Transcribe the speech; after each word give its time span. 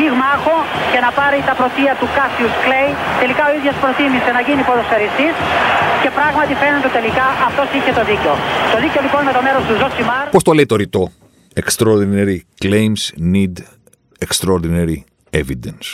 πυγμάχο 0.00 0.56
και 0.92 1.00
να 1.06 1.10
πάρει 1.18 1.38
τα 1.48 1.54
πρωτεία 1.60 1.92
του 2.00 2.08
Κάσιους 2.16 2.54
Κλέι. 2.64 2.90
Τελικά 3.22 3.42
ο 3.50 3.52
ίδιος 3.58 3.76
προτίμησε 3.82 4.30
να 4.36 4.40
γίνει 4.46 4.62
ποδοσφαιριστής 4.68 5.34
και 6.02 6.10
πράγματι 6.18 6.52
φαίνεται 6.62 6.90
τελικά 6.98 7.26
αυτός 7.48 7.68
είχε 7.76 7.92
το 7.98 8.02
δίκιο. 8.10 8.32
Το 8.72 8.78
δίκιο 8.84 9.00
λοιπόν 9.06 9.20
με 9.28 9.32
το 9.36 9.40
μέρος 9.46 9.62
του 9.68 9.74
Ζωσιμάρ. 9.80 10.24
Πώς 10.34 10.44
το 10.48 10.52
λέει 10.58 10.68
το 10.72 10.76
ρητό; 10.82 11.02
Extraordinary 11.62 12.38
claims 12.64 13.02
need 13.34 13.54
extraordinary 14.26 14.98
evidence. 15.40 15.88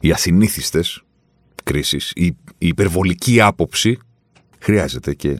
Οι 0.00 0.10
ασυνήθιστες 0.16 0.86
κρίσεις, 1.68 2.04
η, 2.14 2.26
η 2.58 2.68
υπερβολική 2.74 3.40
άποψη 3.40 3.98
χρειάζεται 4.58 5.14
και 5.14 5.38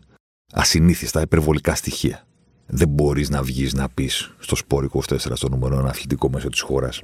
ασυνήθιστα 0.52 1.20
υπερβολικά 1.20 1.74
στοιχεία. 1.74 2.27
Δεν 2.66 2.88
μπορείς 2.88 3.28
να 3.30 3.42
βγεις 3.42 3.72
να 3.74 3.88
πεις 3.88 4.30
στο 4.38 4.56
Sport 4.56 4.88
24 4.92 5.16
στο 5.34 5.48
νούμερο 5.48 5.78
ένα 5.78 5.88
αθλητικό 5.88 6.30
μέσο 6.30 6.48
της 6.48 6.60
χώρας 6.60 7.02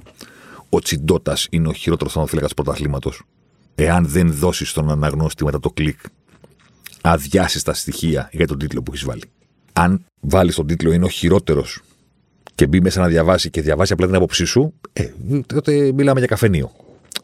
ο 0.74 0.78
Τσιντότα 0.78 1.36
είναι 1.50 1.68
ο 1.68 1.72
χειρότερος 1.72 2.12
θανατοφύλακα 2.12 2.48
του 2.48 2.54
πρωταθλήματος. 2.54 3.22
Εάν 3.74 4.06
δεν 4.06 4.32
δώσεις 4.32 4.70
στον 4.70 4.90
αναγνώστη 4.90 5.44
μετά 5.44 5.60
το 5.60 5.70
κλικ 5.70 6.00
αδειάσεις 7.00 7.62
τα 7.62 7.74
στοιχεία 7.74 8.28
για 8.32 8.46
τον 8.46 8.58
τίτλο 8.58 8.82
που 8.82 8.92
έχεις 8.92 9.04
βάλει. 9.04 9.22
Αν 9.72 10.04
βάλεις 10.20 10.54
τον 10.54 10.66
τίτλο 10.66 10.92
είναι 10.92 11.04
ο 11.04 11.08
χειρότερος 11.08 11.80
και 12.54 12.66
μπει 12.66 12.80
μέσα 12.80 13.00
να 13.00 13.08
διαβάσει 13.08 13.50
και 13.50 13.62
διαβάσει 13.62 13.92
απλά 13.92 14.06
την 14.06 14.14
άποψή 14.14 14.44
σου, 14.44 14.74
ε, 14.92 15.10
τότε 15.46 15.92
μιλάμε 15.92 16.18
για 16.18 16.28
καφενείο. 16.28 16.70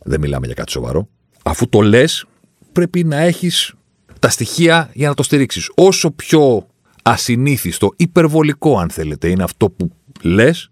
Δεν 0.03 0.21
μιλάμε 0.21 0.47
για 0.47 0.55
κάτι 0.55 0.71
σοβαρό. 0.71 1.09
Αφού 1.43 1.69
το 1.69 1.81
λες, 1.81 2.25
πρέπει 2.73 3.05
να 3.05 3.17
έχεις 3.17 3.75
τα 4.19 4.29
στοιχεία 4.29 4.91
για 4.95 5.09
να 5.09 5.15
το 5.15 5.23
στηρίξεις. 5.23 5.71
Όσο 5.75 6.11
πιο 6.11 6.67
ασυνήθιστο, 7.03 7.93
υπερβολικό 7.97 8.79
αν 8.79 8.91
θέλετε, 8.91 9.29
είναι 9.29 9.43
αυτό 9.43 9.71
που 9.71 9.91
λες, 10.23 10.71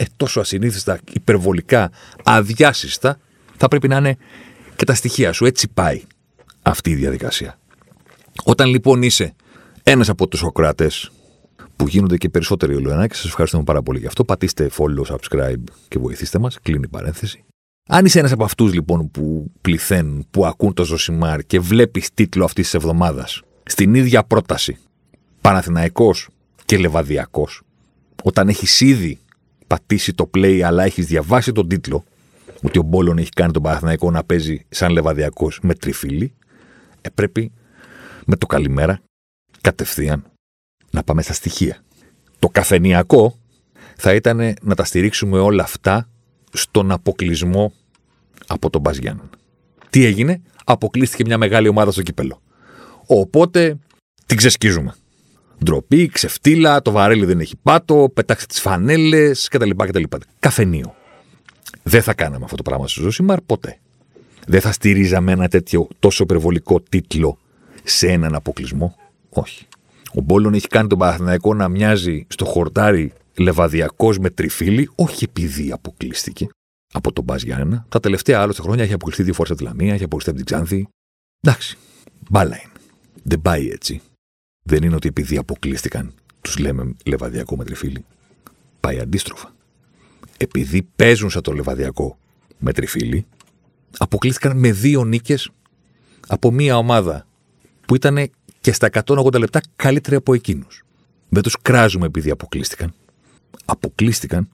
ε, 0.00 0.04
τόσο 0.16 0.40
ασυνήθιστα, 0.40 0.98
υπερβολικά, 1.12 1.90
αδιάσυστα, 2.24 3.18
θα 3.56 3.68
πρέπει 3.68 3.88
να 3.88 3.96
είναι 3.96 4.16
και 4.76 4.84
τα 4.84 4.94
στοιχεία 4.94 5.32
σου. 5.32 5.44
Έτσι 5.44 5.68
πάει 5.68 6.02
αυτή 6.62 6.90
η 6.90 6.94
διαδικασία. 6.94 7.58
Όταν 8.44 8.68
λοιπόν 8.68 9.02
είσαι 9.02 9.34
ένας 9.82 10.08
από 10.08 10.28
τους 10.28 10.38
Σοκράτες, 10.38 11.10
που 11.78 11.88
γίνονται 11.88 12.16
και 12.16 12.28
περισσότεροι 12.28 12.74
ολοένα 12.74 13.06
και 13.06 13.14
σας 13.14 13.24
ευχαριστούμε 13.24 13.62
πάρα 13.64 13.82
πολύ 13.82 13.98
γι' 13.98 14.06
αυτό, 14.06 14.24
πατήστε 14.24 14.70
follow, 14.76 15.14
subscribe 15.14 15.62
και 15.88 15.98
βοηθήστε 15.98 16.38
μας. 16.38 16.58
Κλείνει 16.62 16.84
η 16.84 16.88
παρένθεση. 16.88 17.44
Αν 17.88 18.04
είσαι 18.04 18.18
ένας 18.18 18.32
από 18.32 18.44
αυτούς 18.44 18.72
λοιπόν 18.72 19.10
που 19.10 19.50
πληθαίνουν, 19.60 20.26
που 20.30 20.46
ακούν 20.46 20.74
το 20.74 20.84
Ζωσιμάρ 20.84 21.40
και 21.42 21.60
βλέπεις 21.60 22.14
τίτλο 22.14 22.44
αυτής 22.44 22.64
της 22.64 22.74
εβδομάδας 22.74 23.42
στην 23.62 23.94
ίδια 23.94 24.24
πρόταση 24.24 24.76
Παναθηναϊκός 25.40 26.28
και 26.64 26.78
Λεβαδιακός, 26.78 27.62
όταν 28.22 28.48
έχεις 28.48 28.80
ήδη 28.80 29.18
πατήσει 29.68 30.14
το 30.14 30.30
play, 30.34 30.60
αλλά 30.60 30.84
έχεις 30.84 31.06
διαβάσει 31.06 31.52
τον 31.52 31.68
τίτλο, 31.68 32.04
ότι 32.62 32.78
ο 32.78 32.82
Μπόλον 32.82 33.18
έχει 33.18 33.30
κάνει 33.30 33.52
τον 33.52 33.62
Παναθηναϊκό 33.62 34.10
να 34.10 34.24
παίζει 34.24 34.64
σαν 34.68 34.92
λεβαδιακός 34.92 35.58
με 35.62 35.74
τριφύλι, 35.74 36.34
ε, 37.00 37.08
πρέπει 37.14 37.52
με 38.24 38.36
το 38.36 38.46
καλημέρα 38.46 39.00
κατευθείαν 39.60 40.24
να 40.90 41.02
πάμε 41.02 41.22
στα 41.22 41.32
στοιχεία. 41.32 41.82
Το 42.38 42.48
καφενιακό 42.48 43.38
θα 43.96 44.14
ήταν 44.14 44.54
να 44.62 44.74
τα 44.74 44.84
στηρίξουμε 44.84 45.38
όλα 45.38 45.62
αυτά 45.62 46.08
στον 46.52 46.90
αποκλεισμό 46.90 47.72
από 48.46 48.70
τον 48.70 48.80
Μπαζιάν. 48.80 49.30
Τι 49.90 50.04
έγινε, 50.04 50.42
αποκλείστηκε 50.64 51.22
μια 51.26 51.38
μεγάλη 51.38 51.68
ομάδα 51.68 51.90
στο 51.90 52.02
κύπελο. 52.02 52.42
Οπότε 53.06 53.78
την 54.26 54.36
ξεσκίζουμε. 54.36 54.94
Ντροπή, 55.64 56.08
ξεφτύλα, 56.08 56.82
το 56.82 56.90
βαρέλι 56.90 57.24
δεν 57.24 57.40
έχει 57.40 57.56
πάτο, 57.62 58.10
πετάξτε 58.14 58.46
τις 58.46 58.60
φανέλες 58.60 59.48
κτλ, 59.48 59.70
κτλ. 59.70 60.02
Καφενείο. 60.38 60.94
Δεν 61.82 62.02
θα 62.02 62.14
κάναμε 62.14 62.44
αυτό 62.44 62.56
το 62.56 62.62
πράγμα 62.62 62.88
στο 62.88 63.00
Ζωσιμάρ 63.00 63.40
ποτέ. 63.40 63.78
Δεν 64.46 64.60
θα 64.60 64.72
στηρίζαμε 64.72 65.32
ένα 65.32 65.48
τέτοιο 65.48 65.88
τόσο 65.98 66.22
υπερβολικό 66.22 66.80
τίτλο 66.80 67.38
σε 67.84 68.08
έναν 68.08 68.34
αποκλεισμό. 68.34 68.96
Όχι. 69.30 69.66
Ο 70.14 70.20
Μπόλον 70.20 70.54
έχει 70.54 70.66
κάνει 70.66 70.88
τον 70.88 70.98
Παναθηναϊκό 70.98 71.54
να 71.54 71.68
μοιάζει 71.68 72.26
στο 72.28 72.44
χορτάρι 72.44 73.12
λεβαδιακός 73.36 74.18
με 74.18 74.30
τριφύλι, 74.30 74.90
όχι 74.94 75.24
επειδή 75.24 75.72
αποκλείστηκε 75.72 76.46
από 76.92 77.12
τον 77.12 77.24
Μπάζ 77.24 77.42
Γιάννα. 77.42 77.86
Τα 77.88 78.00
τελευταία 78.00 78.40
άλλωστε 78.40 78.62
χρόνια 78.62 78.84
έχει 78.84 78.92
αποκλειστεί 78.92 79.22
δύο 79.22 79.34
φορές 79.34 79.50
από 79.50 79.60
τη 79.60 79.66
Λαμία, 79.66 79.94
έχει 79.94 80.04
αποκλειστεί 80.04 80.30
από 80.30 80.38
την 80.38 80.46
Ξάνθη. 80.46 80.88
Εντάξει. 81.40 81.76
Μπάλα 82.30 82.60
είναι. 82.62 82.72
Δεν 83.22 83.42
πάει 83.42 83.68
έτσι 83.68 84.00
δεν 84.68 84.82
είναι 84.82 84.94
ότι 84.94 85.08
επειδή 85.08 85.36
αποκλείστηκαν 85.36 86.14
τους 86.40 86.58
λέμε 86.58 86.94
λεβαδιακό 87.04 87.56
με 87.56 87.64
τριφύλι. 87.64 88.04
Πάει 88.80 89.00
αντίστροφα. 89.00 89.54
Επειδή 90.36 90.82
παίζουν 90.96 91.30
σαν 91.30 91.42
το 91.42 91.52
λεβαδιακό 91.52 92.18
με 92.58 92.72
τριφύλι, 92.72 93.26
αποκλείστηκαν 93.98 94.58
με 94.58 94.72
δύο 94.72 95.04
νίκες 95.04 95.50
από 96.28 96.50
μία 96.50 96.76
ομάδα 96.76 97.26
που 97.86 97.94
ήταν 97.94 98.30
και 98.60 98.72
στα 98.72 98.88
180 99.06 99.38
λεπτά 99.38 99.60
καλύτερη 99.76 100.16
από 100.16 100.34
εκείνους. 100.34 100.84
Δεν 101.28 101.42
τους 101.42 101.56
κράζουμε 101.62 102.06
επειδή 102.06 102.30
αποκλείστηκαν. 102.30 102.94
Αποκλείστηκαν 103.64 104.48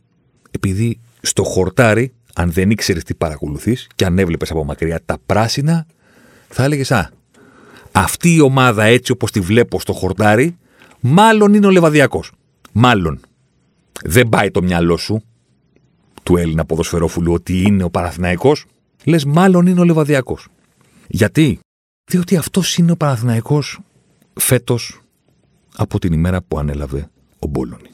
επειδή 0.50 1.00
στο 1.20 1.42
χορτάρι, 1.42 2.12
αν 2.34 2.53
δεν 2.53 2.70
ήξερες 2.70 3.03
τι 3.04 3.14
παρακολουθείς 3.14 3.86
και 3.94 4.04
αν 4.04 4.19
έβλεπες 4.19 4.50
από 4.50 4.64
μακριά 4.64 5.00
τα 5.04 5.19
πράσινα, 5.26 5.86
θα 6.48 6.64
έλεγες 6.64 6.92
Α, 6.92 7.10
αυτή 7.94 8.34
η 8.34 8.41
ομάδα 8.41 8.84
έτσι 8.84 9.12
όπως 9.12 9.31
τη 9.31 9.41
βλέπω 9.41 9.81
στο 9.81 9.93
χορτάρι, 9.93 10.56
μάλλον 11.00 11.55
είναι 11.55 11.66
ο 11.66 11.71
Λεβαδιακός. 11.71 12.32
Μάλλον. 12.72 13.21
Δεν 14.05 14.28
πάει 14.28 14.50
το 14.50 14.62
μυαλό 14.62 14.97
σου 14.97 15.22
του 16.22 16.37
Έλληνα 16.37 16.65
ποδοσφαιρόφουλου 16.65 17.33
ότι 17.33 17.62
είναι 17.62 17.83
ο 17.83 17.91
Παναθηναϊκός. 17.91 18.65
Λες 19.04 19.25
μάλλον 19.25 19.66
είναι 19.66 19.81
ο 19.81 19.84
Λεβαδιακός. 19.84 20.49
Γιατί; 21.06 21.59
Διότι 22.10 22.37
αυτός 22.37 22.77
είναι 22.77 22.93
ο 22.93 22.97
Παναθηναϊκός 22.97 23.81
φέτος 24.34 25.00
από 25.77 25.99
την 25.99 26.12
ημέρα 26.12 26.43
που 26.43 26.59
ανέλαβε 26.59 27.10
ο 27.38 27.47
Μπόλωνη. 27.47 27.91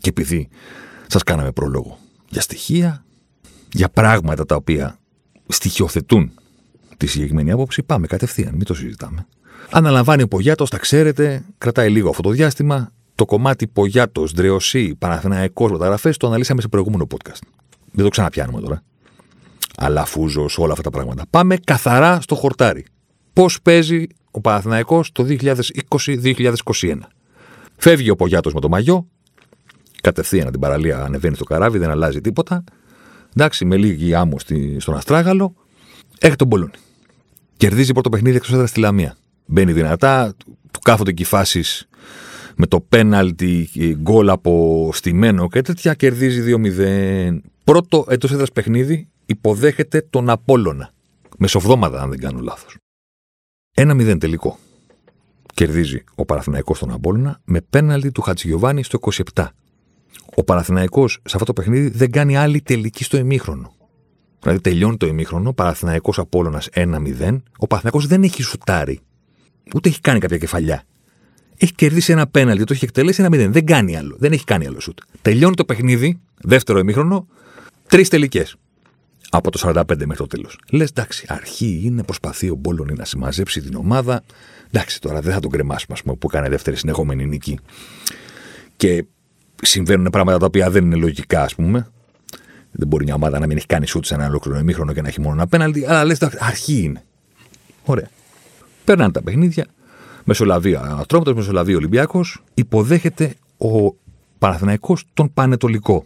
Και 0.00 0.08
επειδή 0.08 0.48
σας 1.06 1.22
κάναμε 1.22 1.52
πρόλογο 1.52 1.98
για 2.28 2.40
στοιχεία, 2.40 3.04
για 3.72 3.88
πράγματα 3.88 4.46
τα 4.46 4.54
οποία 4.56 4.98
στοιχειοθετούν 5.48 6.32
τη 6.96 7.06
συγκεκριμένη 7.06 7.50
άποψη, 7.50 7.82
πάμε 7.82 8.06
κατευθείαν, 8.06 8.54
μην 8.54 8.64
το 8.64 8.74
συζητάμε. 8.74 9.26
Αναλαμβάνει 9.70 10.22
ο 10.22 10.28
Πογιάτος, 10.28 10.70
τα 10.70 10.78
ξέρετε, 10.78 11.44
κρατάει 11.58 11.90
λίγο 11.90 12.08
αυτό 12.08 12.22
το 12.22 12.30
διάστημα. 12.30 12.92
Το 13.14 13.24
κομμάτι 13.24 13.66
Πογιάτος, 13.66 14.32
Δρεωσή, 14.32 14.94
Παναθηναϊκός 14.98 15.70
μεταγραφές 15.70 16.16
το 16.16 16.26
αναλύσαμε 16.26 16.60
σε 16.60 16.68
προηγούμενο 16.68 17.06
podcast. 17.10 17.40
Δεν 17.92 18.04
το 18.04 18.10
ξαναπιάνουμε 18.10 18.60
τώρα. 18.60 18.82
Αλλά 19.76 20.04
φούζο 20.04 20.46
όλα 20.56 20.70
αυτά 20.70 20.82
τα 20.82 20.90
πράγματα. 20.90 21.24
Πάμε 21.30 21.56
καθαρά 21.64 22.20
στο 22.20 22.34
χορτάρι. 22.34 22.84
Πώς 23.32 23.62
παίζει 23.62 24.06
ο 24.30 24.40
Παναθηναϊκός 24.40 25.12
το 25.12 25.24
2020-2021. 25.24 26.98
Φεύγει 27.76 28.10
ο 28.10 28.16
Πογιάτος 28.16 28.54
με 28.54 28.60
το 28.60 28.68
μαγιό, 28.68 29.06
κατευθείαν 30.00 30.50
την 30.50 30.60
παραλία 30.60 31.04
ανεβαίνει 31.04 31.34
στο 31.34 31.44
καράβι, 31.44 31.78
δεν 31.78 31.90
αλλάζει 31.90 32.20
τίποτα. 32.20 32.64
Εντάξει, 33.36 33.64
με 33.64 33.76
λίγη 33.76 34.14
άμμο 34.14 34.36
στον 34.78 34.96
Αστράγαλο, 34.96 35.54
Έρχεται 36.18 36.36
τον 36.36 36.46
Μπολόνι. 36.46 36.72
Κερδίζει 37.56 37.92
πρώτο 37.92 38.08
παιχνίδι 38.08 38.36
εκτός 38.36 38.52
έδρας 38.52 38.70
στη 38.70 38.80
Λαμία. 38.80 39.16
Μπαίνει 39.46 39.72
δυνατά, 39.72 40.34
του 40.70 40.80
κάθονται 40.80 41.12
και 41.12 41.24
φάσεις 41.24 41.88
με 42.56 42.66
το 42.66 42.80
πέναλτι, 42.80 43.68
γκολ 44.00 44.28
από 44.28 44.90
στημένο 44.92 45.48
και 45.48 45.60
τέτοια. 45.60 45.94
Κερδίζει 45.94 46.42
2-0. 46.42 47.40
Πρώτο 47.64 48.04
εντό 48.08 48.28
έδρας 48.32 48.52
παιχνίδι 48.52 49.08
υποδέχεται 49.26 50.06
τον 50.10 50.30
Απόλωνα. 50.30 50.90
Μεσοβδόμαδα, 51.38 52.02
αν 52.02 52.10
δεν 52.10 52.18
κάνω 52.18 52.40
λάθος. 52.40 52.76
1-0 53.74 54.16
τελικό. 54.18 54.58
Κερδίζει 55.54 56.04
ο 56.14 56.24
Παραθυναϊκό 56.24 56.74
τον 56.74 56.92
Απόλωνα 56.92 57.40
με 57.44 57.60
πέναλτι 57.60 58.12
του 58.12 58.22
Χατζηγιοβάνη 58.22 58.82
στο 58.82 58.98
27. 59.34 59.46
Ο 60.34 60.44
Παραθυναϊκό 60.44 61.08
σε 61.08 61.18
αυτό 61.24 61.44
το 61.44 61.52
παιχνίδι 61.52 61.88
δεν 61.88 62.10
κάνει 62.10 62.36
άλλη 62.36 62.60
τελική 62.60 63.04
στο 63.04 63.16
ημίχρονο. 63.16 63.74
Δηλαδή 64.44 64.62
τελειώνει 64.62 64.96
το 64.96 65.06
ημίχρονο, 65.06 65.52
Παναθυναϊκό 65.52 66.12
Απόλωνα 66.16 66.62
1-0. 66.74 66.82
Ο 67.58 67.66
Παναθυναϊκό 67.66 68.00
δεν 68.00 68.22
έχει 68.22 68.42
σουτάρει. 68.42 69.00
Ούτε 69.74 69.88
έχει 69.88 70.00
κάνει 70.00 70.18
κάποια 70.18 70.38
κεφαλιά. 70.38 70.82
Έχει 71.56 71.72
κερδίσει 71.74 72.12
ένα 72.12 72.26
πέναλτι, 72.26 72.64
το 72.64 72.72
έχει 72.72 72.84
εκτελέσει 72.84 73.22
ένα 73.22 73.46
0. 73.46 73.50
Δεν 73.50 73.66
κάνει 73.66 73.96
άλλο. 73.96 74.16
Δεν 74.18 74.32
έχει 74.32 74.44
κάνει 74.44 74.66
άλλο 74.66 74.80
σουτ. 74.80 74.98
Τελειώνει 75.22 75.54
το 75.54 75.64
παιχνίδι, 75.64 76.20
δεύτερο 76.40 76.78
ημίχρονο, 76.78 77.26
τρεις 77.88 78.08
τελικές. 78.08 78.56
από 79.30 79.50
το 79.50 79.58
45 79.62 79.82
μέχρι 79.98 80.16
το 80.16 80.26
τέλος. 80.26 80.58
Λες, 80.70 80.88
εντάξει, 80.88 81.26
αρχή 81.28 81.80
είναι, 81.84 82.02
προσπαθεί 82.02 82.50
ο 82.50 82.54
Μπόλωνη 82.54 82.92
να 82.92 83.04
συμμαζέψει 83.04 83.60
την 83.60 83.74
ομάδα. 83.74 84.22
Εντάξει, 84.70 85.00
τώρα 85.00 85.20
δεν 85.20 85.32
θα 85.32 85.40
τον 85.40 85.50
κρεμάσουμε, 85.50 85.94
ας 85.94 86.02
πούμε, 86.02 86.16
που 86.16 86.28
έκανε 86.32 86.48
δεύτερη 86.48 86.76
συνεχόμενη 86.76 87.26
νίκη. 87.26 87.58
Και 88.76 89.04
συμβαίνουν 89.62 90.10
πράγματα 90.10 90.38
τα 90.38 90.46
οποία 90.46 90.70
δεν 90.70 90.84
είναι 90.84 90.96
λογικά, 90.96 91.42
ας 91.42 91.54
πούμε. 91.54 91.88
Δεν 92.76 92.88
μπορεί 92.88 93.04
μια 93.04 93.14
ομάδα 93.14 93.38
να 93.38 93.46
μην 93.46 93.56
έχει 93.56 93.66
κάνει 93.66 93.86
σούτ 93.86 94.04
σε 94.04 94.14
ένα 94.14 94.26
ολόκληρο 94.26 94.58
ημίχρονο 94.58 94.92
και 94.92 95.02
να 95.02 95.08
έχει 95.08 95.20
μόνο 95.20 95.34
ένα 95.34 95.46
πέναλτι, 95.46 95.86
αλλά 95.86 96.04
λες, 96.04 96.22
αρχή 96.22 96.82
είναι. 96.82 97.02
Ωραία. 97.84 98.08
Περνάνε 98.84 99.12
τα 99.12 99.22
παιχνίδια. 99.22 99.66
Μεσολαβεί 100.24 100.76
Ανατρόπιτο, 100.76 101.34
μεσολαβεί 101.34 101.74
Ολυμπιακός. 101.74 102.42
Υποδέχεται 102.54 103.34
ο 103.56 103.94
Παναθηναϊκός 104.38 105.04
τον 105.14 105.32
Πανετολικό. 105.34 106.04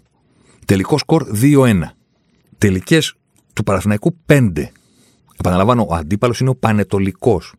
Τελικό 0.64 0.98
σκορ 0.98 1.26
2-1. 1.42 1.80
Τελικές 2.58 3.14
του 3.52 3.64
Παναθηναϊκού 3.64 4.16
5. 4.26 4.72
Επαναλαμβάνω, 5.38 5.86
ο 5.88 5.94
αντίπαλος 5.94 6.40
είναι 6.40 6.50
ο 6.50 6.54
Πανετολικός. 6.54 7.54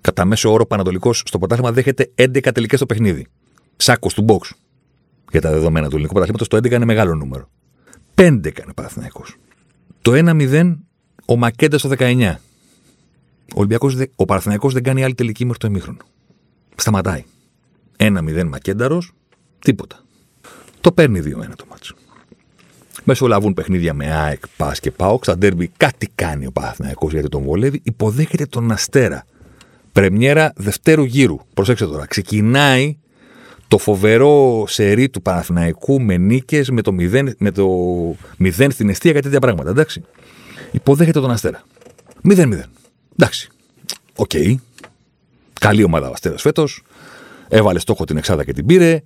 Κατά 0.00 0.24
μέσο 0.24 0.52
όρο, 0.52 0.62
ο 0.62 0.66
Πανετολικός 0.66 1.22
στο 1.26 1.38
πρωτάθλημα 1.38 1.72
δέχεται 1.72 2.12
11 2.14 2.52
τελικές 2.52 2.78
στο 2.78 2.86
παιχνίδι. 2.86 3.26
Σάκος 3.76 4.14
του 4.14 4.24
box. 4.28 4.50
Για 5.30 5.40
τα 5.40 5.50
δεδομένα 5.50 5.86
του 5.88 5.92
ελληνικού 5.92 6.12
πρωταθλήματος, 6.12 6.48
το 6.48 6.56
11 6.56 6.76
είναι 6.76 6.84
μεγάλο 6.84 7.14
νούμερο. 7.14 7.48
5 8.14 8.40
έκανε 8.42 8.70
ο 8.70 8.74
Παναθηναϊκός. 8.74 9.36
Το 10.02 10.12
1-0 10.14 10.74
ο 11.26 11.36
Μακέντα 11.36 11.78
στο 11.78 11.90
19. 11.98 12.34
Ο, 13.54 13.54
Ολυμπιακός, 13.54 13.96
ο 14.16 14.24
Παναθηναϊκός 14.24 14.72
δεν 14.72 14.82
κάνει 14.82 15.04
άλλη 15.04 15.14
τελική 15.14 15.44
μέχρι 15.44 15.58
το 15.58 15.66
ημίχρονο. 15.66 15.98
Σταματάει. 16.76 17.24
1-0 17.96 18.44
Μακένταρος, 18.48 19.12
τίποτα. 19.58 20.04
Το 20.80 20.92
παίρνει 20.92 21.20
2-1 21.20 21.56
το 21.56 21.64
μάτσο. 21.70 21.94
Μεσολαβούν 23.04 23.54
παιχνίδια 23.54 23.94
με 23.94 24.12
ΑΕΚ, 24.12 24.42
ΠΑΣ 24.56 24.80
και 24.80 24.90
ΠΑΟΚ. 24.90 25.24
Στα 25.24 25.38
ντέρμπι 25.38 25.70
κάτι 25.76 26.08
κάνει 26.14 26.46
ο 26.46 26.52
Παναθηναϊκός 26.52 27.12
γιατί 27.12 27.28
τον 27.28 27.42
βολεύει. 27.42 27.80
Υποδέχεται 27.82 28.46
τον 28.46 28.70
Αστέρα. 28.70 29.24
Πρεμιέρα 29.92 30.52
δευτέρου 30.56 31.04
γύρου. 31.04 31.38
Προσέξτε 31.54 31.86
τώρα. 31.86 32.06
Ξεκινάει 32.06 32.96
το 33.72 33.78
φοβερό 33.78 34.64
σερί 34.68 35.08
του 35.08 35.22
Παναθηναϊκού 35.22 36.02
με 36.02 36.16
νίκες, 36.16 36.70
με 36.70 36.82
το 36.82 36.94
0, 36.98 37.24
με 37.38 37.50
το 37.50 37.66
0 38.38 38.66
στην 38.70 38.88
εστία 38.88 39.12
και 39.12 39.20
τέτοια 39.20 39.38
πράγματα. 39.38 39.70
Εντάξει. 39.70 40.02
Υποδέχεται 40.70 41.20
τον 41.20 41.30
Αστέρα. 41.30 41.62
0-0. 42.28 42.60
Εντάξει. 43.16 43.48
OK. 44.16 44.30
Okay. 44.32 44.54
Καλή 45.60 45.82
ομάδα 45.82 46.08
ο 46.08 46.12
Αστέρας 46.12 46.42
φέτος. 46.42 46.82
Έβαλε 47.48 47.78
στόχο 47.78 48.04
την 48.04 48.16
Εξάδα 48.16 48.44
και 48.44 48.52
την 48.52 48.66
πήρε. 48.66 49.02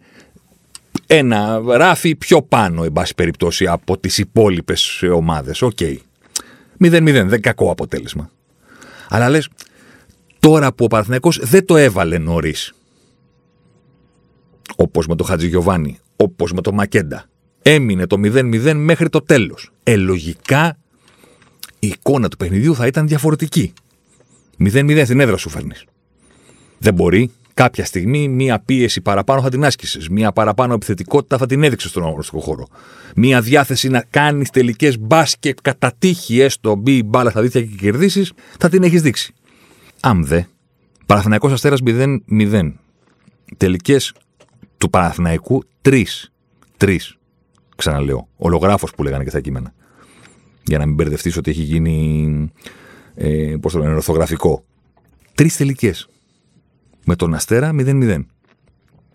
Ένα 1.06 1.62
ράφι 1.66 2.14
πιο 2.14 2.42
πάνω, 2.42 2.84
εν 2.84 2.92
πάση 2.92 3.14
περιπτώσει, 3.14 3.66
από 3.66 3.98
τις 3.98 4.18
υπόλοιπες 4.18 5.02
ομάδες. 5.02 5.62
OK. 5.62 5.76
Okay. 5.78 5.96
0-0. 6.80 7.24
Δεν 7.26 7.40
κακό 7.40 7.70
αποτέλεσμα. 7.70 8.30
Αλλά 9.08 9.28
λες, 9.28 9.48
τώρα 10.38 10.72
που 10.72 10.84
ο 10.84 10.86
Παναθηναϊκός 10.88 11.40
δεν 11.42 11.64
το 11.64 11.76
έβαλε 11.76 12.18
νωρίς. 12.18 12.75
Όπως 14.76 15.06
με 15.06 15.14
το 15.16 15.24
Χατζηγιοβάνη, 15.24 15.98
όπως 16.16 16.52
με 16.52 16.60
το 16.60 16.72
Μακέντα. 16.72 17.24
Έμεινε 17.62 18.06
το 18.06 18.16
0-0 18.22 18.74
μέχρι 18.74 19.08
το 19.08 19.22
τέλος. 19.22 19.70
Ε, 19.82 19.96
λογικά 19.96 20.78
η 21.78 21.86
εικόνα 21.86 22.28
του 22.28 22.36
παιχνιδιού 22.36 22.74
θα 22.74 22.86
ήταν 22.86 23.08
διαφορετική. 23.08 23.72
0-0 24.58 25.02
στην 25.04 25.20
έδρα 25.20 25.36
σου 25.36 25.48
φέρνεις. 25.48 25.84
Δεν 26.78 26.94
μπορεί. 26.94 27.30
Κάποια 27.54 27.84
στιγμή 27.84 28.28
μία 28.28 28.58
πίεση 28.58 29.00
παραπάνω 29.00 29.40
θα 29.40 29.48
την 29.48 29.64
άσκησες. 29.64 30.08
Μία 30.08 30.32
παραπάνω 30.32 30.74
επιθετικότητα 30.74 31.38
θα 31.38 31.46
την 31.46 31.62
έδειξες 31.62 31.90
στον 31.90 32.04
αγωνιστικό 32.04 32.40
χώρο. 32.40 32.66
Μία 33.16 33.40
διάθεση 33.40 33.88
να 33.88 34.04
κάνεις 34.10 34.50
τελικές 34.50 34.98
μπάσκετ 34.98 35.58
κατά 35.62 35.92
τύχη, 35.98 36.40
έστω 36.40 36.74
μπει 36.74 37.02
μπάλα 37.02 37.30
στα 37.30 37.42
δίθια 37.42 37.60
και 37.60 37.74
κερδίσεις, 37.80 38.32
θα 38.58 38.68
την 38.68 38.82
έχεις 38.82 39.02
δείξει. 39.02 39.34
Αν 40.00 40.24
δε, 40.24 40.42
Παναθηναϊκός 41.06 41.52
Αστέρας 41.52 41.80
0-0. 41.82 42.72
Τελικές 43.56 44.12
του 44.78 44.90
Παναθηναϊκού 44.90 45.64
3. 45.82 46.04
3. 46.78 46.96
Ξαναλέω. 47.76 48.28
Ολογράφος 48.36 48.90
που 48.94 49.02
λέγανε 49.02 49.24
και 49.24 49.30
στα 49.30 49.40
κείμενα. 49.40 49.72
Για 50.64 50.78
να 50.78 50.86
μην 50.86 50.94
μπερδευτείς 50.94 51.36
ότι 51.36 51.50
έχει 51.50 51.62
γίνει. 51.62 52.50
Ε, 53.14 53.54
Πώς 53.60 53.72
το 53.72 53.78
λένε, 53.78 53.94
ορθογραφικό. 53.94 54.64
Τρεις 55.34 55.56
τελικές. 55.56 56.08
Με 57.04 57.16
τον 57.16 57.34
Αστέρα 57.34 57.70
0-0. 57.72 58.24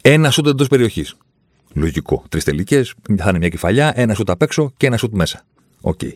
Ένα 0.02 0.32
σούτ 0.32 0.48
εντός 0.48 0.68
περιοχής. 0.68 1.16
Λογικό. 1.74 2.24
Τρεις 2.30 2.44
τελικές, 2.44 2.94
θα 3.18 3.30
είναι 3.30 3.38
μια 3.38 3.50
κεφαλιά, 3.50 3.92
ένα 3.96 4.14
σούτ 4.14 4.30
απ' 4.30 4.42
έξω 4.42 4.72
και 4.78 4.88
ένα 4.88 4.98
σούτ 4.98 5.14
μέσα. 5.14 5.42
OK. 5.82 6.00
Okay. 6.04 6.14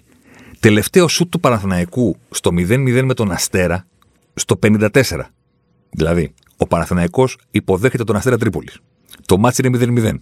Τελευταίο 0.60 1.08
σούτ 1.08 1.32
του 1.32 1.40
Παναθηναϊκού 1.40 2.16
στο 2.30 2.52
0-0 2.54 3.02
με 3.04 3.14
τον 3.14 3.32
Αστέρα 3.32 3.88
στο 4.34 4.60
54. 4.62 4.90
Δηλαδή, 5.90 6.34
ο 6.58 6.68
Παναθηναϊκός 6.68 7.38
υποδέχεται 7.52 8.04
τον 8.04 8.16
Αστέρα 8.16 8.38
Τρίπολης. 8.38 8.80
Το 9.26 9.38
μάτι 9.38 9.68
είναι 9.68 9.78
0-0. 9.82 10.20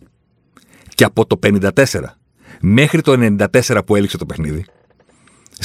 Και 0.96 1.04
από 1.04 1.26
το 1.26 1.40
54 1.44 1.70
μέχρι 2.62 3.02
το 3.02 3.36
94 3.38 3.80
που 3.86 3.96
έληξε 3.96 4.18
το 4.18 4.26
παιχνίδι, 4.26 4.66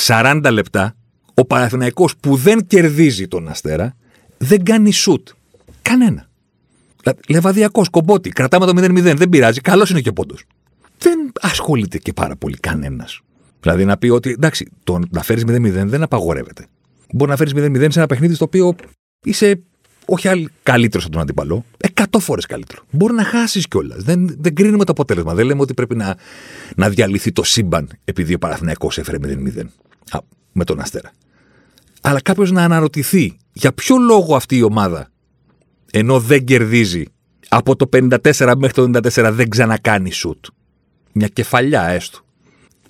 40 0.07 0.49
λεπτά, 0.53 0.95
ο 1.35 1.45
Παναθηναϊκός 1.45 2.17
που 2.17 2.37
δεν 2.37 2.67
κερδίζει 2.67 3.29
τον 3.29 3.49
Αστέρα, 3.49 3.97
δεν 4.39 4.65
κάνει 4.65 4.93
σουτ. 4.93 5.29
Κανένα. 5.83 6.29
Λεβαδιακός, 7.29 7.89
κομπότη. 7.89 8.31
Κρατάμε 8.31 8.67
το 8.67 8.73
0-0. 8.77 9.15
Δεν 9.17 9.29
πειράζει. 9.29 9.61
Καλός 9.61 9.91
είναι 9.91 10.01
και 10.01 10.09
ο 10.09 10.13
πόντος. 10.13 10.45
Δεν 10.99 11.33
ασχολείται 11.41 11.99
και 11.99 12.13
πάρα 12.13 12.37
πολύ 12.37 12.57
κανένας. 12.57 13.21
Δηλαδή 13.61 13.85
να 13.85 13.97
πει 13.97 14.09
ότι 14.09 14.31
εντάξει, 14.31 14.71
το 14.85 15.01
να 15.11 15.23
φέρεις 15.23 15.45
0-0 15.47 15.87
δεν 15.87 16.03
απαγορεύεται. 16.03 16.67
Μπορεί 17.13 17.31
να 17.31 17.37
φέρεις 17.37 17.53
0-0 17.57 17.87
σε 17.91 17.99
ένα 17.99 18.07
παιχνίδι 18.07 18.35
στο 18.35 18.45
οποίο 18.45 18.75
είσαι 19.25 19.63
όχι 20.11 20.49
καλύτερος 20.63 21.05
από 21.05 21.13
τον 21.13 21.23
αντίπαλο, 21.23 21.65
εκατό 21.77 22.19
φορές 22.19 22.47
καλύτερο. 22.47 22.83
Μπορεί 22.91 23.15
να 23.15 23.25
χάσεις 23.25 23.69
κιόλας. 23.69 24.03
Δεν, 24.03 24.37
δεν 24.39 24.55
κρίνουμε 24.55 24.85
το 24.85 24.93
αποτέλεσμα. 24.93 25.35
Δεν 25.35 25.47
λέμε 25.47 25.61
ότι 25.61 25.75
πρέπει 25.75 25.97
να, 25.97 26.17
να 26.77 26.89
διαλυθεί 26.89 27.33
το 27.33 27.43
σύμπαν 27.43 27.89
επειδή 28.05 28.35
ο 28.35 28.39
Παναθυναϊκό 28.39 28.91
έφερε 28.97 29.19
0-0 29.23 29.65
με 30.53 30.65
τον 30.65 30.81
Αστέρα. 30.81 31.13
Αλλά 32.01 32.21
κάποιος 32.21 32.51
να 32.51 32.65
αναρωτηθεί 32.65 33.37
για 33.53 33.73
ποιο 33.73 33.97
λόγο 33.97 34.37
αυτή 34.37 34.57
η 34.57 34.63
ομάδα, 34.63 35.11
ενώ 35.91 36.21
δεν 36.21 36.45
κερδίζει 36.45 37.05
από 37.49 37.77
το 37.77 37.89
54 37.93 38.55
μέχρι 38.57 38.73
το 38.73 38.83
94, 38.83 39.31
δεν 39.33 39.49
ξανακάνει 39.49 40.11
σουτ. 40.11 40.47
Μια 41.13 41.29
κεφαλιά 41.29 41.89
έστω. 41.89 42.19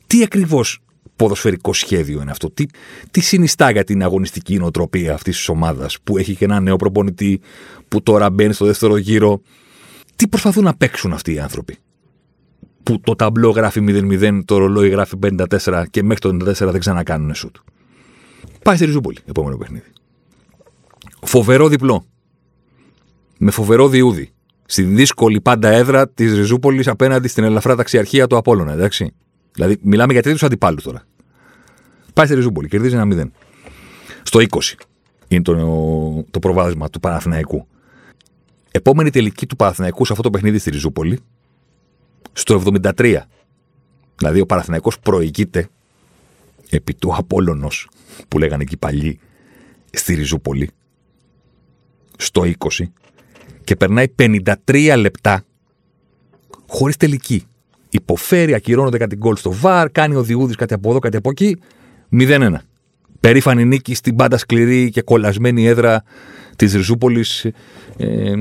Τι 0.07 0.23
ακριβώς 0.23 0.81
ποδοσφαιρικό 1.19 1.73
σχέδιο 1.73 2.21
είναι 2.21 2.31
αυτό. 2.31 2.51
Τι, 2.51 2.65
τι 3.11 3.21
συνιστά 3.21 3.71
για 3.71 3.85
την 3.85 4.03
αγωνιστική 4.03 4.59
νοοτροπία 4.59 5.15
αυτής 5.15 5.37
της 5.37 5.49
ομάδας 5.49 5.99
που 6.05 6.19
έχει 6.19 6.35
και 6.35 6.45
ένα 6.45 6.61
νέο 6.61 6.77
προπονητή 6.77 7.41
που 7.89 8.03
τώρα 8.03 8.31
μπαίνει 8.31 8.53
στο 8.53 8.67
δεύτερο 8.67 8.97
γύρο; 8.97 9.41
Τι 10.17 10.29
προσπαθούν 10.29 10.65
να 10.65 10.75
παίξουν 10.75 11.13
αυτοί 11.13 11.33
οι 11.33 11.39
άνθρωποι; 11.39 11.77
Που 12.83 13.01
το 13.01 13.15
ταμπλό 13.15 13.51
γράφει 13.51 13.85
0-0, 13.89 14.41
το 14.45 14.59
ρολόι 14.59 14.89
γράφει 14.89 15.19
54 15.63 15.85
και 15.91 16.03
μέχρι 16.03 16.21
το 16.21 16.51
94 16.51 16.53
δεν 16.55 16.81
ξανακάνουν 16.81 17.35
σουτ. 17.35 17.57
Πάει 18.63 18.77
στη 18.77 18.85
Ριζούπολη, 18.85 19.19
επόμενο 19.25 19.57
παιχνίδι. 19.57 19.93
Φοβερό 21.23 21.69
διπλό. 21.69 22.05
Με 23.39 23.51
φοβερό 23.51 23.89
διούδι. 23.89 24.33
Στη 24.67 24.83
δύσκολη 24.83 25.41
πάντα 25.41 25.69
έδρα 25.69 26.09
της 26.09 26.35
Ριζούπολης 26.35 26.89
απέναντι 26.89 27.29
στην 27.29 27.45
ελαφρά 27.45 27.77
ταξιαρχία 27.77 28.27
του 28.27 28.37
Απόλωνα, 28.37 28.73
εντάξει. 28.73 29.13
Δηλαδή, 29.53 29.79
μιλάμε 29.83 30.13
για 30.13 30.23
τρίτου 30.23 30.47
αντιπάλους 30.47 30.83
τώρα. 30.83 31.08
Πάει 32.19 32.27
στη 32.27 32.37
Ριζούπολη, 32.37 32.69
κερδίζει 32.69 32.95
ένα 32.95 33.25
0. 33.25 33.31
Στο 34.23 34.41
20 34.41 34.45
είναι 35.29 35.43
το, 35.43 36.25
το 36.31 36.39
προβάδισμα 36.39 36.91
του 36.91 37.01
Παναθηναϊκού. 37.01 37.67
Επόμενη 38.71 39.11
τελική 39.11 39.47
του 39.47 39.57
Παναθηναϊκού 39.57 40.05
σε 40.05 40.13
αυτό 40.13 40.25
το 40.25 40.31
παιχνίδι 40.31 40.59
στη 40.59 40.71
Ριζούπολη, 40.71 41.21
στο 42.33 42.63
73. 42.83 43.17
Δηλαδή, 44.17 44.41
ο 44.41 44.47
Παναθηναϊκός 44.47 44.99
προηγείται 44.99 45.69
επί 46.71 46.95
του 46.95 47.15
Απόλλωνος, 47.15 47.89
που 48.29 48.39
λέγανε 48.39 48.63
εκεί 48.63 48.77
παλιοί, 48.77 49.19
στη 49.91 50.15
Ριζούπολη, 50.15 50.71
στο 52.17 52.43
20, 52.43 52.91
και 53.65 53.77
περνάει 53.77 54.07
53 54.17 54.95
λεπτά 54.97 55.45
χωρίς 56.69 56.97
τελική 56.97 57.47
υποφέρει, 57.91 58.55
ακυρώνονται 58.55 58.99
κάτι 58.99 59.17
γκολ 59.17 59.37
στο 59.37 59.53
βαρ, 59.53 59.91
κάνει 59.91 60.15
ο 60.15 60.23
Διούδης 60.23 60.57
κάτι 60.57 60.75
από 60.75 60.91
εδώ, 60.91 60.99
κάτι 60.99 61.17
από 61.17 61.31
εκεί. 61.31 61.59
0-1. 62.13 62.55
Περήφανη 63.21 63.65
νίκη 63.65 63.95
στην 63.95 64.17
πάντα 64.17 64.39
σκληρή 64.39 64.91
και 64.91 65.03
κολλασμένη 65.03 65.67
έδρα 65.67 66.03
της 66.57 66.75
Ριζούπολης 66.75 67.45
ε, 67.97 68.35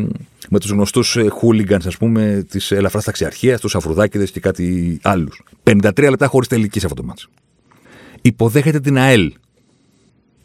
με 0.50 0.60
τους 0.60 0.70
γνωστούς 0.70 1.18
χούλιγκανς, 1.30 1.86
ας 1.86 1.98
πούμε, 1.98 2.46
της 2.50 2.72
ελαφράς 2.72 3.04
ταξιαρχίας, 3.04 3.62
τους 3.62 3.76
Αφρουδάκηδες 3.76 4.32
και 4.32 4.40
κάτι 4.40 5.00
άλλους. 5.04 5.44
53 5.64 6.10
λεπτά 6.10 6.28
χωρίς 6.28 6.48
τελική 6.48 6.80
σε 6.80 6.86
αυτό 6.86 7.02
το 7.02 7.08
μάτσο. 7.08 7.30
Υποδέχεται 8.22 8.80
την 8.80 8.98
ΑΕΛ. 8.98 9.34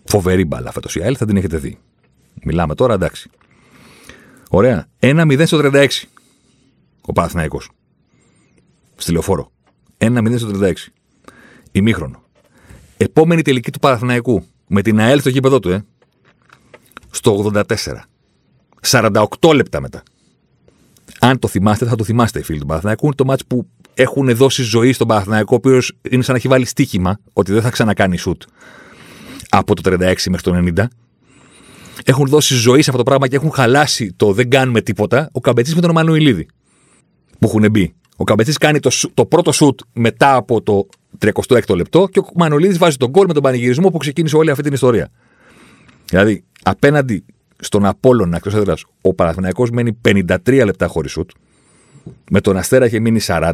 Φοβερή 0.04 0.44
μπάλα 0.44 0.72
φέτος 0.72 0.96
η 0.96 1.02
ΑΕΛ, 1.02 1.14
θα 1.18 1.26
την 1.26 1.36
έχετε 1.36 1.56
δει. 1.56 1.78
Μιλάμε 2.42 2.74
τώρα, 2.74 2.94
εντάξει. 2.94 3.30
Ωραία. 4.50 4.86
1-0 5.00 5.42
στο 5.46 5.58
36. 5.58 5.86
Ο 7.00 7.12
Παναθηναϊκός 7.12 7.70
στη 8.96 9.12
λεωφόρο. 9.12 9.52
1-0 9.98 10.38
στο 10.38 10.50
36. 10.60 10.72
Ημίχρονο. 11.72 12.21
Επόμενη 13.02 13.42
τελική 13.42 13.70
του 13.70 13.78
Παναθηναϊκού. 13.78 14.44
Με 14.66 14.82
την 14.82 15.00
ΑΕΛ 15.00 15.20
στο 15.20 15.28
γήπεδο 15.28 15.58
του, 15.58 15.70
ε. 15.70 15.84
Στο 17.10 17.50
84. 17.54 17.62
48 18.90 19.54
λεπτά 19.54 19.80
μετά. 19.80 20.02
Αν 21.20 21.38
το 21.38 21.48
θυμάστε, 21.48 21.86
θα 21.86 21.96
το 21.96 22.04
θυμάστε 22.04 22.38
οι 22.38 22.42
φίλοι 22.42 22.58
του 22.58 22.66
Παναθηναϊκού. 22.66 23.06
Είναι 23.06 23.14
το 23.14 23.24
μάτς 23.24 23.46
που 23.46 23.66
έχουν 23.94 24.34
δώσει 24.34 24.62
ζωή 24.62 24.92
στον 24.92 25.06
Παναθηναϊκό, 25.06 25.52
ο 25.52 25.54
οποίος 25.54 25.92
είναι 26.10 26.22
σαν 26.22 26.32
να 26.32 26.38
έχει 26.38 26.48
βάλει 26.48 26.64
στοίχημα 26.64 27.18
ότι 27.32 27.52
δεν 27.52 27.62
θα 27.62 27.70
ξανακάνει 27.70 28.16
σουτ 28.16 28.42
από 29.48 29.74
το 29.74 29.90
36 29.90 29.98
μέχρι 29.98 30.40
το 30.42 30.72
90. 30.76 30.84
Έχουν 32.04 32.26
δώσει 32.26 32.54
ζωή 32.54 32.82
σε 32.82 32.90
αυτό 32.90 33.02
το 33.02 33.10
πράγμα 33.10 33.28
και 33.28 33.36
έχουν 33.36 33.50
χαλάσει 33.52 34.12
το 34.16 34.32
δεν 34.32 34.50
κάνουμε 34.50 34.80
τίποτα. 34.80 35.28
Ο 35.32 35.40
Καμπετσής 35.40 35.74
με 35.74 35.80
τον 35.80 35.90
Μανουηλίδη 35.90 36.46
που 37.38 37.46
έχουν 37.48 37.70
μπει. 37.70 37.94
Ο 38.16 38.24
Καμπετσής 38.24 38.58
κάνει 38.58 38.78
το, 38.80 38.90
το 39.14 39.26
πρώτο 39.26 39.52
σουτ 39.52 39.80
μετά 39.92 40.34
από 40.34 40.62
το 40.62 40.86
36ο 41.18 41.76
λεπτό 41.76 42.08
και 42.10 42.18
ο 42.18 42.24
Μανουηλίδη 42.34 42.78
βάζει 42.78 42.96
τον 42.96 43.10
γκολ 43.10 43.26
με 43.26 43.32
τον 43.32 43.42
πανηγυρισμό 43.42 43.90
που 43.90 43.98
ξεκίνησε 43.98 44.36
όλη 44.36 44.50
αυτή 44.50 44.62
την 44.62 44.72
ιστορία. 44.72 45.08
Δηλαδή, 46.04 46.44
απέναντι 46.62 47.24
στον 47.58 47.84
Απόλλωνα 47.84 48.36
εκτός 48.36 48.54
έδρας, 48.54 48.84
ο 49.00 49.14
Παναθηναϊκός 49.14 49.70
μένει 49.70 49.98
53 50.08 50.62
λεπτά 50.64 50.86
χωρίς 50.86 51.10
σουτ. 51.10 51.30
Με 52.30 52.40
τον 52.40 52.56
Αστέρα 52.56 52.84
έχει 52.84 53.00
μείνει 53.00 53.20
40. 53.20 53.52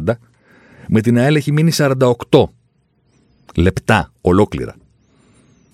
Με 0.87 1.01
την 1.01 1.17
ΑΕΛ 1.17 1.35
έχει 1.35 1.51
μείνει 1.51 1.71
48 1.77 2.43
λεπτά 3.55 4.11
ολόκληρα. 4.21 4.75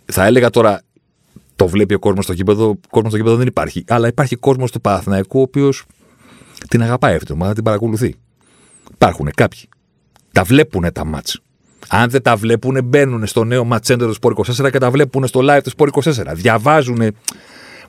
Θα 0.06 0.25
έλεγα 0.25 0.50
τώρα, 0.50 0.82
το 1.56 1.68
βλέπει 1.68 1.94
ο 1.94 2.00
κόσμος 2.00 2.24
στο 2.24 2.34
γήπεδο. 2.34 2.80
κόσμος 2.89 3.12
στο 3.12 3.18
γήπεδο 3.18 3.36
δεν 3.38 3.48
υπάρχει. 3.48 3.84
Αλλά 3.88 4.08
υπάρχει 4.08 4.36
κόσμος 4.36 4.70
στο 4.70 4.80
Παναθηναϊκό, 4.80 5.39
ο 5.39 5.42
οποίος 5.42 5.86
την 6.68 6.82
αγαπάει 6.82 7.13
αυτή 7.13 7.25
την 7.25 7.36
ομάδα, 7.36 7.54
την 7.54 7.63
παρακολουθεί. 7.63 8.15
Υπάρχουν 8.94 9.32
κάποιοι. 9.36 9.70
Τα 10.32 10.44
βλέπουν 10.44 10.92
τα 10.94 11.06
μάτς. 11.06 11.39
Αν 11.89 12.10
δεν 12.10 12.22
τα 12.22 12.36
βλέπουν, 12.36 12.84
μπαίνουν 12.84 13.25
στο 13.25 13.44
νέο 13.44 13.63
ματσέντερ 13.63 14.08
του 14.08 14.15
Sport 14.22 14.65
24 14.65 14.72
και 14.72 14.77
τα 14.77 14.92
βλέπουν 14.92 15.27
στο 15.27 15.39
live 15.44 15.62
του 15.63 15.72
Sport 15.77 16.01
24. 16.04 16.32
Διαβάζουν 16.34 16.98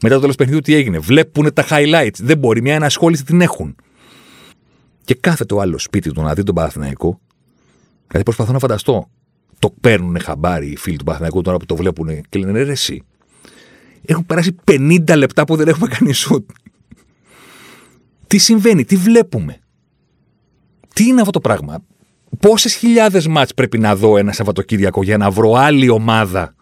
μετά 0.03 0.15
το 0.15 0.21
τέλος 0.21 0.35
παιχνιδιού 0.35 0.61
τι 0.61 0.75
έγινε. 0.75 0.99
Βλέπουν 0.99 1.53
τα 1.53 1.65
highlights. 1.71 2.19
Δεν 2.23 2.38
μπορεί, 2.38 2.62
μια 2.62 2.75
ενασχόληση 2.75 3.25
την 3.25 3.41
έχουν. 3.41 3.76
Και 5.05 5.15
κάθε 5.15 5.45
το 5.45 5.59
άλλος 5.59 5.83
σπίτι 5.83 6.12
του 6.12 6.23
να 6.23 6.35
δει 6.35 6.43
τον 6.43 6.55
Παναθηναϊκό. 6.55 7.21
Δηλαδή 8.07 8.23
προσπαθώ 8.25 8.53
να 8.53 8.59
φανταστώ. 8.59 9.11
Το 9.59 9.75
παίρνουν 9.81 10.21
χαμπάρι 10.21 10.67
οι 10.67 10.76
φίλοι 10.76 10.97
του 10.97 11.05
Παναθηναϊκού 11.05 11.43
τώρα 11.43 11.57
που 11.57 11.67
το 11.67 11.76
βλέπουν 11.76 12.21
και 12.29 12.38
λένε 12.38 12.62
ρε, 12.62 12.71
εσύ. 12.71 13.03
Έχουν 14.05 14.26
περάσει 14.26 14.55
50 14.65 15.17
λεπτά 15.17 15.45
που 15.45 15.57
δεν 15.57 15.69
έχουμε 15.69 15.88
κάνει 15.88 16.12
σουτ. 16.12 16.50
Τι 18.26 18.38
συμβαίνει, 18.38 18.85
τι 18.85 18.97
βλέπουμε. 18.97 19.59
Τι 20.95 21.05
είναι 21.05 21.21
αυτό 21.21 21.33
το 21.33 21.41
πράγμα. 21.41 21.79
Πόσες 22.38 22.75
χιλιάδες 22.75 23.26
μάτς 23.26 23.54
πρέπει 23.54 23.78
να 23.78 23.97
δω 23.97 24.16
ένα 24.16 24.33
Σαββατοκύριακο 24.33 25.02
για 25.02 25.16
να 25.16 25.30
βρω 25.30 25.52
άλλη 25.52 25.88
ομάδα 25.88 26.54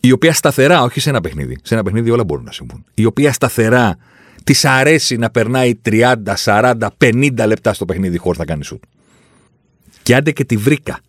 η 0.00 0.12
οποία 0.12 0.32
σταθερά, 0.32 0.82
όχι 0.82 1.00
σε 1.00 1.10
ένα 1.10 1.20
παιχνίδι, 1.20 1.58
σε 1.62 1.74
ένα 1.74 1.82
παιχνίδι 1.82 2.10
όλα 2.10 2.24
μπορούν 2.24 2.44
να 2.44 2.52
συμβούν, 2.52 2.84
η 2.94 3.04
οποία 3.04 3.32
σταθερά 3.32 3.96
της 4.44 4.64
αρέσει 4.64 5.16
να 5.16 5.30
περνάει 5.30 5.74
30, 5.84 6.14
40, 6.44 6.74
50 6.98 7.44
λεπτά 7.46 7.72
στο 7.72 7.84
παιχνίδι 7.84 8.18
χωρίς 8.18 8.38
να 8.38 8.44
κάνει 8.44 8.64
σουτ. 8.64 8.82
Και 10.02 10.14
άντε 10.14 10.32
και 10.32 10.44
τη 10.44 10.56
βρήκα. 10.56 11.00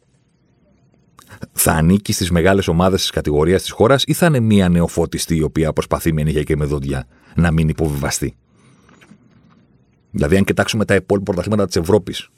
Θα 1.52 1.72
ανήκει 1.72 2.14
στις 2.14 2.32
μεγάλες 2.32 2.68
ομάδες 2.68 3.02
της 3.02 3.10
κατηγορίας 3.10 3.62
της 3.62 3.72
χώρας 3.72 4.04
ή 4.08 4.14
θα 4.14 4.26
είναι 4.26 4.40
μια 4.40 4.70
νεοφώτιστη 4.70 5.36
η 5.36 5.42
οποία 5.42 5.74
προσπαθεί 5.74 6.14
με 6.14 6.24
νύχια 6.24 6.44
και 6.44 6.56
με 6.56 6.66
δόντια 6.66 7.08
να 7.36 7.52
μην 7.52 7.70
υποβιβαστεί; 7.70 8.36
Δηλαδή, 10.12 10.38
αν 10.38 10.44
κοιτάξουμε 10.44 10.86
τα 10.86 10.96
υπόλοιπα 10.96 11.26
πρωταθλήματα 11.26 11.66
της 11.66 11.76
Ευρώπης 11.76 12.30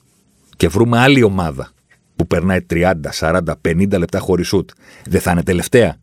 και 0.62 0.68
βρούμε 0.68 0.98
άλλη 1.00 1.24
ομάδα 1.24 1.72
που 2.16 2.28
περνάει 2.28 2.60
30, 2.70 2.94
40, 3.20 3.42
50 3.68 3.98
λεπτά 3.98 4.20
χωρίς 4.20 4.48
σουτ, 4.48 4.70
δεν 5.10 5.22
θα 5.22 5.32
είναι 5.32 5.44
τελευταία; 5.44 5.98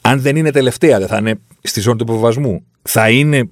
Αν 0.00 0.20
δεν 0.20 0.36
είναι 0.36 0.50
τελευταία, 0.50 0.98
δεν 0.98 1.08
θα 1.08 1.16
είναι 1.16 1.40
στη 1.62 1.80
ζώνη 1.80 1.96
του 1.96 2.04
υποβασμού. 2.04 2.64
Θα 2.82 3.10
είναι 3.10 3.50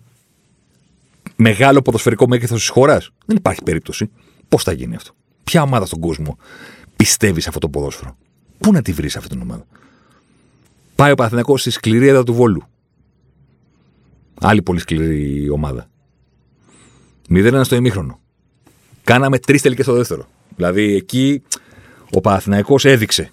μεγάλο 1.37 1.83
ποδοσφαιρικό 1.83 2.29
μέγεθος 2.29 2.59
της 2.59 2.69
χώρας; 2.69 3.11
Δεν 3.27 3.37
υπάρχει 3.37 3.63
περίπτωση. 3.63 4.11
Πώς 4.49 4.63
θα 4.63 4.73
γίνει 4.73 4.95
αυτό; 4.95 5.13
Ποια 5.45 5.63
ομάδα 5.63 5.87
στον 5.87 6.01
κόσμο 6.01 6.39
πιστεύεις 6.97 7.43
σε 7.43 7.49
αυτό 7.49 7.61
το 7.61 7.69
ποδόσφαιρο; 7.69 8.17
Πού 8.59 8.73
να 8.73 8.83
τη 8.83 8.93
βρεις 8.93 9.17
αυτή 9.17 9.29
την 9.29 9.41
ομάδα; 9.41 9.67
Πάει 10.95 11.11
ο 11.11 11.15
Παθηνακό 11.15 11.57
στη 11.57 11.71
σκληρή 11.71 12.09
έδρα 12.09 12.23
του 12.23 12.35
Βόλου. 12.35 12.63
Άλλη 14.41 14.63
πολύ 14.63 14.81
σκληρή 14.81 15.51
ομάδα. 15.51 15.89
0-1 17.29 17.61
στο 17.65 17.77
ημίχρονο. 17.77 18.22
Κάναμε 19.05 19.39
τρεις 19.39 19.63
τελικές 19.63 19.85
στο 19.85 19.95
δεύτερο. 19.95 20.27
Δηλαδή 20.57 20.95
εκεί 20.95 21.43
ο 22.11 22.21
Παναθηναϊκός 22.21 22.85
έδειξε. 22.85 23.31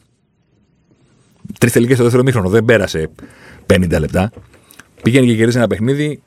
Τρεις 1.60 1.72
τελικές 1.72 1.94
στο 1.94 2.04
δεύτερο 2.04 2.24
ημίχρονο. 2.24 2.50
Δεν 2.50 2.66
πέρασε 2.66 3.10
50 3.68 4.00
λεπτά. 4.00 4.32
Πήγαινε 5.02 5.26
και 5.26 5.32
γυρίζει 5.32 5.58
ένα 5.58 5.68
παιχνίδι. 5.68 6.22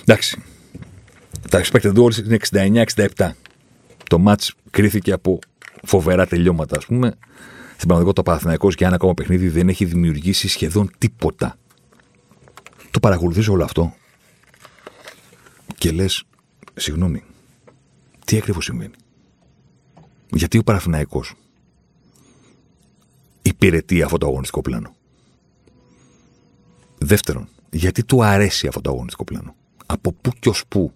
Εντάξει. 0.00 0.42
Τα 1.50 1.62
expected 1.64 1.94
goals 1.94 2.16
είναι 2.16 2.38
69-67. 3.16 3.30
Το 4.08 4.22
match 4.26 4.48
κρίθηκε 4.70 5.12
από 5.12 5.38
φοβερά 5.84 6.26
τελειώματα, 6.26 6.76
ας 6.76 6.86
πούμε. 6.86 7.14
Στην 7.74 7.86
πραγματικότητα, 7.88 8.20
ο 8.20 8.24
Παναθηναϊκός 8.24 8.74
για 8.74 8.86
ένα 8.86 8.96
ακόμα 8.96 9.14
παιχνίδι 9.14 9.48
δεν 9.48 9.68
έχει 9.68 9.84
δημιουργήσει 9.84 10.48
σχεδόν 10.48 10.90
τίποτα. 10.98 11.56
Το 12.90 13.00
παρακολουθείς 13.00 13.48
όλο 13.48 13.64
αυτό 13.64 13.94
και 15.78 15.90
λες 15.90 16.24
Συγγνώμη. 16.74 17.22
Τι 18.28 18.36
ακριβώς 18.36 18.64
συμβαίνει. 18.64 18.94
Γιατί 20.30 20.58
ο 20.58 20.62
Παραθυναϊκός 20.62 21.34
υπηρετεί 23.42 24.02
αυτό 24.02 24.18
το 24.18 24.26
αγωνιστικό 24.26 24.60
πλάνο; 24.60 24.94
Δεύτερον, 26.98 27.48
γιατί 27.70 28.04
του 28.04 28.24
αρέσει 28.24 28.66
αυτό 28.66 28.80
το 28.80 28.90
αγωνιστικό 28.90 29.24
πλάνο; 29.24 29.54
Από 29.86 30.12
πού 30.12 30.30
και 30.38 30.48
ως 30.48 30.64
πού 30.68 30.92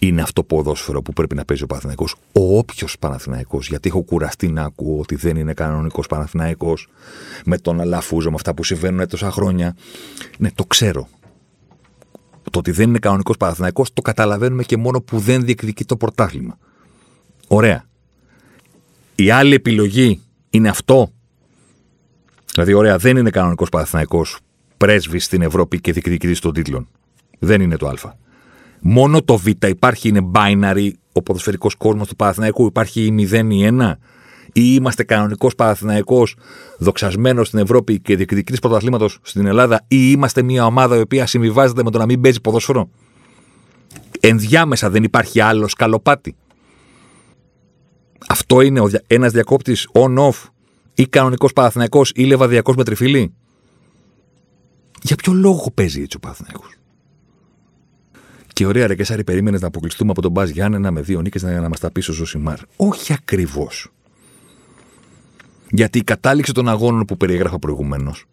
είναι 0.00 0.22
αυτό 0.22 0.42
ποδόσφαιρο 0.42 1.02
που 1.02 1.12
πρέπει 1.12 1.34
να 1.34 1.44
παίζει 1.44 1.62
ο 1.62 1.66
Παναθηναϊκός; 1.66 2.14
Ο 2.32 2.58
όποιος 2.58 2.98
Παναθηναϊκός. 2.98 3.68
Γιατί 3.68 3.88
έχω 3.88 4.02
κουραστεί 4.02 4.48
να 4.48 4.62
ακούω 4.62 5.00
ότι 5.00 5.14
δεν 5.14 5.36
είναι 5.36 5.54
κανονικός 5.54 6.06
Παναθηναϊκός 6.06 6.88
με 7.44 7.58
τον 7.58 7.80
Αλαφούζο, 7.80 8.28
με 8.28 8.34
αυτά 8.36 8.54
που 8.54 8.64
συμβαίνουν 8.64 9.08
τόσα 9.08 9.30
χρόνια. 9.30 9.76
Ναι, 10.38 10.50
το 10.50 10.64
ξέρω 10.64 11.08
το 12.50 12.58
ότι 12.58 12.70
δεν 12.70 12.88
είναι 12.88 12.98
κανονικός 12.98 13.36
Παναθυναϊκό 13.36 13.84
το 13.94 14.02
καταλαβαίνουμε 14.02 14.62
και 14.62 14.76
μόνο 14.76 15.00
που 15.00 15.18
δεν 15.18 15.44
διεκδικεί 15.44 15.84
το 15.84 15.96
πρωτάθλημα. 15.96 16.58
Ωραία. 17.48 17.84
Η 19.14 19.30
άλλη 19.30 19.54
επιλογή 19.54 20.20
είναι 20.50 20.68
αυτό. 20.68 21.12
Δηλαδή, 22.52 22.72
ωραία, 22.72 22.96
δεν 22.96 23.16
είναι 23.16 23.30
κανονικός 23.30 23.68
Παναθυναϊκό 23.68 24.26
πρέσβης 24.76 25.24
στην 25.24 25.42
Ευρώπη 25.42 25.80
και 25.80 25.92
διεκδικητής 25.92 26.40
των 26.40 26.52
τίτλων. 26.52 26.88
Δεν 27.38 27.60
είναι 27.60 27.76
το 27.76 27.88
Α. 27.88 27.94
Μόνο 28.80 29.22
το 29.22 29.36
Β 29.36 29.46
υπάρχει, 29.46 30.08
είναι 30.08 30.30
binary, 30.34 30.90
ο 31.12 31.22
ποδοσφαιρικός 31.22 31.74
κόσμος 31.74 32.08
του 32.08 32.16
Παναθηναϊκού. 32.16 32.66
Υπάρχει 32.66 33.04
η 33.04 33.28
0 33.30 33.52
ή 33.52 33.68
1 33.80 33.92
ή 34.52 34.62
είμαστε 34.74 35.04
κανονικός 35.04 35.54
Παναθυναϊκό, 35.54 36.26
δοξασμένος 36.78 37.46
στην 37.46 37.58
Ευρώπη 37.58 38.00
και 38.00 38.16
διεκδικητής 38.16 38.58
πρωταθλήματος 38.58 39.18
στην 39.22 39.46
Ελλάδα, 39.46 39.84
ή 39.88 39.96
είμαστε 40.10 40.42
μια 40.42 40.66
ομάδα 40.66 40.96
η 40.96 41.00
οποία 41.00 41.26
συμβιβάζεται 41.26 41.82
με 41.82 41.90
το 41.90 41.98
να 41.98 42.04
μην 42.04 42.20
παίζει 42.20 42.40
ποδόσφαιρο; 42.40 42.90
Ενδιάμεσα 44.20 44.90
δεν 44.90 45.02
υπάρχει 45.02 45.40
άλλος 45.40 45.70
σκαλοπάτι. 45.70 46.36
Αυτό 48.28 48.60
είναι 48.60 48.82
ένας 49.06 49.32
διακόπτης 49.32 49.88
on-off 49.92 50.48
ή 50.94 51.06
κανονικός 51.06 51.52
Παναθυναϊκό 51.52 52.02
ή 52.14 52.24
λεβαδιακός 52.24 52.76
με 52.76 52.84
τριφυλή. 52.84 53.34
Για 55.02 55.16
ποιο 55.16 55.32
λόγο 55.32 55.70
παίζει 55.74 56.02
έτσι 56.02 56.16
ο 56.16 56.20
Παναθυναϊκό. 56.20 56.64
Και 58.52 58.66
ωραία, 58.66 58.86
ρε 58.86 58.94
Κεσάρη, 58.94 59.24
περίμενες 59.24 59.60
να 59.60 59.66
αποκλειστούμε 59.66 60.10
από 60.10 60.22
τον 60.22 60.30
Μπα 60.30 60.44
Γιάννενα 60.44 60.90
με 60.90 61.00
δύο 61.00 61.20
νίκες 61.20 61.42
να, 61.42 61.60
να 61.60 61.68
μας 61.68 61.80
τα 61.80 61.90
πεις 61.90 62.08
ο 62.08 62.12
Ζωσιμάρ. 62.12 62.58
Όχι 62.76 63.12
ακριβώς. 63.12 63.92
Γιατί 65.70 65.98
η 65.98 66.02
κατάληξη 66.02 66.52
των 66.52 66.68
αγώνων 66.68 67.04
που 67.04 67.16
περιέγραφα 67.16 67.58
προηγουμένως 67.58 68.26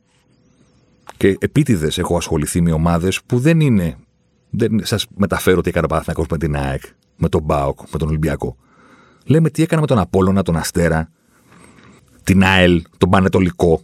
και 1.18 1.38
επίτηδες 1.40 1.98
έχω 1.98 2.18
ασχοληθεί 2.18 2.62
με 2.62 2.72
ομάδες 2.72 3.22
που 3.26 3.40
δεν 3.40 3.60
είναι. 3.60 3.96
Δεν 4.50 4.80
σας 4.84 5.06
μεταφέρω 5.16 5.62
τι 5.62 5.70
έκανε 5.70 5.88
ο 6.16 6.26
με 6.30 6.38
την 6.38 6.56
ΑΕΚ, 6.56 6.82
με 7.16 7.30
τον 7.30 7.42
Μπάοκ, 7.42 7.80
με 7.92 7.98
τον 7.98 8.08
Ολυμπιακό. 8.08 8.58
Λέμε 9.26 9.50
τι 9.50 9.64
έκανα 9.64 9.82
με 9.82 9.88
τον 9.88 10.00
Απόλωνα, 10.00 10.44
τον 10.44 10.58
Αστέρα, 10.58 11.10
την 12.24 12.44
ΑΕΛ, 12.44 12.84
τον 12.98 13.10
Πανετολικό. 13.10 13.82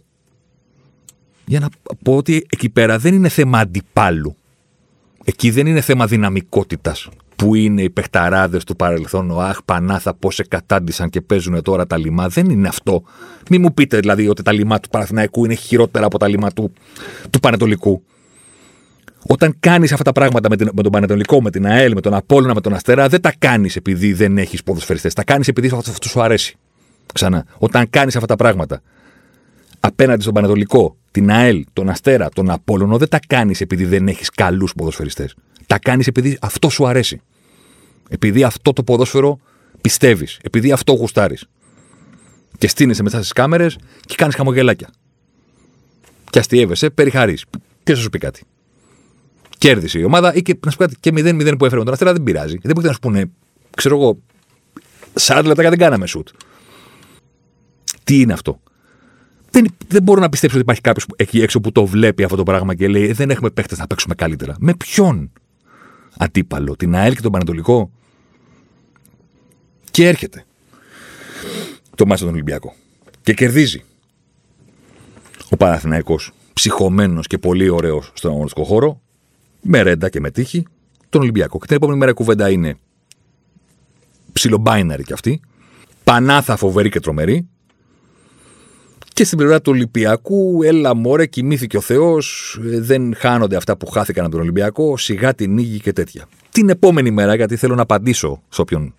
Για 1.44 1.60
να 1.60 1.68
πω 2.02 2.16
ότι 2.16 2.46
εκεί 2.50 2.68
πέρα 2.68 2.98
δεν 2.98 3.14
είναι 3.14 3.28
θέμα 3.28 3.58
αντιπάλου. 3.58 4.36
Εκεί 5.24 5.50
δεν 5.50 5.66
είναι 5.66 5.80
θέμα 5.80 6.06
δυναμικότητας 6.06 7.08
που 7.42 7.54
είναι 7.54 7.82
οι 7.82 7.90
παιχταράδες 7.90 8.64
του 8.64 8.76
παρελθόν, 8.76 9.30
ο 9.30 9.40
Αχ, 9.40 9.58
Πανάθα, 9.64 10.14
πώς 10.14 10.34
σε 10.34 10.42
κατάντησαν 10.42 11.10
και 11.10 11.20
παίζουν 11.20 11.62
τώρα 11.62 11.86
τα 11.86 11.96
λιμά. 11.98 12.28
Δεν 12.28 12.50
είναι 12.50 12.68
αυτό. 12.68 13.02
Μην 13.50 13.60
μου 13.60 13.74
πείτε 13.74 13.98
δηλαδή 13.98 14.28
ότι 14.28 14.42
τα 14.42 14.52
λιμά 14.52 14.80
του 14.80 14.88
Παναθηναϊκού 14.88 15.44
είναι 15.44 15.54
χειρότερα 15.54 16.06
από 16.06 16.18
τα 16.18 16.28
λιμά 16.28 16.50
του, 16.50 16.72
του 17.30 17.40
Πανετολικού. 17.40 18.02
Όταν 19.26 19.56
κάνεις 19.60 19.92
αυτά 19.92 20.04
τα 20.04 20.12
πράγματα 20.12 20.48
με, 20.48 20.56
την, 20.56 20.70
με 20.74 20.82
τον 20.82 20.92
Πανετολικό, 20.92 21.42
με 21.42 21.50
την 21.50 21.66
ΑΕΛ, 21.66 21.92
με 21.94 22.00
τον 22.00 22.14
Απόλυνα, 22.14 22.54
με 22.54 22.60
τον 22.60 22.74
Αστέρα, 22.74 23.08
δεν 23.08 23.20
τα 23.20 23.32
κάνεις 23.38 23.76
επειδή 23.76 24.12
δεν 24.12 24.38
έχεις 24.38 24.62
ποδοσφαιριστές. 24.62 25.12
Τα 25.12 25.24
κάνεις 25.24 25.48
επειδή 25.48 25.70
αυτό 25.74 26.08
σου 26.08 26.22
αρέσει. 26.22 26.56
Ξανά. 27.14 27.44
Όταν 27.58 27.90
κάνεις 27.90 28.14
αυτά 28.14 28.26
τα 28.26 28.36
πράγματα 28.36 28.82
απέναντι 29.80 30.22
στον 30.22 30.34
Πανετολικό, 30.34 30.96
την 31.10 31.30
ΑΕΛ, 31.30 31.64
τον 31.72 31.88
Αστέρα, 31.88 32.28
τον 32.28 32.50
Απόλωνο, 32.50 32.98
δεν 32.98 33.08
τα 33.08 33.18
κάνεις 33.26 33.60
επειδή 33.60 33.84
δεν 33.84 34.08
έχεις 34.08 34.30
καλούς 34.30 34.72
ποδοσφαιριστές. 34.74 35.34
Τα 35.66 35.78
κάνεις 35.78 36.06
επειδή 36.06 36.38
αυτό 36.40 36.68
σου 36.68 36.86
αρέσει. 36.86 37.20
Επειδή 38.08 38.42
αυτό 38.42 38.72
το 38.72 38.82
ποδόσφαιρο 38.82 39.38
πιστεύεις. 39.80 40.38
Επειδή 40.42 40.72
αυτό 40.72 40.92
γουστάρεις. 40.92 41.44
Και 42.58 42.68
στείνεσαι 42.68 43.02
μετά 43.02 43.16
στις 43.16 43.32
κάμερες 43.32 43.78
και 44.06 44.14
κάνεις 44.14 44.34
χαμογελάκια. 44.34 44.90
Και 46.30 46.38
αστείευεσαι, 46.38 46.90
περιχαρείς. 46.90 47.44
Και 47.82 47.94
σου 47.94 48.10
πει 48.10 48.18
κάτι. 48.18 48.42
Κέρδισε 49.58 49.98
η 49.98 50.04
ομάδα 50.04 50.34
ή 50.34 50.42
και 50.42 50.58
να 50.64 50.70
σου 50.70 50.76
πει 50.76 50.84
κάτι 50.84 50.96
και 51.00 51.10
0-0 51.14 51.54
που 51.58 51.64
έφερε 51.64 51.82
τον 51.82 51.92
Αστέρα 51.92 52.12
δεν 52.12 52.22
πειράζει. 52.22 52.58
Δεν 52.62 52.74
μπορεί 52.74 52.86
να 52.86 52.92
σου 52.92 52.98
πούνε, 52.98 53.30
ξέρω 53.76 53.96
εγώ, 53.96 54.18
40 55.20 55.42
λεπτά 55.44 55.68
δεν 55.68 55.78
κάναμε 55.78 56.06
σουτ. 56.06 56.28
Τι 58.04 58.20
είναι 58.20 58.32
αυτό; 58.32 58.60
Δεν, 59.50 59.66
δεν 59.88 60.02
μπορώ 60.02 60.20
να 60.20 60.28
πιστέψω 60.28 60.56
ότι 60.56 60.64
υπάρχει 60.64 60.80
κάποιος 60.80 61.06
εκεί 61.16 61.42
έξω 61.42 61.60
που 61.60 61.72
το 61.72 61.86
βλέπει 61.86 62.24
αυτό 62.24 62.36
το 62.36 62.42
πράγμα 62.42 62.74
και 62.74 62.88
λέει 62.88 63.08
«Ε, 63.08 63.12
Δεν 63.12 63.30
έχουμε 63.30 63.50
παίχτε 63.50 63.76
να 63.78 63.86
παίξουμε 63.86 64.14
καλύτερα. 64.14 64.56
Με 64.58 64.74
ποιον; 64.74 65.32
Αντίπαλο, 66.18 66.76
την 66.76 66.94
ΑΕΛ 66.94 67.14
και 67.14 67.20
τον 67.20 67.32
Πανατολικό. 67.32 67.90
Και 69.90 70.08
έρχεται 70.08 70.44
το 71.96 72.06
μάτι 72.06 72.20
τον 72.20 72.30
Ολυμπιακό. 72.30 72.74
Και 73.22 73.34
κερδίζει. 73.34 73.84
Ο 75.50 75.56
Παναθηναϊκός 75.56 76.32
ψυχωμένος 76.52 77.26
και 77.26 77.38
πολύ 77.38 77.68
ωραίος 77.68 78.10
στον 78.14 78.30
αγωνιστικό 78.30 78.64
χώρο, 78.64 79.00
με 79.62 79.82
ρέντα 79.82 80.08
και 80.08 80.20
με 80.20 80.30
τύχη, 80.30 80.66
τον 81.08 81.20
Ολυμπιακό. 81.20 81.58
Και 81.58 81.66
την 81.66 81.76
επόμενη 81.76 81.98
μέρα 81.98 82.12
κουβέντα 82.12 82.50
είναι 82.50 82.76
ψιλομπάιναρη 84.32 85.02
κι 85.02 85.12
αυτή, 85.12 85.40
πανάθα 86.04 86.56
φοβερή 86.56 86.88
και 86.88 87.00
τρομερή, 87.00 87.48
και 89.22 89.28
στην 89.28 89.40
πλευρά 89.40 89.60
του 89.60 89.72
Ολυμπιακού, 89.74 90.62
έλα 90.62 90.94
μόρε, 90.94 91.26
κοιμήθηκε 91.26 91.76
ο 91.76 91.80
Θεός, 91.80 92.58
δεν 92.60 93.14
χάνονται 93.16 93.56
αυτά 93.56 93.76
που 93.76 93.86
χάθηκαν 93.86 94.24
από 94.24 94.32
τον 94.32 94.40
Ολυμπιακό, 94.40 94.96
σιγά 94.96 95.34
την 95.34 95.52
νύγη 95.52 95.80
και 95.80 95.92
τέτοια. 95.92 96.28
Την 96.50 96.68
επόμενη 96.68 97.10
μέρα, 97.10 97.34
γιατί 97.34 97.56
θέλω 97.56 97.74
να 97.74 97.82
απαντήσω 97.82 98.42
σε 98.48 98.60
όποιον 98.60 98.94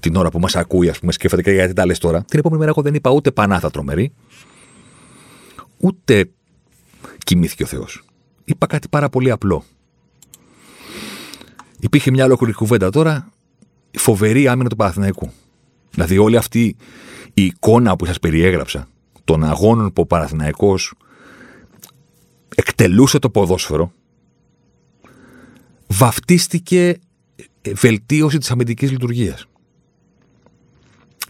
την 0.00 0.16
ώρα 0.16 0.30
που 0.30 0.38
μας 0.38 0.56
ακούει, 0.56 0.88
ας 0.88 0.98
πούμε, 0.98 1.12
σκέφτεται 1.12 1.42
και 1.42 1.50
γιατί 1.50 1.72
τα 1.72 1.86
λες 1.86 1.98
τώρα. 1.98 2.24
Την 2.28 2.38
επόμενη 2.38 2.60
μέρα, 2.60 2.72
εγώ 2.76 2.82
δεν 2.82 2.94
είπα 2.94 3.10
ούτε 3.10 3.30
πανάθα 3.30 3.70
τρομερή, 3.70 4.12
ούτε 5.76 6.30
κοιμήθηκε 7.24 7.62
ο 7.62 7.66
Θεός. 7.66 8.02
Είπα 8.44 8.66
κάτι 8.66 8.88
πάρα 8.88 9.08
πολύ 9.08 9.30
απλό. 9.30 9.64
Υπήρχε 11.80 12.10
μια 12.10 12.24
ολόκληρη 12.24 12.52
κουβέντα 12.52 12.90
τώρα, 12.90 13.28
φοβερή 13.98 14.48
άμυνα 14.48 14.68
του 14.68 14.76
Παναθηναϊκού. 14.76 15.30
Δηλαδή, 15.90 16.18
όλη 16.18 16.36
αυτή 16.36 16.76
η 17.34 17.44
εικόνα 17.44 17.96
που 17.96 18.06
σας 18.06 18.18
περιέγραψα 18.18 18.88
των 19.26 19.44
αγώνων 19.44 19.92
που 19.92 20.02
ο 20.02 20.06
Παναθηναϊκός 20.06 20.94
εκτελούσε 22.54 23.18
το 23.18 23.30
ποδόσφαιρο 23.30 23.92
βαφτίστηκε 25.86 26.98
βελτίωση 27.74 28.38
της 28.38 28.50
αμυντικής 28.50 28.90
λειτουργίας. 28.90 29.46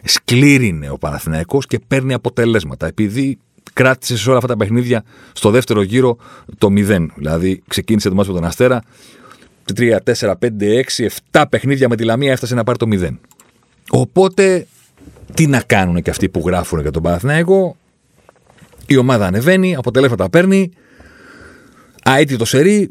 Σκλήρινε 0.04 0.90
ο 0.90 0.98
Παναθηναϊκός 0.98 1.66
και 1.66 1.78
παίρνει 1.88 2.14
αποτελέσματα 2.14 2.86
επειδή 2.86 3.38
κράτησε 3.72 4.16
σε 4.16 4.28
όλα 4.28 4.38
αυτά 4.38 4.48
τα 4.48 4.56
παιχνίδια 4.56 5.04
στο 5.32 5.50
δεύτερο 5.50 5.82
γύρο 5.82 6.16
το 6.58 6.68
0. 6.70 7.06
Δηλαδή 7.16 7.62
ξεκίνησε 7.68 8.08
το 8.08 8.14
μάτι 8.14 8.28
με 8.28 8.34
τον 8.34 8.44
Αστέρα 8.44 8.82
3, 9.74 9.96
4, 10.04 10.32
5, 10.32 10.34
6, 10.96 11.08
7 11.32 11.44
παιχνίδια 11.50 11.88
με 11.88 11.96
τη 11.96 12.04
Λαμία 12.04 12.32
έφτασε 12.32 12.54
να 12.54 12.64
πάρει 12.64 12.78
το 12.78 12.86
0. 12.90 13.16
Οπότε 13.90 14.66
τι 15.34 15.46
να 15.46 15.60
κάνουν 15.60 16.02
και 16.02 16.10
αυτοί 16.10 16.28
που 16.28 16.42
γράφουν 16.46 16.80
για 16.80 16.90
τον 16.90 17.02
Παναθηναϊκό; 17.02 17.76
Η 18.86 18.96
ομάδα 18.96 19.26
ανεβαίνει, 19.26 19.76
αποτελέσματα 19.76 20.30
παίρνει. 20.30 20.70
Αίτητο 22.04 22.44
σερί, 22.44 22.90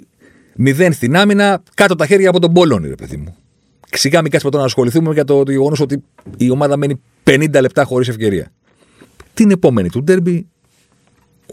μηδέν 0.56 0.94
στην 0.94 1.16
άμυνα, 1.16 1.64
κάτω 1.74 1.96
τα 1.96 2.06
χέρια 2.06 2.30
από 2.30 2.40
τον 2.40 2.52
Μπολόνι, 2.52 2.88
ρε 2.88 2.96
παιδί 2.96 3.18
μου. 3.18 3.36
Ξηγά 3.90 4.22
μην 4.22 4.31
κάτσουμε 4.31 4.51
τώρα 4.51 4.64
να 4.64 4.70
ασχοληθούμε 4.70 5.14
για 5.14 5.24
το, 5.24 5.44
γεγονός 5.48 5.79
ότι 5.79 6.03
η 6.38 6.50
ομάδα 6.50 6.77
μένει 6.77 7.01
50 7.24 7.50
λεπτά 7.62 7.84
χωρίς 7.84 8.08
ευκαιρία. 8.08 8.51
Την 9.34 9.51
επόμενη 9.51 9.90
του 9.90 10.03
ντέρμπι, 10.03 10.48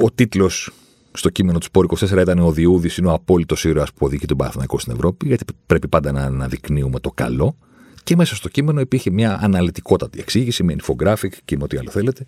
ο 0.01 0.11
τίτλος 0.11 0.73
στο 1.13 1.29
κείμενο 1.29 1.59
του 1.59 1.65
Σπόρ 1.65 1.87
24 2.01 2.21
ήταν 2.21 2.39
Ο 2.39 2.53
Διούδης 2.53 2.97
είναι 2.97 3.09
ο 3.09 3.13
απόλυτος 3.13 3.65
ήρωας 3.65 3.93
που 3.93 4.07
οδηγεί 4.07 4.27
τον 4.27 4.37
Παναθηναϊκό 4.37 4.79
στην 4.79 4.93
Ευρώπη, 4.93 5.27
γιατί 5.27 5.45
πρέπει 5.67 5.89
πάντα 5.89 6.13
να 6.13 6.21
αναδεικνύουμε 6.23 7.01
το 7.01 7.11
καλό. 7.11 7.57
Και 8.05 8.17
μέσα 8.17 8.35
στο 8.35 8.49
κείμενο 8.49 8.81
υπήρχε 8.81 9.11
μια 9.11 9.39
αναλυτικότατη 9.43 10.21
εξήγηση 10.21 10.63
με 10.63 10.77
infographic 10.83 11.31
και 11.45 11.57
με 11.57 11.63
ό,τι 11.63 11.77
άλλο 11.77 11.91
θέλετε 11.91 12.27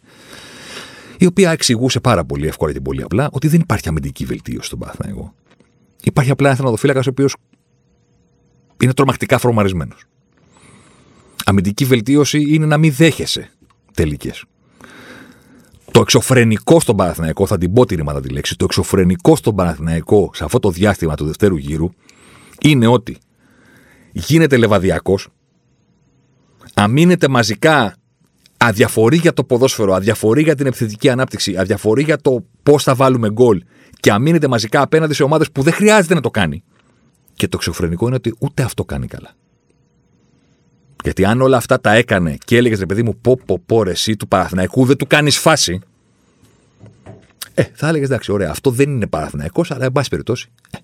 η 1.19 1.27
οποία 1.27 1.51
εξηγούσε 1.51 2.01
πάρα 2.01 2.25
πολύ 2.25 2.47
εύκολα 2.47 2.73
και 2.73 2.81
πολύ 2.81 3.03
απλά 3.03 3.29
ότι 3.33 3.49
δεν 3.49 3.61
υπάρχει 3.61 3.89
αμυντική 3.89 4.25
βελτίωση 4.25 4.67
στον 4.67 4.79
Παναθηναϊκό. 4.79 5.35
Υπάρχει 6.03 6.31
απλά 6.31 6.47
ένας 6.47 6.59
θεματοφύλακα 6.59 7.01
ο 7.01 7.09
οποίος 7.09 7.37
είναι 8.83 8.93
τρομακτικά 8.93 9.39
φρομαρισμένο. 9.39 9.95
Αμυντική 11.45 11.85
βελτίωση 11.85 12.55
είναι 12.55 12.67
να 12.67 12.79
μην 12.79 12.93
δέχεσαι 12.93 13.51
τελικές. 13.95 14.45
Το 15.91 16.01
εξωφρενικό 16.01 16.81
στον 16.81 16.97
Παναθηναϊκό, 16.97 17.47
θα 17.47 17.59
την 17.59 17.73
πω 17.73 17.87
τη 17.87 17.95
ρημάτα 17.95 18.21
τη 18.21 18.29
λέξη, 18.29 18.57
το 18.57 18.65
εξωφρενικό 18.65 19.37
στον 19.37 19.55
Παναθηναϊκό 19.55 20.31
σε 20.35 20.45
αυτό 20.45 20.59
το 20.59 20.71
διάστημα 20.71 21.15
του 21.15 21.25
δευτέρου 21.25 21.57
γύρου 21.57 21.91
είναι 22.61 22.87
ότι 22.87 23.17
γίνεται 24.13 24.57
λεβαδιακός, 24.57 25.29
αμήνεται 26.75 27.29
μαζικά 27.29 27.97
αδιαφορεί 28.65 29.17
για 29.17 29.33
το 29.33 29.45
ποδόσφαιρο, 29.45 29.95
αδιαφορεί 29.95 30.43
για 30.43 30.55
την 30.55 30.67
επιθετική 30.67 31.09
ανάπτυξη, 31.09 31.57
αδιαφορεί 31.57 32.03
για 32.03 32.19
το 32.19 32.45
πώς 32.63 32.83
θα 32.83 32.95
βάλουμε 32.95 33.31
γκολ 33.31 33.63
και 34.01 34.11
αμήνεται 34.11 34.49
μαζικά 34.49 34.83
απέναντι 34.83 35.15
σε 35.15 35.23
ομάδες 35.23 35.51
που 35.51 35.63
δεν 35.63 35.73
χρειάζεται 35.73 36.15
να 36.15 36.21
το 36.21 36.31
κάνει. 36.31 36.63
Και 37.35 37.49
το 37.49 37.59
ξεφρενικό 37.59 38.07
είναι 38.07 38.15
ότι 38.15 38.35
ούτε 38.39 38.63
αυτό 38.63 38.85
κάνει 38.85 39.07
καλά. 39.07 39.31
Γιατί 41.05 41.25
αν 41.25 41.41
όλα 41.41 41.57
αυτά 41.57 41.81
τα 41.81 41.93
έκανε 41.93 42.37
και 42.45 42.57
έλεγες 42.57 42.79
ρε 42.79 42.87
παιδί 42.87 43.03
μου, 43.03 43.17
πω 43.21 43.39
πω 43.47 43.63
πω 43.67 43.83
ρε, 43.83 43.91
εσύ 43.91 44.17
του 44.17 44.29
Παραθυναϊκού 44.29 44.85
δεν 44.85 44.97
του 44.97 45.07
κάνεις 45.07 45.39
φάση. 45.39 45.81
Ε, 47.55 47.63
θα 47.73 47.89
έλεγες 47.89 48.09
εντάξει, 48.09 48.33
ωραία, 48.33 48.51
αυτό 48.51 48.71
δεν 48.71 48.91
είναι 48.91 49.07
Παραθυναϊκό, 49.07 49.65
αλλά 49.69 49.85
εν 49.85 49.93
πάση 49.93 50.09
περιπτώσει. 50.09 50.49
Ε, 50.71 50.79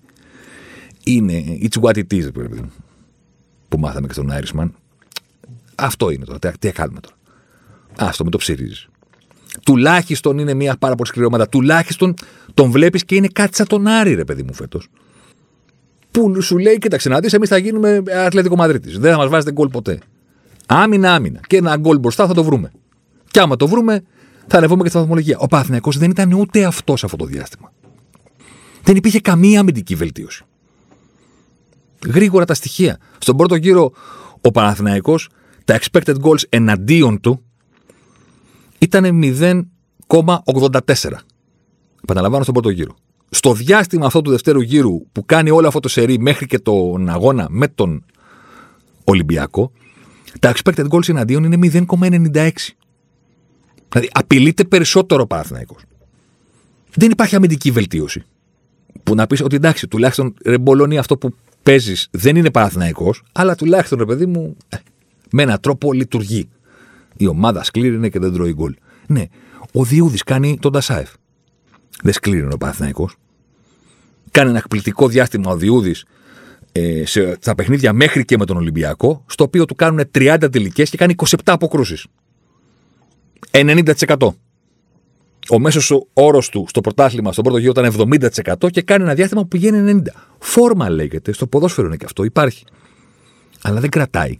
είναι 1.03 1.43
it's 1.61 1.81
what 1.81 1.93
it 1.93 2.13
is, 2.13 2.33
παιδί 2.33 2.59
μου. 2.59 2.71
Που 3.69 3.79
μάθαμε 3.79 4.07
και 4.07 4.13
στον 4.13 4.31
Άιρισμαν. 4.31 4.75
Αυτό 5.75 6.09
είναι 6.09 6.25
τώρα. 6.25 6.39
Τι 6.59 6.71
κάνουμε 6.71 6.99
τώρα. 6.99 7.15
Άστο, 8.03 8.23
με 8.23 8.29
το 8.29 8.37
ψυρίζει. 8.37 8.85
Τουλάχιστον 9.65 10.37
είναι 10.37 10.53
μια 10.53 10.75
πάρα 10.79 10.95
πολύ 10.95 11.09
σκληρή 11.09 11.27
ομάδα. 11.27 11.49
Τουλάχιστον 11.49 12.13
τον 12.53 12.71
βλέπεις 12.71 13.05
και 13.05 13.15
είναι 13.15 13.27
κάτι 13.27 13.55
σαν 13.55 13.67
τον 13.67 13.87
Άρη, 13.87 14.13
ρε 14.13 14.23
παιδί 14.23 14.43
μου 14.43 14.53
φέτος. 14.53 14.87
Που 16.11 16.41
σου 16.41 16.57
λέει, 16.57 16.77
κοίταξε 16.77 17.09
να 17.09 17.19
δεις, 17.19 17.33
εμείς 17.33 17.49
θα 17.49 17.57
γίνουμε 17.57 18.03
Αθλητικό 18.25 18.55
Μαδρίτης. 18.55 18.99
Δεν 18.99 19.11
θα 19.11 19.17
μας 19.17 19.29
βάζετε 19.29 19.51
γκολ 19.51 19.67
ποτέ. 19.67 19.99
Άμυνα, 20.65 21.13
άμυνα. 21.13 21.39
Και 21.47 21.57
ένα 21.57 21.77
γκολ 21.77 21.99
μπροστά 21.99 22.27
θα 22.27 22.33
το 22.33 22.43
βρούμε. 22.43 22.71
Και 23.31 23.39
άμα 23.39 23.55
το 23.55 23.67
βρούμε, 23.67 24.03
θα 24.47 24.57
ανεβούμε 24.57 24.83
και 24.83 24.89
στη 24.89 24.97
βαθμολογία. 24.97 25.37
Ο 25.37 25.47
Παναθυνιακό 25.47 25.91
δεν 25.91 26.09
ήταν 26.09 26.33
ούτε 26.33 26.65
αυτός 26.65 27.03
αυτό 27.03 27.17
το 27.17 27.25
διάστημα. 27.25 27.71
Δεν 28.83 28.95
υπήρχε 28.95 29.19
καμία 29.19 29.59
αμυντική 29.59 29.95
βελτίωση. 29.95 30.43
Γρήγορα 32.07 32.45
τα 32.45 32.53
στοιχεία. 32.53 32.97
Στον 33.17 33.37
πρώτο 33.37 33.55
γύρο, 33.55 33.91
ο 34.41 34.51
Παναθηναϊκός, 34.51 35.29
τα 35.65 35.79
expected 35.79 36.15
goals 36.21 36.41
εναντίον 36.49 37.19
του 37.19 37.45
ήταν 38.81 39.19
0,84. 40.07 41.11
Επαναλαμβάνω 42.03 42.43
στον 42.43 42.53
πρώτο 42.53 42.69
γύρο. 42.69 42.95
Στο 43.29 43.53
διάστημα 43.53 44.05
αυτό 44.05 44.21
του 44.21 44.29
δευτέρου 44.29 44.61
γύρου 44.61 45.05
που 45.11 45.25
κάνει 45.25 45.49
όλο 45.49 45.67
αυτό 45.67 45.79
το 45.79 45.89
σερί 45.89 46.19
μέχρι 46.19 46.45
και 46.45 46.59
τον 46.59 47.09
αγώνα 47.09 47.47
με 47.49 47.67
τον 47.67 48.05
Ολυμπιακό, 49.03 49.71
τα 50.39 50.53
expected 50.55 50.87
goals 50.87 51.09
εναντίον 51.09 51.43
είναι 51.43 51.85
0,96. 51.89 52.49
Δηλαδή 53.89 54.09
απειλείται 54.11 54.63
περισσότερο 54.63 55.21
ο 55.21 55.27
Παναθηναϊκός. 55.27 55.81
Δεν 56.95 57.11
υπάρχει 57.11 57.35
αμυντική 57.35 57.71
βελτίωση. 57.71 58.23
Που 59.03 59.15
να 59.15 59.27
πεις 59.27 59.41
ότι 59.41 59.55
εντάξει, 59.55 59.87
τουλάχιστον 59.87 60.33
ρε 60.45 60.57
Μπολόνι, 60.57 60.97
αυτό 60.97 61.17
που 61.17 61.35
παίζεις 61.63 62.07
δεν 62.11 62.35
είναι 62.35 62.51
Παναθηναϊκός, 62.51 63.23
αλλά 63.31 63.55
τουλάχιστον 63.55 63.99
ρε 63.99 64.05
παιδί 64.05 64.25
μου, 64.25 64.57
ε, 64.69 64.77
με 65.31 65.43
έναν 65.43 65.59
τρόπο 65.59 65.93
λειτουργεί. 65.93 66.49
Η 67.17 67.27
ομάδα 67.27 67.63
σκλήρινε 67.63 68.09
και 68.09 68.19
δεν 68.19 68.33
τρώει 68.33 68.53
γκολ. 68.53 68.75
Ναι, 69.07 69.25
ο 69.73 69.83
Διούδης 69.83 70.23
κάνει 70.23 70.57
τον 70.61 70.71
Τασάεφ. 70.71 71.09
Δεν 72.03 72.13
σκλήρινε 72.13 72.53
ο 72.53 72.57
Παναθυναϊκό. 72.57 73.09
Κάνει 74.31 74.49
ένα 74.49 74.57
εκπληκτικό 74.57 75.07
διάστημα 75.07 75.51
ο 75.51 75.57
Διούδης 75.57 76.05
ε, 76.71 77.03
στα 77.39 77.55
παιχνίδια 77.55 77.93
μέχρι 77.93 78.25
και 78.25 78.37
με 78.37 78.45
τον 78.45 78.57
Ολυμπιακό, 78.57 79.23
στο 79.27 79.43
οποίο 79.43 79.65
του 79.65 79.75
κάνουν 79.75 80.09
30 80.17 80.47
τελικές 80.51 80.89
και 80.89 80.97
κάνει 80.97 81.15
27 81.17 81.35
αποκρούσεις. 81.45 82.05
90%. 83.51 84.27
Ο 85.49 85.59
μέσος 85.59 85.93
όρος 86.13 86.49
του 86.49 86.65
στο 86.67 86.81
πρωτάθλημα 86.81 87.31
στον 87.31 87.43
πρώτο 87.43 87.59
γύρο 87.59 87.73
ήταν 87.81 88.09
70% 88.61 88.71
και 88.71 88.81
κάνει 88.81 89.03
ένα 89.03 89.13
διάστημα 89.13 89.41
που 89.41 89.47
πηγαίνει 89.47 90.01
90%. 90.05 90.09
Φόρμα 90.39 90.89
λέγεται, 90.89 91.31
στο 91.31 91.47
ποδόσφαιρο 91.47 91.87
είναι 91.87 91.95
και 91.95 92.05
αυτό, 92.05 92.23
υπάρχει. 92.23 92.65
Αλλά 93.61 93.79
δεν 93.79 93.89
κρατάει. 93.89 94.37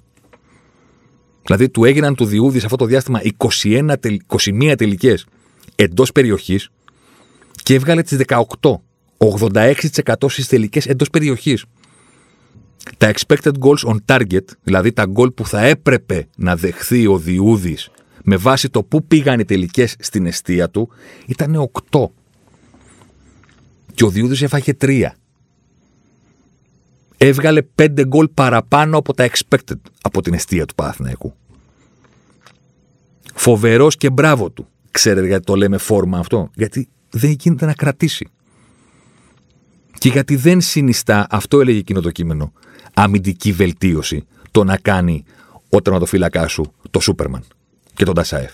Δηλαδή 1.45 1.69
του 1.69 1.85
έγιναν 1.85 2.15
του 2.15 2.25
Διούδη 2.25 2.59
σε 2.59 2.65
αυτό 2.65 2.77
το 2.77 2.85
διάστημα 2.85 3.21
21, 3.37 3.93
21 4.27 4.73
τελικές 4.77 5.25
εντός 5.75 6.11
περιοχής 6.11 6.69
και 7.63 7.73
έβγαλε 7.73 8.01
τις 8.01 8.17
18. 8.27 8.81
86% 9.17 10.13
στις 10.27 10.47
τελικές 10.47 10.85
εντός 10.85 11.09
περιοχής. 11.09 11.65
Τα 12.97 13.11
expected 13.13 13.51
goals 13.59 13.93
on 13.93 13.95
target, 14.05 14.45
δηλαδή 14.63 14.91
τα 14.91 15.05
γκολ 15.05 15.31
που 15.31 15.45
θα 15.45 15.61
έπρεπε 15.65 16.27
να 16.35 16.55
δεχθεί 16.55 17.07
ο 17.07 17.17
Διούδης 17.17 17.89
με 18.23 18.35
βάση 18.35 18.69
το 18.69 18.83
πού 18.83 19.05
πήγαν 19.05 19.39
οι 19.39 19.45
τελικές 19.45 19.95
στην 19.99 20.25
αιστεία 20.25 20.69
του, 20.69 20.89
ήταν 21.25 21.69
8. 21.91 22.11
Και 23.93 24.03
ο 24.03 24.09
Διούδης 24.09 24.41
έφαγε 24.41 24.73
3. 24.81 25.03
Έβγαλε 27.23 27.61
5 27.75 28.05
γκολ 28.07 28.27
παραπάνω 28.27 28.97
από 28.97 29.13
τα 29.13 29.29
expected 29.29 29.79
από 30.01 30.21
την 30.21 30.33
αιστεία 30.33 30.65
του 30.65 30.75
Παναθηναϊκού. 30.75 31.33
Φοβερός 33.33 33.97
και 33.97 34.09
μπράβο 34.09 34.49
του. 34.49 34.67
Ξέρετε 34.91 35.27
γιατί 35.27 35.45
το 35.45 35.55
λέμε 35.55 35.77
φόρμα 35.77 36.19
αυτό; 36.19 36.49
Γιατί 36.55 36.89
δεν 37.09 37.35
γίνεται 37.39 37.65
να 37.65 37.73
κρατήσει. 37.73 38.29
Και 39.97 40.09
γιατί 40.09 40.35
δεν 40.35 40.61
συνιστά, 40.61 41.27
αυτό 41.29 41.59
έλεγε 41.59 41.77
εκείνο 41.77 42.01
το 42.01 42.11
κείμενο, 42.11 42.53
αμυντική 42.93 43.51
βελτίωση 43.51 44.25
το 44.51 44.63
να 44.63 44.77
κάνει 44.77 45.23
ο 45.69 45.81
τερματοφύλακάς 45.81 46.51
σου 46.51 46.73
το 46.91 46.99
Σούπερμαν 46.99 47.43
και 47.93 48.05
τον 48.05 48.13
Τασάεφ. 48.13 48.53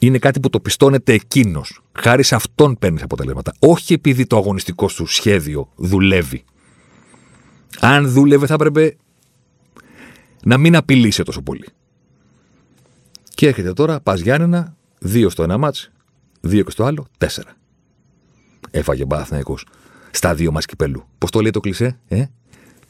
Είναι 0.00 0.18
κάτι 0.18 0.40
που 0.40 0.50
το 0.50 0.60
πιστώνεται 0.60 1.12
εκείνος. 1.12 1.80
Χάρη 1.92 2.22
σε 2.22 2.34
αυτόν 2.34 2.76
παίρνεις 2.78 3.02
αποτελέσματα. 3.02 3.52
Όχι 3.58 3.92
επειδή 3.92 4.26
το 4.26 4.36
αγωνιστικό 4.36 4.88
σου 4.88 5.06
σχέδιο 5.06 5.68
δουλεύει. 5.76 6.44
Αν 7.80 8.08
δούλευε, 8.08 8.46
θα 8.46 8.54
έπρεπε 8.54 8.96
να 10.44 10.58
μην 10.58 10.76
απειλήσει 10.76 11.22
τόσο 11.22 11.42
πολύ. 11.42 11.66
Και 13.34 13.46
έρχεται 13.46 13.72
τώρα, 13.72 14.00
πας 14.00 14.20
Γιάννενα, 14.20 14.76
δύο 14.98 15.30
στο 15.30 15.42
ένα 15.42 15.58
μάτς, 15.58 15.90
δύο 16.40 16.64
και 16.64 16.70
στο 16.70 16.84
άλλο, 16.84 17.06
τέσσερα. 17.18 17.56
Έφαγε 18.70 19.06
Παναθυναϊκό 19.06 19.58
στα 20.10 20.34
δύο 20.34 20.52
μα 20.52 20.60
κυπέλου. 20.60 21.04
Πώς 21.18 21.30
το 21.30 21.40
λέει 21.40 21.50
το 21.50 21.60
κλισέ, 21.60 21.98
ε; 22.08 22.24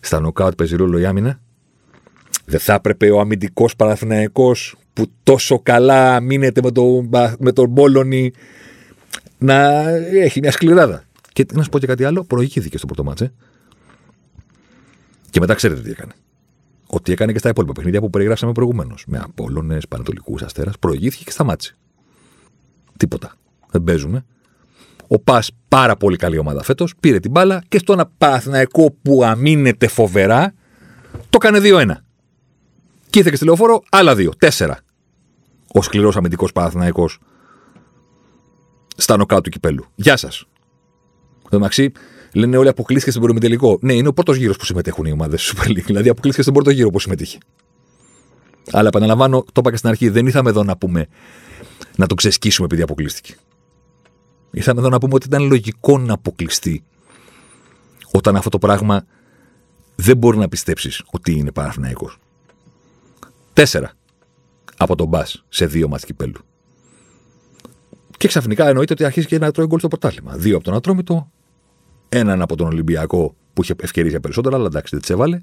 Στα 0.00 0.20
νοκάουτ 0.20 0.54
παίζει 0.54 0.76
ρόλο 0.76 0.98
η 0.98 1.06
άμυνα. 1.06 1.40
Δεν 2.44 2.60
θα 2.60 2.72
έπρεπε 2.72 3.10
ο 3.10 3.20
αμυντικός 3.20 3.76
Παναθηναϊκός 3.76 4.76
που 4.92 5.10
τόσο 5.22 5.58
καλά 5.58 6.20
μείνεται 6.20 6.60
με, 6.62 6.70
το, 6.70 7.08
με 7.38 7.52
τον 7.52 7.68
Μπόλωνη 7.68 8.32
να 9.38 9.88
έχει 10.12 10.40
μια 10.40 10.50
σκληράδα. 10.50 11.04
Και 11.32 11.46
να 11.52 11.62
σου 11.62 11.68
πω 11.68 11.78
και 11.78 11.86
κάτι 11.86 12.04
άλλο, 12.04 12.24
προηγήθηκε 12.24 12.78
στο 12.78 12.86
πρώτο 12.86 13.04
μάτσε. 13.04 13.32
Και 15.36 15.42
μετά 15.42 15.54
ξέρετε 15.54 15.80
τι 15.80 15.90
έκανε. 15.90 16.12
Ό,τι 16.86 17.12
έκανε 17.12 17.32
και 17.32 17.38
στα 17.38 17.48
υπόλοιπα 17.48 17.72
παιχνίδια 17.72 18.00
που 18.00 18.10
περιγράψαμε 18.10 18.52
προηγουμένως. 18.52 19.04
Με 19.06 19.18
Απόλωνε, 19.18 19.78
Πανατολικούς 19.88 20.42
Αστέρας, 20.42 20.78
προηγήθηκε 20.78 21.24
και 21.24 21.30
σταμάτησε. 21.30 21.76
Τίποτα. 22.96 23.34
Δεν 23.70 23.84
παίζουμε. 23.84 24.24
Ο 25.08 25.18
Πας, 25.18 25.50
πάρα 25.68 25.96
πολύ 25.96 26.16
καλή 26.16 26.38
ομάδα 26.38 26.62
φέτος, 26.62 26.94
πήρε 27.00 27.20
την 27.20 27.30
μπάλα 27.30 27.62
και 27.68 27.78
στον 27.78 28.10
Παναθηναϊκό 28.18 28.90
που 29.02 29.24
αμήνεται 29.24 29.86
φοβερά, 29.86 30.54
το 31.12 31.38
έκανε 31.42 31.58
2-1. 31.58 32.04
Και 33.10 33.18
ήρθε 33.18 33.30
και 33.30 33.36
στη 33.36 33.44
λεωφόρο 33.44 33.82
άλλα 33.90 34.14
δύο. 34.14 34.30
Τέσσερα. 34.38 34.78
Ο 35.72 35.82
σκληρός 35.82 36.16
αμυντικός 36.16 36.52
Παναθηναϊκός 36.52 37.18
στα 38.96 39.16
νοκά 39.16 39.40
του 39.40 39.50
κυπέλου. 39.50 39.84
Γεια 39.94 40.16
σας. 40.16 40.44
Εντάξει, 41.50 41.92
λένε 42.36 42.56
όλοι 42.56 42.68
αποκλείστηκες 42.68 43.14
στον 43.14 43.26
πρώτο 43.26 43.40
τελικό. 43.40 43.78
Ναι, 43.80 43.92
είναι 43.92 44.08
ο 44.08 44.12
πρώτος 44.12 44.36
γύρος 44.36 44.56
που 44.56 44.64
συμμετέχουν 44.64 45.04
οι 45.04 45.12
ομάδες 45.12 45.54
Super 45.54 45.68
League. 45.68 45.84
Δηλαδή 45.84 46.08
αποκλείστηκες 46.08 46.44
στον 46.44 46.54
πρώτο 46.54 46.70
γύρο 46.70 46.90
που 46.90 47.00
συμμετείχε. 47.00 47.38
Αλλά 48.72 48.88
επαναλαμβάνω, 48.88 49.44
το 49.44 49.52
είπα 49.56 49.70
και 49.70 49.76
στην 49.76 49.88
αρχή, 49.88 50.08
δεν 50.08 50.26
ήρθαμε 50.26 50.50
εδώ 50.50 50.64
να 50.64 50.76
πούμε 50.76 51.06
να 51.96 52.06
το 52.06 52.14
ξεσκίσουμε 52.14 52.66
επειδή 52.66 52.82
αποκλείστηκε. 52.82 53.34
Ήρθαμε 54.50 54.80
εδώ 54.80 54.88
να 54.88 54.98
πούμε 54.98 55.14
ότι 55.14 55.26
ήταν 55.26 55.42
λογικό 55.42 55.98
να 55.98 56.12
αποκλειστεί 56.12 56.84
όταν 58.12 58.36
αυτό 58.36 58.48
το 58.48 58.58
πράγμα 58.58 59.06
δεν 59.94 60.16
μπορεί 60.16 60.38
να 60.38 60.48
πιστέψεις 60.48 61.02
ότι 61.10 61.32
είναι 61.32 61.52
Παναθηναϊκός. 61.52 62.18
Τέσσερα 63.52 63.92
από 64.76 64.94
τον 64.94 65.08
Μπα 65.08 65.22
σε 65.48 65.66
δύο 65.66 65.88
μάτς 65.88 66.04
κυπέλου. 66.04 66.40
Και 68.16 68.28
ξαφνικά 68.28 68.68
εννοείται 68.68 68.92
ότι 68.92 69.04
αρχίζει 69.04 69.26
και 69.26 69.38
να 69.38 69.50
τρώει 69.50 69.66
γκολ 69.66 69.78
στο 69.78 69.88
πρωτάθλημα. 69.88 70.36
Δύο 70.36 70.56
από 70.56 70.64
τον 70.64 70.74
Ατρόμητο, 70.74 71.30
έναν 72.08 72.42
από 72.42 72.56
τον 72.56 72.66
Ολυμπιακό 72.66 73.36
που 73.52 73.62
είχε 73.62 73.74
ευκαιρίε 73.80 74.10
για 74.10 74.20
περισσότερα, 74.20 74.56
αλλά 74.56 74.66
εντάξει 74.66 74.90
δεν 74.90 75.00
τις 75.00 75.10
έβαλε. 75.10 75.38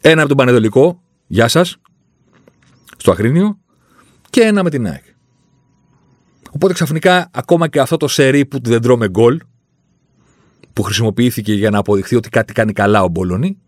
Ένα 0.00 0.20
από 0.20 0.28
τον 0.28 0.36
Πανεδολικό, 0.36 1.02
γεια 1.26 1.48
σας, 1.48 1.76
στο 2.96 3.10
Αχρήνιο, 3.10 3.58
και 4.30 4.40
ένα 4.40 4.62
με 4.62 4.70
την 4.70 4.86
ΑΕΚ. 4.86 5.04
Οπότε 6.50 6.72
ξαφνικά 6.72 7.30
ακόμα 7.32 7.68
και 7.68 7.80
αυτό 7.80 7.96
το 7.96 8.08
σερί 8.08 8.46
που 8.46 8.58
δεν 8.62 8.82
τρώμε 8.82 9.08
γκολ, 9.08 9.40
που 10.72 10.82
χρησιμοποιήθηκε 10.82 11.54
για 11.54 11.70
να 11.70 11.78
αποδειχθεί 11.78 12.16
ότι 12.16 12.28
κάτι 12.28 12.52
κάνει 12.52 12.72
καλά 12.72 13.02
ο 13.02 13.08
Μπολονί, 13.08 13.58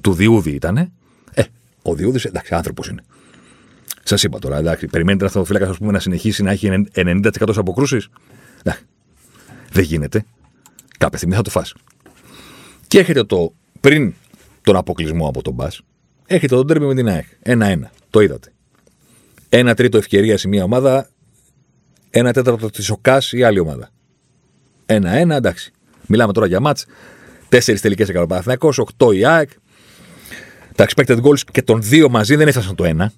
του 0.00 0.12
Διούδη 0.12 0.50
ήτανε, 0.50 0.92
ε, 1.34 1.42
ο 1.82 1.94
Διούδης, 1.94 2.24
εντάξει, 2.24 2.54
άνθρωπος 2.54 2.88
είναι. 2.88 3.02
Σας 4.02 4.22
είπα 4.22 4.38
τώρα, 4.38 4.56
εντάξει, 4.56 4.86
περιμένετε 4.86 5.24
ένα 5.24 5.32
θεματοφύλακα 5.32 5.92
να 5.92 5.98
συνεχίσει 5.98 6.42
να 6.42 6.50
έχει 6.50 6.88
90% 6.94 7.56
αποκρούσεις. 7.56 8.08
Δεν 9.72 9.84
γίνεται. 9.84 10.24
Κάποια 11.00 11.16
στιγμή 11.16 11.34
θα 11.34 11.42
το 11.42 11.50
φας. 11.50 11.74
Και 12.86 12.98
έχετε 12.98 13.24
το 13.24 13.54
πριν 13.80 14.14
τον 14.62 14.76
αποκλεισμό 14.76 15.28
από 15.28 15.42
τον 15.42 15.54
Μπα, 15.54 15.68
έχετε 16.26 16.54
τον 16.54 16.66
τέρμι 16.66 16.86
με 16.86 16.94
την 16.94 17.08
ΑΕΚ. 17.08 17.26
Ένα-ένα. 17.42 17.90
Το 18.10 18.20
είδατε. 18.20 18.52
Ένα 19.48 19.74
τρίτο 19.74 19.98
ευκαιρία 19.98 20.38
σε 20.38 20.48
μια 20.48 20.64
ομάδα, 20.64 21.08
ένα 22.10 22.32
τέταρτο 22.32 22.70
της 22.70 22.90
ΟΚΑ 22.90 23.22
η 23.30 23.42
άλλη 23.42 23.58
ομάδα. 23.58 23.90
Ένα-ένα, 24.86 25.36
εντάξει. 25.36 25.72
Μιλάμε 26.06 26.32
τώρα 26.32 26.46
για 26.46 26.60
μάτς. 26.60 26.86
Τέσσερις 27.48 27.80
τελικές 27.80 28.08
έκανε 28.08 28.24
ο 28.24 28.26
Παναθυνακό, 28.26 28.72
οκτώ 28.76 29.12
η 29.12 29.24
ΑΕΚ. 29.24 29.50
Τα 30.74 30.86
expected 30.88 31.20
goals 31.22 31.40
και 31.52 31.62
των 31.62 31.82
δύο 31.82 32.08
μαζί 32.08 32.36
δεν 32.36 32.48
έφτασαν 32.48 32.74
το 32.74 32.84
ένα. 32.84 33.12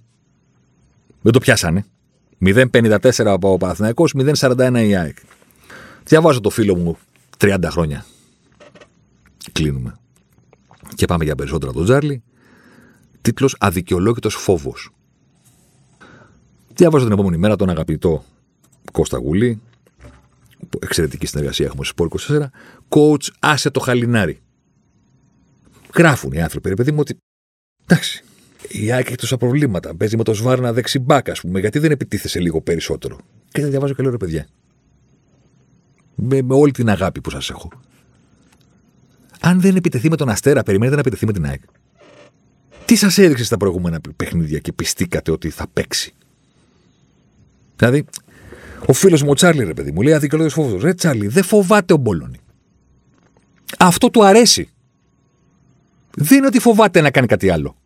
Δεν 1.20 1.32
το 1.32 1.38
πιάσανε. 1.38 1.84
0,54 2.44 3.24
από 3.24 3.52
ο 3.52 3.56
Παναθυνακό, 3.56 4.04
0,41 4.14 4.84
η 4.86 4.96
ΑΕΚ. 4.96 5.16
Διαβάζω 6.04 6.40
το 6.40 6.50
φίλο 6.50 6.76
μου 6.76 6.98
30 7.42 7.58
χρόνια. 7.70 8.04
Κλείνουμε. 9.52 9.96
Και 10.94 11.06
πάμε 11.06 11.24
για 11.24 11.34
περισσότερα 11.34 11.70
από 11.70 11.78
τον 11.78 11.88
Τζάρλι. 11.88 12.22
Τίτλος 13.20 13.56
Αδικαιολόγητος 13.60 14.34
φόβος. 14.34 14.90
Διαβάζω 16.74 17.04
την 17.04 17.12
επόμενη 17.12 17.36
μέρα 17.36 17.56
τον 17.56 17.70
αγαπητό 17.70 18.24
Κώστα 18.92 19.18
Γουλή. 19.18 19.60
Εξαιρετική 20.78 21.26
συνεργασία 21.26 21.66
έχουμε 21.66 21.84
στο 21.84 22.08
Sport 22.10 22.38
24. 22.38 22.46
Coach 22.88 23.28
άσε 23.38 23.70
το 23.70 23.80
χαλινάρι. 23.80 24.40
Γράφουν 25.94 26.32
οι 26.32 26.42
άνθρωποι, 26.42 26.68
ρε 26.68 26.74
παιδί 26.74 26.92
μου, 26.92 26.98
ότι. 27.00 27.16
Εντάξει, 27.84 28.24
η 28.68 28.92
Άκη 28.92 29.06
έχει 29.06 29.16
τόσα 29.16 29.36
προβλήματα. 29.36 29.94
Παίζει 29.94 30.16
με 30.16 30.24
το 30.24 30.34
Σβάρνα 30.34 30.72
δεξιμπάκ, 30.72 31.30
ας 31.30 31.40
πούμε. 31.40 31.60
Γιατί 31.60 31.78
δεν 31.78 31.90
επιτίθεσε 31.90 32.40
λίγο 32.40 32.60
περισσότερο; 32.60 33.18
Και 33.52 33.60
δεν 33.60 33.70
διαβάζω 33.70 33.94
και 33.94 34.02
λέω 34.02 34.10
ρε 34.10 34.16
παιδιά 34.16 34.46
με, 36.14 36.42
με 36.42 36.54
όλη 36.54 36.72
την 36.72 36.90
αγάπη 36.90 37.20
που 37.20 37.30
σας 37.30 37.50
έχω. 37.50 37.70
Αν 39.40 39.60
δεν 39.60 39.76
επιτεθεί 39.76 40.08
με 40.08 40.16
τον 40.16 40.28
Αστέρα, 40.28 40.62
περιμένετε 40.62 40.94
να 40.94 41.00
επιτεθεί 41.00 41.26
με 41.26 41.32
την 41.32 41.46
ΑΕΚ. 41.46 41.60
Τι 42.84 42.96
σας 42.96 43.18
έδειξε 43.18 43.44
στα 43.44 43.56
προηγούμενα 43.56 44.00
παιχνίδια 44.16 44.58
και 44.58 44.72
πιστήκατε 44.72 45.30
ότι 45.30 45.50
θα 45.50 45.66
παίξει; 45.72 46.14
Δηλαδή, 47.76 48.04
ο 48.86 48.92
φίλος 48.92 49.22
μου 49.22 49.30
ο 49.30 49.34
Τσάρλι, 49.34 49.64
ρε 49.64 49.74
παιδί 49.74 49.92
μου, 49.92 50.02
λέει 50.02 50.14
αδικαιολόγιο 50.14 50.54
φόβος. 50.54 50.82
Ρε 50.82 50.94
Τσάρλι, 50.94 51.26
δεν 51.26 51.42
φοβάται 51.42 51.92
ο 51.92 51.96
Μπόλωνη. 51.96 52.38
Αυτό 53.78 54.10
του 54.10 54.24
αρέσει. 54.24 54.68
Δεν 56.14 56.38
είναι 56.38 56.46
ότι 56.46 56.58
φοβάται 56.58 57.00
να 57.00 57.10
κάνει 57.10 57.26
κάτι 57.26 57.50
άλλο. 57.50 57.76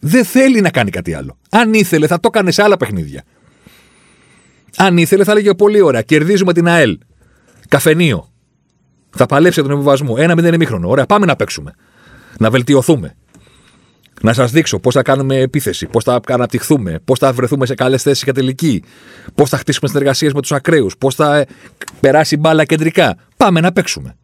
Δεν 0.00 0.24
θέλει 0.24 0.60
να 0.60 0.70
κάνει 0.70 0.90
κάτι 0.90 1.14
άλλο. 1.14 1.38
Αν 1.50 1.74
ήθελε, 1.74 2.06
θα 2.06 2.20
το 2.20 2.28
έκανε 2.32 2.50
σε 2.50 2.62
άλλα 2.62 2.76
παιχνίδια. 2.76 3.24
Αν 4.76 4.96
ήθελε, 4.96 5.24
θα 5.24 5.32
έλεγε 5.32 5.54
πολύ 5.54 5.80
ωραία. 5.80 6.02
Κερδίζουμε 6.02 6.52
την 6.52 6.68
ΑΕΛ. 6.68 6.98
Καφενείο. 7.70 8.28
Θα 9.10 9.26
παλέψει 9.26 9.62
τον 9.62 9.70
εμβιβασμό. 9.70 10.14
Ένα 10.18 10.34
μηδέν 10.34 10.54
ημίχρονο. 10.54 10.88
Ωραία, 10.88 11.06
πάμε 11.06 11.26
να 11.26 11.36
παίξουμε. 11.36 11.74
Να 12.38 12.50
βελτιωθούμε. 12.50 13.16
Να 14.22 14.32
σας 14.32 14.50
δείξω 14.50 14.78
πώς 14.78 14.94
θα 14.94 15.02
κάνουμε 15.02 15.36
επίθεση, 15.36 15.86
πώς 15.86 16.04
θα 16.04 16.20
αναπτυχθούμε, 16.28 17.00
πώς 17.04 17.18
θα 17.18 17.32
βρεθούμε 17.32 17.66
σε 17.66 17.74
καλές 17.74 18.02
θέσεις 18.02 18.22
για 18.22 18.32
τελική, 18.32 18.82
πώς 19.34 19.48
θα 19.48 19.56
χτίσουμε 19.56 19.88
συνεργασίες 19.88 20.32
με 20.32 20.40
τους 20.40 20.52
ακραίους, 20.52 20.96
πώς 20.96 21.14
θα 21.14 21.46
περάσει 22.00 22.36
μπάλα 22.36 22.64
κεντρικά. 22.64 23.16
Πάμε 23.36 23.60
να 23.60 23.72
παίξουμε. 23.72 24.16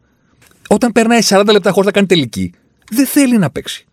Όταν 0.67 0.91
περνάει 0.91 1.19
40 1.23 1.51
λεπτά 1.51 1.71
χωρίς 1.71 1.85
να 1.85 1.91
κάνει 1.91 2.07
τελική, 2.07 2.53
δεν 2.91 3.05
θέλει 3.05 3.37
να 3.37 3.49
παίξει. 3.49 3.85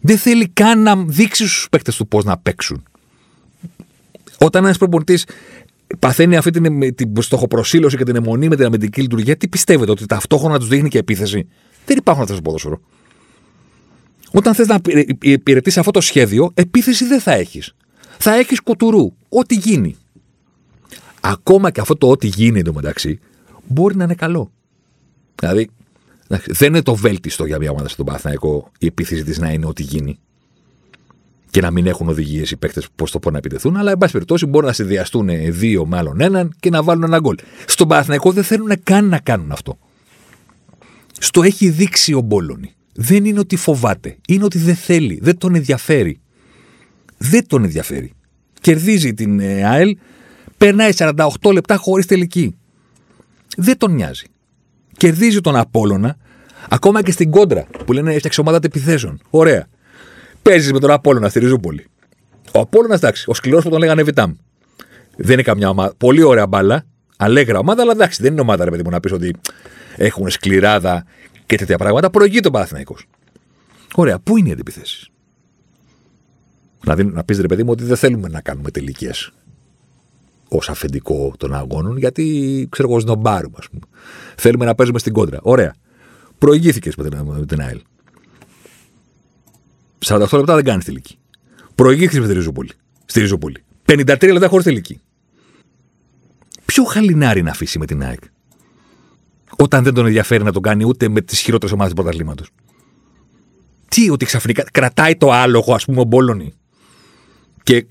Δεν 0.00 0.18
θέλει 0.18 0.48
καν 0.48 0.82
να 0.82 0.96
δείξει 0.96 1.46
στους 1.46 1.66
παίκτες 1.70 1.96
του 1.96 2.08
πώς 2.08 2.24
να 2.24 2.38
παίξουν. 2.38 2.82
Όταν 4.38 4.64
ένας 4.64 4.78
προπονητής 4.78 5.26
παθαίνει 5.98 6.36
αυτή 6.36 6.50
την, 6.50 6.94
την 6.94 7.22
στοχοπροσύλωση 7.22 7.96
και 7.96 8.04
την 8.04 8.16
αιμονή 8.16 8.48
με 8.48 8.56
την 8.56 8.64
αμυντική 8.64 9.00
λειτουργία, 9.00 9.36
τι 9.36 9.48
πιστεύετε, 9.48 9.90
ότι 9.90 10.06
ταυτόχρονα 10.06 10.58
τους 10.58 10.68
δείχνει 10.68 10.88
και 10.88 10.98
επίθεση; 10.98 11.48
Δεν 11.86 11.96
υπάρχουν 11.96 12.22
αυτά 12.22 12.34
στο 12.34 12.42
ποδόσφαιρο. 12.42 12.80
Όταν 14.32 14.54
θες 14.54 14.66
να 14.66 14.80
υπηρετήσει 15.20 15.78
αυτό 15.78 15.90
το 15.90 16.00
σχέδιο, 16.00 16.50
επίθεση 16.54 17.04
δεν 17.04 17.20
θα 17.20 17.32
έχεις. 17.32 17.74
Θα 18.18 18.34
έχεις 18.34 18.60
κοτουρού. 18.60 19.12
Ό,τι 19.28 19.54
γίνει. 19.54 19.96
Ακόμα 21.20 21.70
και 21.70 21.80
αυτό 21.80 21.96
το 21.96 22.08
ό,τι 22.08 22.26
γίνει 22.26 22.58
εντωμεταξύ 22.58 23.18
μπορεί 23.66 23.96
να 23.96 24.04
είναι 24.04 24.14
καλό. 24.14 24.52
Δηλαδή, 25.34 25.70
δεν 26.46 26.68
είναι 26.68 26.82
το 26.82 26.94
βέλτιστο 26.94 27.44
για 27.44 27.58
μια 27.58 27.70
ομάδα 27.70 27.88
στον 27.88 28.06
Παναθηναϊκό 28.06 28.70
η 28.78 28.86
επίθεση 28.86 29.24
της 29.24 29.38
να 29.38 29.52
είναι 29.52 29.66
ό,τι 29.66 29.82
γίνει 29.82 30.18
και 31.50 31.60
να 31.60 31.70
μην 31.70 31.86
έχουν 31.86 32.08
οδηγίες 32.08 32.50
οι 32.50 32.56
παίκτες 32.56 32.88
πώς 32.96 33.10
το 33.10 33.18
πω 33.18 33.30
να 33.30 33.38
επιτεθούν, 33.38 33.76
αλλά 33.76 33.90
εν 33.90 33.98
πάση 33.98 34.12
περιπτώσει 34.12 34.46
μπορεί 34.46 34.66
να 34.66 34.72
συνδυαστούν 34.72 35.28
δύο 35.52 35.86
με 35.86 35.96
άλλον 35.96 36.20
έναν 36.20 36.54
και 36.60 36.70
να 36.70 36.82
βάλουν 36.82 37.02
ένα 37.02 37.18
γκολ. 37.18 37.36
Στον 37.66 37.88
Παναθηναϊκό 37.88 38.32
δεν 38.32 38.44
θέλουν 38.44 38.70
καν 38.82 39.08
να 39.08 39.18
κάνουν 39.18 39.52
αυτό. 39.52 39.78
Στο 41.18 41.42
έχει 41.42 41.68
δείξει 41.68 42.12
ο 42.12 42.20
Μπόλωνη. 42.20 42.72
Δεν 42.92 43.24
είναι 43.24 43.38
ότι 43.38 43.56
φοβάται. 43.56 44.16
Είναι 44.28 44.44
ότι 44.44 44.58
δεν 44.58 44.74
θέλει. 44.74 45.18
Δεν 45.22 45.38
τον 45.38 45.54
ενδιαφέρει. 45.54 46.20
Δεν 47.18 47.46
τον 47.46 47.64
ενδιαφέρει. 47.64 48.12
Κερδίζει 48.60 49.14
την 49.14 49.40
ε, 49.40 49.64
ΑΕΛ, 49.64 49.96
περνάει 50.56 50.90
48 50.96 51.26
λεπτά 51.52 51.76
χωρίς 51.76 52.06
τελική. 52.06 52.56
Δεν 53.56 53.78
τον 53.78 53.94
νοιάζει. 53.94 54.26
Κερδίζει 54.96 55.40
τον 55.40 55.56
Απόλωνα, 55.56 56.16
ακόμα 56.68 57.02
και 57.02 57.10
στην 57.10 57.30
κόντρα 57.30 57.66
που 57.86 57.92
λένε 57.92 58.14
έφτιαξε 58.14 58.40
ομάδα 58.40 58.58
επιθέσεων. 58.62 59.20
Ωραία. 59.30 59.66
Παίζεις 60.42 60.72
με 60.72 60.78
τον 60.78 60.90
Απόλωνα 60.90 61.28
στη 61.28 61.38
Ριζούπολη. 61.38 61.86
Ο 62.52 62.60
Απόλωνα, 62.60 62.94
εντάξει, 62.94 63.24
ο 63.30 63.34
σκληρός 63.34 63.64
που 63.64 63.70
τον 63.70 63.78
λέγανε 63.78 64.02
Βιτάμ. 64.02 64.34
Δεν 65.16 65.32
είναι 65.32 65.42
καμιά 65.42 65.68
ομάδα. 65.68 65.94
Πολύ 65.96 66.22
ωραία 66.22 66.46
μπάλα. 66.46 66.84
Αλέγρα 67.16 67.58
ομάδα, 67.58 67.82
αλλά 67.82 67.92
εντάξει, 67.92 68.22
δεν 68.22 68.32
είναι 68.32 68.40
ομάδα, 68.40 68.64
ρε 68.64 68.70
παιδί 68.70 68.82
μου, 68.82 68.90
να 68.90 69.00
πεις 69.00 69.12
ότι 69.12 69.34
έχουν 69.96 70.30
σκληράδα 70.30 71.04
και 71.46 71.56
τέτοια 71.56 71.78
πράγματα. 71.78 72.10
Προηγεί 72.10 72.40
τον 72.40 72.52
Παναθηναϊκός. 72.52 73.06
Ωραία, 73.94 74.18
πού 74.18 74.36
είναι 74.36 74.48
οι 74.48 74.52
αντιπιθέσεις; 74.52 75.08
Δηλαδή, 76.80 77.04
να 77.04 77.24
πεις 77.24 77.40
ρε 77.40 77.46
παιδί 77.46 77.62
μου 77.62 77.70
ότι 77.70 77.84
δεν 77.84 77.96
θέλουμε 77.96 78.28
να 78.28 78.40
κάνουμε 78.40 78.70
τελικές 78.70 79.32
ως 80.48 80.68
αφεντικό 80.68 81.32
των 81.36 81.54
αγώνων, 81.54 81.96
γιατί 81.96 82.66
ξέρω 82.70 82.88
εγώ, 82.88 83.00
σνομπάρουμε, 83.00 83.56
ας 83.58 83.68
πούμε. 83.68 83.82
Θέλουμε 84.36 84.64
να 84.64 84.74
παίζουμε 84.74 84.98
στην 84.98 85.12
κόντρα. 85.12 85.38
Ωραία. 85.42 85.74
Προηγήθηκες 86.38 86.96
με 86.96 87.44
την 87.46 87.60
ΑΕΛ. 87.60 87.80
48 90.06 90.18
λεπτά 90.32 90.54
δεν 90.54 90.64
κάνει 90.64 90.82
τελική. 90.82 91.18
Προηγήθηκε 91.74 92.20
με 92.20 92.26
τη 92.26 92.32
Ριζούπολη. 92.32 92.70
Στη 93.04 93.20
Ριζούπολη. 93.20 93.64
53 93.86 94.32
λεπτά 94.32 94.48
χωρίς 94.48 94.64
τελική. 94.64 95.00
Ποιο 96.64 96.84
χαλινάρι 96.84 97.42
να 97.42 97.50
αφήσει 97.50 97.78
με 97.78 97.86
την 97.86 98.02
ΑΕΚ; 98.02 98.20
Όταν 99.56 99.84
δεν 99.84 99.94
τον 99.94 100.06
ενδιαφέρει 100.06 100.42
να 100.44 100.52
τον 100.52 100.62
κάνει 100.62 100.84
ούτε 100.84 101.08
με 101.08 101.20
τις 101.20 101.38
χειρότερες 101.40 101.74
ομάδες 101.74 101.94
του 101.94 102.02
πρωταθλήματος. 102.02 102.50
Τι, 103.88 104.10
ότι 104.10 104.24
ξαφνικά 104.24 104.64
κρατάει 104.72 105.16
το 105.16 105.32
άλογο, 105.32 105.74
ας 105.74 105.84
πούμε, 105.84 106.00
ο 106.00 106.04
Μπόλωνη 106.04 106.52
και 107.68 107.86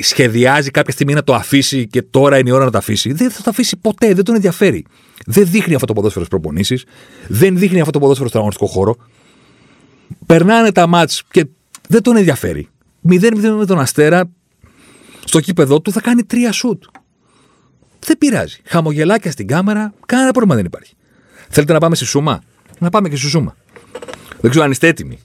σχεδιάζει 0.00 0.70
κάποια 0.70 0.92
στιγμή 0.92 1.14
να 1.14 1.24
το 1.24 1.34
αφήσει 1.34 1.86
και 1.86 2.02
τώρα 2.02 2.38
είναι 2.38 2.48
η 2.48 2.52
ώρα 2.52 2.64
να 2.64 2.70
το 2.70 2.78
αφήσει. 2.78 3.12
Δεν 3.12 3.30
θα 3.30 3.42
το 3.42 3.50
αφήσει 3.50 3.76
ποτέ, 3.76 4.14
δεν 4.14 4.24
τον 4.24 4.34
ενδιαφέρει. 4.34 4.84
Δεν 5.26 5.46
δείχνει 5.46 5.74
αυτό 5.74 5.86
το 5.86 5.92
ποδόσφαιρο 5.92 6.24
στις 6.24 6.38
προπονήσεις, 6.40 6.84
δεν 7.28 7.58
δείχνει 7.58 7.80
αυτό 7.80 7.92
το 7.92 7.98
ποδόσφαιρο 7.98 8.28
στον 8.28 8.40
αγωνιστικό 8.40 8.70
χώρο. 8.70 8.96
Περνάνε 10.26 10.72
τα 10.72 10.86
μάτς 10.86 11.22
και 11.30 11.46
δεν 11.88 12.02
τον 12.02 12.16
ενδιαφέρει. 12.16 12.68
0-0 13.08 13.56
με 13.58 13.66
τον 13.66 13.78
Αστέρα, 13.78 14.30
στο 15.24 15.40
κήπεδο 15.40 15.80
του 15.80 15.92
θα 15.92 16.00
κάνει 16.00 16.24
τρία 16.24 16.52
σουτ. 16.52 16.84
Δεν 17.98 18.18
πειράζει. 18.18 18.60
Χαμογελάκια 18.64 19.30
στην 19.30 19.46
κάμερα, 19.46 19.94
κανένα 20.06 20.30
πρόβλημα 20.30 20.56
δεν 20.56 20.64
υπάρχει. 20.64 20.94
Θέλετε 21.48 21.72
να 21.72 21.78
πάμε 21.78 21.94
στη 21.94 22.04
Σούμα; 22.04 22.42
Να 22.78 22.90
πάμε 22.90 23.08
και 23.08 23.16
στη 23.16 23.28
Σούμα. 23.28 23.56
Δεν 24.40 24.50
ξέρω 24.50 24.64
αν 24.64 24.70
είστε 24.70 24.86
έτοιμοι. 24.86 25.18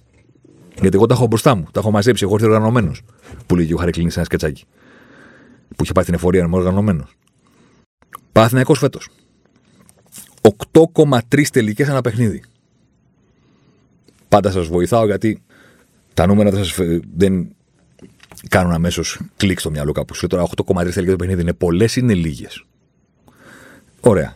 Γιατί 0.81 0.95
εγώ 0.95 1.05
τα 1.05 1.13
έχω 1.13 1.27
μπροστά 1.27 1.55
μου. 1.55 1.67
Τα 1.71 1.79
έχω 1.79 1.91
μαζέψει. 1.91 2.23
Εγώ 2.23 2.33
ήρθα 2.33 2.45
οργανωμένος. 2.45 3.01
Που 3.45 3.55
λέγει 3.55 3.73
ο 3.73 3.77
Χαρικλίνης 3.77 4.15
ένα 4.15 4.25
σκετσάκι. 4.25 4.63
Που 5.75 5.83
είχε 5.83 5.91
πάει 5.91 6.03
στην 6.03 6.15
εφορία 6.15 6.41
να 6.41 6.47
είμαι 6.47 6.57
οργανωμένος. 6.57 7.15
Παθηναϊκό 8.31 8.73
φέτος. 8.73 9.09
8,3 10.71 11.49
τελικές 11.51 11.87
ένα 11.87 12.01
παιχνίδι. 12.01 12.43
Πάντα 14.31 14.51
σας 14.51 14.67
βοηθάω 14.67 15.05
γιατί 15.05 15.41
τα 16.13 16.27
νούμερα 16.27 16.49
δεν, 16.49 16.63
σας, 16.63 16.77
δεν 17.15 17.55
κάνουν 18.49 18.71
αμέσως 18.71 19.19
κλικ 19.37 19.59
στο 19.59 19.71
μυαλό 19.71 19.91
κάπου. 19.91 20.13
Σου 20.13 20.27
τώρα 20.27 20.47
8,3 20.65 20.93
τελικέ 20.93 21.11
το 21.11 21.15
παιχνίδι 21.15 21.41
είναι 21.41 21.53
πολλές 21.53 21.95
ή 21.95 21.99
είναι 22.03 22.13
λίγες. 22.13 22.65
Ωραία. 23.99 24.35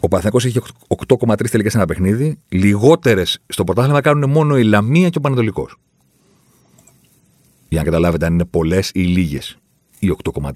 Ο 0.00 0.08
Παναθυνακό 0.08 0.46
έχει 0.46 0.60
8,3 1.08 1.50
τελικέ 1.50 1.70
ένα 1.74 1.86
παιχνίδι. 1.86 2.38
Λιγότερες 2.48 3.38
στο 3.46 3.64
πρωτάθλημα 3.64 4.00
κάνουν 4.00 4.30
μόνο 4.30 4.58
η 4.58 4.64
Λαμία 4.64 5.08
και 5.08 5.18
ο 5.18 5.20
Πανατολικό. 5.20 5.68
Για 7.68 7.78
να 7.78 7.84
καταλάβετε 7.84 8.26
αν 8.26 8.32
είναι 8.32 8.44
πολλές 8.44 8.90
ή 8.94 9.02
λίγες 9.02 9.58
οι 9.98 10.16
8,3. 10.24 10.50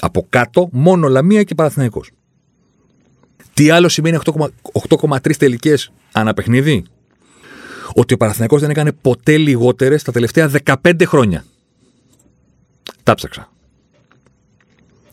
Από 0.00 0.26
κάτω 0.28 0.68
μόνο 0.72 1.08
Λαμία 1.08 1.42
και 1.42 1.54
Παναθηναϊκός. 1.54 2.10
Τι 3.54 3.70
άλλο 3.70 3.88
σημαίνει 3.88 4.18
8,3 4.88 5.36
τελικές 5.36 5.92
ανά 6.12 6.34
παιχνίδι, 6.34 6.84
Ότι 7.94 8.14
ο 8.14 8.16
Παναθηναϊκός 8.16 8.60
δεν 8.60 8.70
έκανε 8.70 8.92
ποτέ 8.92 9.36
λιγότερες 9.36 10.02
τα 10.02 10.12
τελευταία 10.12 10.50
15 10.64 11.02
χρόνια. 11.04 11.44
Τα 13.02 13.14
ψάξα. 13.14 13.52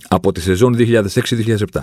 Από 0.08 0.32
τη 0.32 0.42
σεζόν 0.42 0.76
2006-2007. 0.78 1.82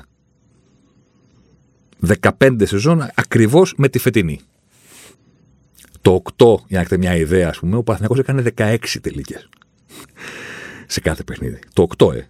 15 2.38 2.66
σεζόν 2.66 3.09
ακριβώς 3.14 3.75
με 3.77 3.88
τη 3.88 3.98
φετινή. 3.98 4.40
Το 6.01 6.22
8, 6.37 6.46
για 6.46 6.64
να 6.68 6.81
έχετε 6.81 6.96
μια 6.96 7.16
ιδέα, 7.16 7.48
ας 7.48 7.59
πούμε, 7.59 7.77
ο 7.77 7.83
Παναθηναϊκός 7.83 8.18
έκανε 8.18 8.42
16 8.57 9.01
τελικές. 9.01 9.48
Σε 10.87 11.01
κάθε 11.01 11.25
παιχνίδι. 11.25 11.59
Το 11.72 11.87
8, 11.98 12.12
ε. 12.12 12.29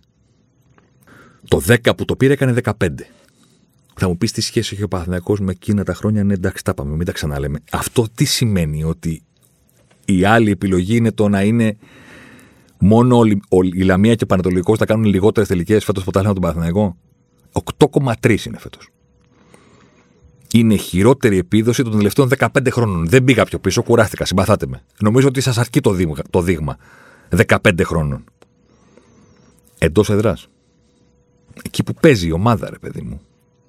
Το 1.49 1.62
10 1.66 1.97
που 1.97 2.05
το 2.05 2.16
πήρε 2.16 2.33
έκανε 2.33 2.53
15. 2.53 2.88
Θα 3.97 4.09
μου 4.09 4.19
πεις 4.19 4.33
τι 4.33 4.41
σχέση 4.41 4.75
έχει 4.75 4.83
ο 4.83 4.89
Παναθηναϊκός 4.89 5.41
με 5.41 5.51
εκείνα 5.51 5.85
τα 5.85 5.95
χρόνια. 5.95 6.25
Ναι, 6.25 6.33
εντάξει, 6.33 6.65
τα 6.65 6.75
πάμε, 6.75 6.97
μην 6.97 7.07
τα 7.07 7.13
ξαναλέμε. 7.13 7.59
Αυτό 7.73 8.07
τι 8.15 8.25
σημαίνει, 8.25 8.85
ότι 8.85 9.23
η 10.05 10.25
άλλη 10.25 10.51
επιλογή 10.51 10.97
είναι 10.97 11.13
το 11.13 11.29
να 11.29 11.43
είναι 11.43 11.77
μόνο 12.79 13.21
η 13.73 13.83
Λαμία 13.83 14.15
και 14.15 14.25
ο 14.25 14.27
Πανατολικό 14.27 14.77
θα 14.77 14.85
κάνουν 14.85 15.05
λιγότερες 15.05 15.49
τελικές 15.49 15.85
φέτος 15.85 16.03
από 16.03 16.13
τα 16.13 16.23
τον 16.23 16.35
Παναθηναϊκό; 16.35 16.97
8,3 17.79 18.45
είναι 18.47 18.59
φέτος 18.59 18.93
είναι 20.53 20.77
χειρότερη 20.77 21.39
επίδοση 21.39 21.83
των 21.83 21.97
τελευταίων 21.97 22.31
15 22.39 22.47
χρόνων. 22.71 23.09
Δεν 23.09 23.25
πήγα 23.25 23.45
πιο 23.45 23.59
πίσω, 23.59 23.83
κουράστηκα, 23.83 24.25
συμπαθάτε 24.25 24.67
με. 24.67 24.83
Νομίζω 25.01 25.29
ότι 25.29 25.41
σας 25.41 25.59
αρκεί 25.59 25.81
το 25.81 25.93
δείγμα, 25.93 26.17
το 26.31 26.41
δείγμα 26.41 26.77
15 27.47 27.83
χρόνων. 27.83 28.25
Εντός 29.79 30.11
εδρά. 30.11 30.37
Εκεί 31.63 31.83
που 31.83 31.95
παίζει 32.01 32.27
η 32.27 32.33
ομάδα, 32.33 32.71
ρε 32.71 32.79
παιδί 32.79 33.03
μου. 33.03 33.21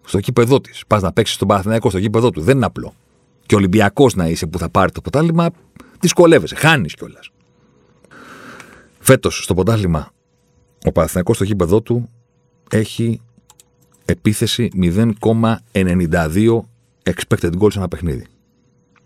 Στο 0.05 0.19
κήπεδό 0.19 0.61
της. 0.61 0.83
Πας 0.87 1.01
να 1.01 1.13
παίξεις 1.13 1.35
στον 1.35 1.47
Παναθηναϊκό 1.47 1.89
στο 1.89 1.99
κήπεδό 1.99 2.29
του. 2.29 2.41
Δεν 2.41 2.55
είναι 2.55 2.65
απλό. 2.65 2.93
Και 3.45 3.55
Ολυμπιακός 3.55 4.15
να 4.15 4.27
είσαι 4.27 4.47
που 4.47 4.57
θα 4.57 4.69
πάρει 4.69 4.91
το 4.91 5.01
ποτάλιμα, 5.01 5.49
δυσκολεύεσαι. 5.99 6.55
Χάνεις 6.55 6.93
κιόλας. 6.93 7.29
Φέτος 8.99 9.43
στο 9.43 9.53
ποτάλιμα, 9.53 10.11
ο 10.85 10.91
Παναθηναϊκός 10.91 11.35
στο 11.35 11.45
κήπεδό 11.45 11.81
του 11.81 12.09
έχει 12.69 13.21
επίθεση 14.05 14.69
0,92 14.73 16.61
expected 17.03 17.51
goals 17.59 17.75
ένα 17.75 17.87
παιχνίδι. 17.87 18.25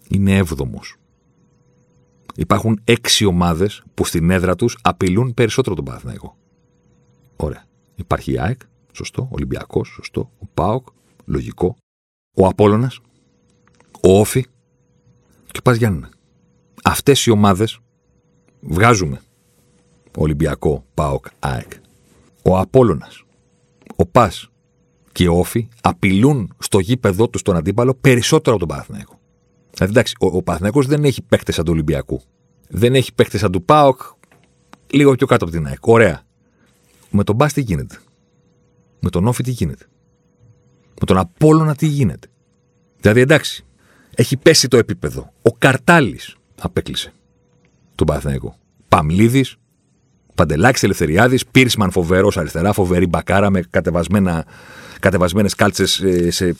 Είναι 0.08 0.36
έβδομος. 0.36 0.96
Υπάρχουν 2.36 2.80
έξι 2.84 3.26
ομάδες 3.26 3.84
που 3.94 4.06
στην 4.06 4.30
έδρα 4.30 4.56
τους 4.56 4.78
απειλούν 4.82 5.34
περισσότερο 5.34 5.76
τον 5.76 5.86
Παναθηναϊκό. 5.86 6.38
Ωραία. 7.36 7.66
Υπάρχει 7.96 8.32
η 8.32 8.40
ΑΕΚ, 8.40 8.60
σωστό. 8.98 9.22
Ο 9.22 9.30
Ολυμπιακός, 9.32 9.88
σωστό. 9.88 10.32
Ο 10.40 10.46
ΠΑΟΚ, 10.54 10.88
λογικό. 11.26 11.76
Ο 12.36 12.48
Απόλλωνας, 12.48 13.00
ο 14.02 14.20
Όφη 14.20 14.46
και 15.52 15.62
πας 15.62 15.78
Γιάννενα. 15.78 16.10
Αυτές 16.84 17.26
οι 17.26 17.32
ομάδες 17.32 17.80
βγάζουμε. 18.62 19.22
Ολυμπιακό, 20.18 20.86
ΠΑΟΚ, 20.94 21.26
ΑΕΚ. 21.40 21.72
Ο 22.44 22.58
Απόλλωνας, 22.58 23.24
ο 23.96 24.06
ΠΑΣ, 24.06 24.50
και 25.12 25.30
όφη 25.30 25.68
απειλούν 25.82 26.54
στο 26.60 26.80
γήπεδο 26.80 27.30
τους 27.30 27.42
στον 27.42 27.56
αντίπαλο 27.56 27.94
περισσότερο 27.94 28.56
από 28.56 28.66
τον 28.66 28.76
Παναθηναϊκό. 28.76 29.20
Δηλαδή, 29.74 29.92
εντάξει, 29.92 30.16
ο, 30.20 30.26
ο 30.26 30.44
Παναθηναϊκός 30.44 30.86
δεν 30.88 31.04
έχει 31.04 31.22
παίχτε 31.22 31.52
σαν 31.52 31.66
του 31.66 31.72
Ολυμπιακού. 31.74 32.22
Δεν 32.68 32.96
έχει 32.96 33.14
παίχτε 33.14 33.38
σαν 33.38 33.52
του 33.52 33.64
Πάοκ, 33.64 34.02
λίγο 34.88 35.16
πιο 35.16 35.28
κάτω 35.28 35.46
από 35.46 35.54
την 35.54 35.68
ΑΕΚ. 35.68 35.88
Ωραία. 35.88 36.22
Με 37.10 37.24
τον 37.24 37.36
Μπα 37.36 37.48
τι 37.48 37.62
γίνεται; 37.62 38.00
Με 39.00 39.10
τον 39.10 39.28
Όφη 39.28 39.44
τι 39.44 39.52
γίνεται; 39.52 39.86
Με 41.00 41.06
τον 41.06 41.18
Απόλωνα 41.18 41.76
τι 41.76 41.88
γίνεται; 41.88 42.28
Δηλαδή, 43.00 43.20
εντάξει, 43.20 43.66
έχει 44.16 44.38
πέσει 44.38 44.68
το 44.68 44.78
επίπεδο. 44.78 45.34
Ο 45.42 45.52
Καρτάλης 45.52 46.36
απέκλεισε 46.60 47.14
τον 47.96 48.08
Παναθηναϊκό. 48.08 48.58
Παμλίδης, 48.88 49.58
Παντελάκης 50.36 50.84
Ελευθεριάδης, 50.84 51.46
Πίρσμαν 51.46 51.92
φοβερός 51.92 52.38
αριστερά, 52.38 52.74
φοβερή 52.74 53.08
μπακάρα 53.08 53.50
με 53.50 53.62
κατεβασμένα 53.70 54.46
κατεβασμένες 55.00 55.56
κάλτσες 55.56 56.00
ε, 56.00 56.32
σε... 56.32 56.56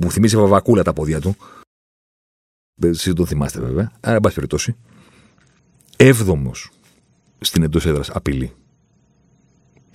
που 0.00 0.10
θυμίζει 0.10 0.36
βαβακούλα 0.36 0.82
τα 0.82 0.92
πόδια 0.92 1.20
του. 1.20 1.36
Εσείς 2.82 3.12
το 3.12 3.26
θυμάστε 3.26 3.60
βέβαια. 3.60 3.92
Άρα, 4.00 4.14
εν 4.14 4.20
πάση 4.20 4.34
περιπτώσει. 4.34 4.76
Έβδομος 5.96 6.70
στην 7.40 7.62
εντός 7.62 7.86
έδρας 7.86 8.10
απειλή. 8.10 8.52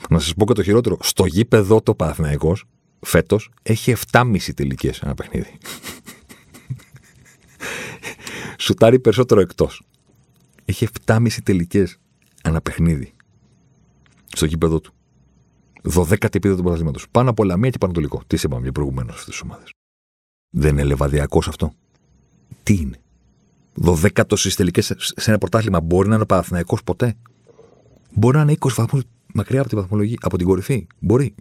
Να 0.09 0.19
σας 0.19 0.33
πω 0.33 0.45
και 0.45 0.53
το 0.53 0.63
χειρότερο. 0.63 0.97
Στο 1.01 1.25
γήπεδο 1.25 1.81
το 1.81 1.95
Παναθυναϊκό 1.95 2.57
φέτος 2.99 3.49
έχει 3.61 3.95
7,5 4.11 4.37
τελικές 4.55 4.99
ένα 4.99 5.13
παιχνίδι. 5.13 5.57
Σουτάρει 8.57 8.99
περισσότερο 8.99 9.41
εκτός. 9.41 9.83
Έχει 10.65 10.87
7,5 11.05 11.27
τελικές 11.43 11.97
ένα 12.43 12.61
παιχνίδι. 12.61 13.13
Στο 14.27 14.45
γήπεδο 14.45 14.79
του. 14.79 14.93
12η 15.93 16.35
επίδοση 16.35 16.55
του 16.55 16.63
πρωταθλήματο. 16.63 16.99
Πάνω 17.11 17.29
από 17.29 17.43
Λαμία 17.43 17.69
και 17.69 17.77
Πανατολικό. 17.77 18.21
Τι 18.27 18.37
είπαμε 18.43 18.61
για 18.61 18.71
προηγουμένως 18.71 19.15
αυτές 19.15 19.33
τις 19.33 19.41
ομάδες. 19.41 19.69
Δεν 20.49 20.71
είναι 20.71 20.83
λεβαδιακός 20.83 21.47
αυτό. 21.47 21.73
Τι 22.63 22.73
είναι. 22.73 22.99
12ο 23.83 24.33
στις 24.33 24.55
τελικές 24.55 24.93
σε 24.95 25.29
ένα 25.29 25.37
πρωτάθλημα 25.37 25.81
μπορεί 25.81 26.07
να 26.07 26.13
είναι 26.13 26.23
ο 26.23 26.25
Παναθυναϊκό 26.25 26.77
ποτέ; 26.83 27.15
Μπορεί 28.13 28.37
να 28.37 28.41
είναι 28.41 28.55
20 28.59 28.69
βαθμούς 28.75 29.03
μακριά 29.33 29.59
από 29.59 29.69
την 29.69 29.77
βαθμολογία, 29.77 30.17
από 30.21 30.37
την 30.37 30.47
κορυφή. 30.47 30.87
Μπορεί. 30.99 31.35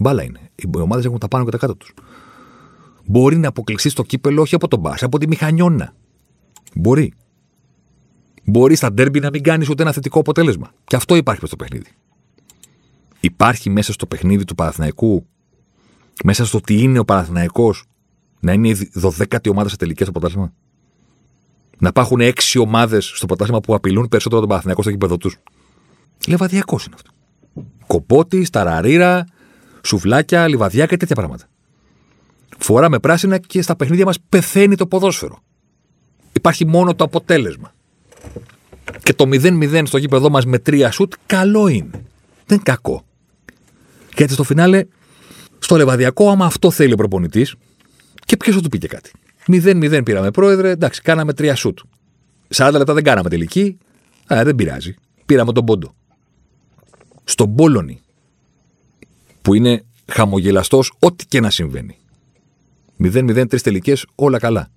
Μπάλα 0.00 0.22
είναι. 0.22 0.40
Οι 0.54 0.70
ομάδες 0.78 1.04
έχουν 1.04 1.18
τα 1.18 1.28
πάνω 1.28 1.44
και 1.44 1.50
τα 1.50 1.58
κάτω 1.58 1.74
τους. 1.74 1.94
Μπορεί 3.04 3.36
να 3.36 3.48
αποκλειστεί 3.48 3.88
στο 3.88 4.02
κύπελο 4.02 4.42
όχι 4.42 4.54
από 4.54 4.68
τον 4.68 4.80
Μπα, 4.80 4.94
από 5.00 5.18
τη 5.18 5.28
μηχανιώνα. 5.28 5.94
Μπορεί. 6.74 7.12
Μπορεί 8.44 8.74
στα 8.74 8.92
ντέρμπι 8.92 9.20
να 9.20 9.30
μην 9.32 9.42
κάνεις 9.42 9.68
ούτε 9.68 9.82
ένα 9.82 9.92
θετικό 9.92 10.18
αποτέλεσμα. 10.18 10.72
Και 10.84 10.96
αυτό 10.96 11.16
υπάρχει 11.16 11.46
στο 11.46 11.56
παιχνίδι. 11.56 11.90
Υπάρχει 13.20 13.70
μέσα 13.70 13.92
στο 13.92 14.06
παιχνίδι 14.06 14.44
του 14.44 14.54
Παναθηναϊκού, 14.54 15.26
μέσα 16.24 16.44
στο 16.44 16.60
τι 16.60 16.82
είναι 16.82 16.98
ο 16.98 17.04
Παναθηναϊκός, 17.04 17.84
να 18.40 18.52
είναι 18.52 18.68
η 18.68 18.90
12η 19.00 19.50
ομάδα 19.50 19.68
σε 19.68 19.76
τελικές 19.76 20.08
αποτέλεσμα. 20.08 20.52
Να 21.78 21.88
υπάρχουν 21.88 22.20
έξι 22.20 22.58
ομάδες 22.58 23.12
στο 23.14 23.26
πρωτάθλημα 23.26 23.60
που 23.60 23.74
απειλούν 23.74 24.08
περισσότερο 24.08 24.40
τον 24.40 24.48
Παναθηναϊκό 24.48 24.82
στο 24.82 24.90
γήπεδο 24.90 25.16
τους. 25.16 25.38
Λεβαδιακός 26.26 26.84
είναι 26.84 26.94
αυτό. 26.94 27.10
Κοπότης, 27.86 28.50
ταραρίρα, 28.50 29.26
σουβλάκια, 29.82 30.48
λιβαδιά 30.48 30.86
και 30.86 30.96
τέτοια 30.96 31.14
πράγματα. 31.14 31.46
Φοράμε 32.58 32.98
πράσινα 32.98 33.38
και 33.38 33.62
στα 33.62 33.76
παιχνίδια 33.76 34.04
μας 34.04 34.20
πεθαίνει 34.28 34.74
το 34.76 34.86
ποδόσφαιρο. 34.86 35.38
Υπάρχει 36.32 36.66
μόνο 36.66 36.94
το 36.94 37.04
αποτέλεσμα. 37.04 37.74
Και 39.02 39.14
το 39.14 39.24
0-0 39.28 39.82
στο 39.86 39.98
γήπεδο 39.98 40.30
μας 40.30 40.46
με 40.46 40.58
τρία 40.58 40.90
σουτ, 40.90 41.12
καλό 41.26 41.68
είναι. 41.68 41.90
Δεν 41.90 42.02
είναι 42.48 42.60
κακό. 42.62 43.04
Γιατί 44.16 44.32
στο 44.32 44.42
φινάλε, 44.42 44.84
στο 45.58 45.76
λεβαδιακό, 45.76 46.30
άμα 46.30 46.46
αυτό 46.46 46.70
θέλει 46.70 46.92
ο 46.92 46.96
προπονητής, 46.96 47.54
και 48.24 48.36
ποιος 48.36 48.54
θα 48.54 48.60
του 48.60 48.68
πει 48.68 48.78
και 48.78 48.88
κάτι. 48.88 49.10
0-0 49.46 50.00
πήραμε 50.04 50.30
πρόεδρε, 50.30 50.70
εντάξει, 50.70 51.02
κάναμε 51.02 51.32
τρία 51.32 51.54
σουτ. 51.54 51.78
40 52.54 52.70
λεπτά 52.72 52.94
δεν 52.94 53.02
κάναμε 53.02 53.28
τελική. 53.28 53.78
Α, 54.34 54.44
δεν 54.44 54.54
πειράζει. 54.54 54.94
Πήραμε 55.26 55.52
τον 55.52 55.64
πόντο. 55.64 55.94
Στον 57.28 57.54
Πόλωνη, 57.54 58.00
που 59.42 59.54
είναι 59.54 59.84
χαμογελαστός 60.06 60.92
ό,τι 60.98 61.26
και 61.26 61.40
να 61.40 61.50
συμβαίνει. 61.50 61.98
0-0, 62.98 63.48
τρει 63.48 63.60
τελικές, 63.60 64.06
όλα 64.14 64.38
καλά. 64.38 64.70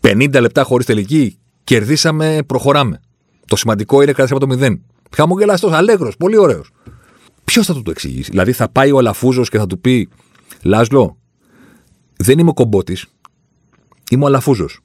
50 0.00 0.40
λεπτά 0.40 0.62
χωρίς 0.62 0.86
τελική, 0.86 1.38
κερδίσαμε, 1.64 2.42
προχωράμε. 2.46 3.00
Το 3.46 3.56
σημαντικό 3.56 4.02
είναι 4.02 4.12
κρατήσαμε 4.12 4.40
το 4.40 4.66
0. 4.66 4.80
Χαμογελαστός, 5.10 5.72
αλέγρος, 5.72 6.16
πολύ 6.16 6.36
ωραίος. 6.36 6.70
Ποιος 7.44 7.66
θα 7.66 7.74
του 7.74 7.82
το 7.82 7.90
εξηγήσει; 7.90 8.30
Δηλαδή 8.30 8.52
θα 8.52 8.68
πάει 8.68 8.92
ο 8.92 8.98
Αλαφούζος 8.98 9.48
και 9.48 9.58
θα 9.58 9.66
του 9.66 9.80
πει 9.80 10.08
Λάσλο, 10.62 11.18
δεν 12.16 12.38
είμαι 12.38 12.50
ο 12.50 12.54
κομπότης, 12.54 13.06
είμαι 14.10 14.24
ο 14.24 14.26
Αλαφούζος. 14.26 14.80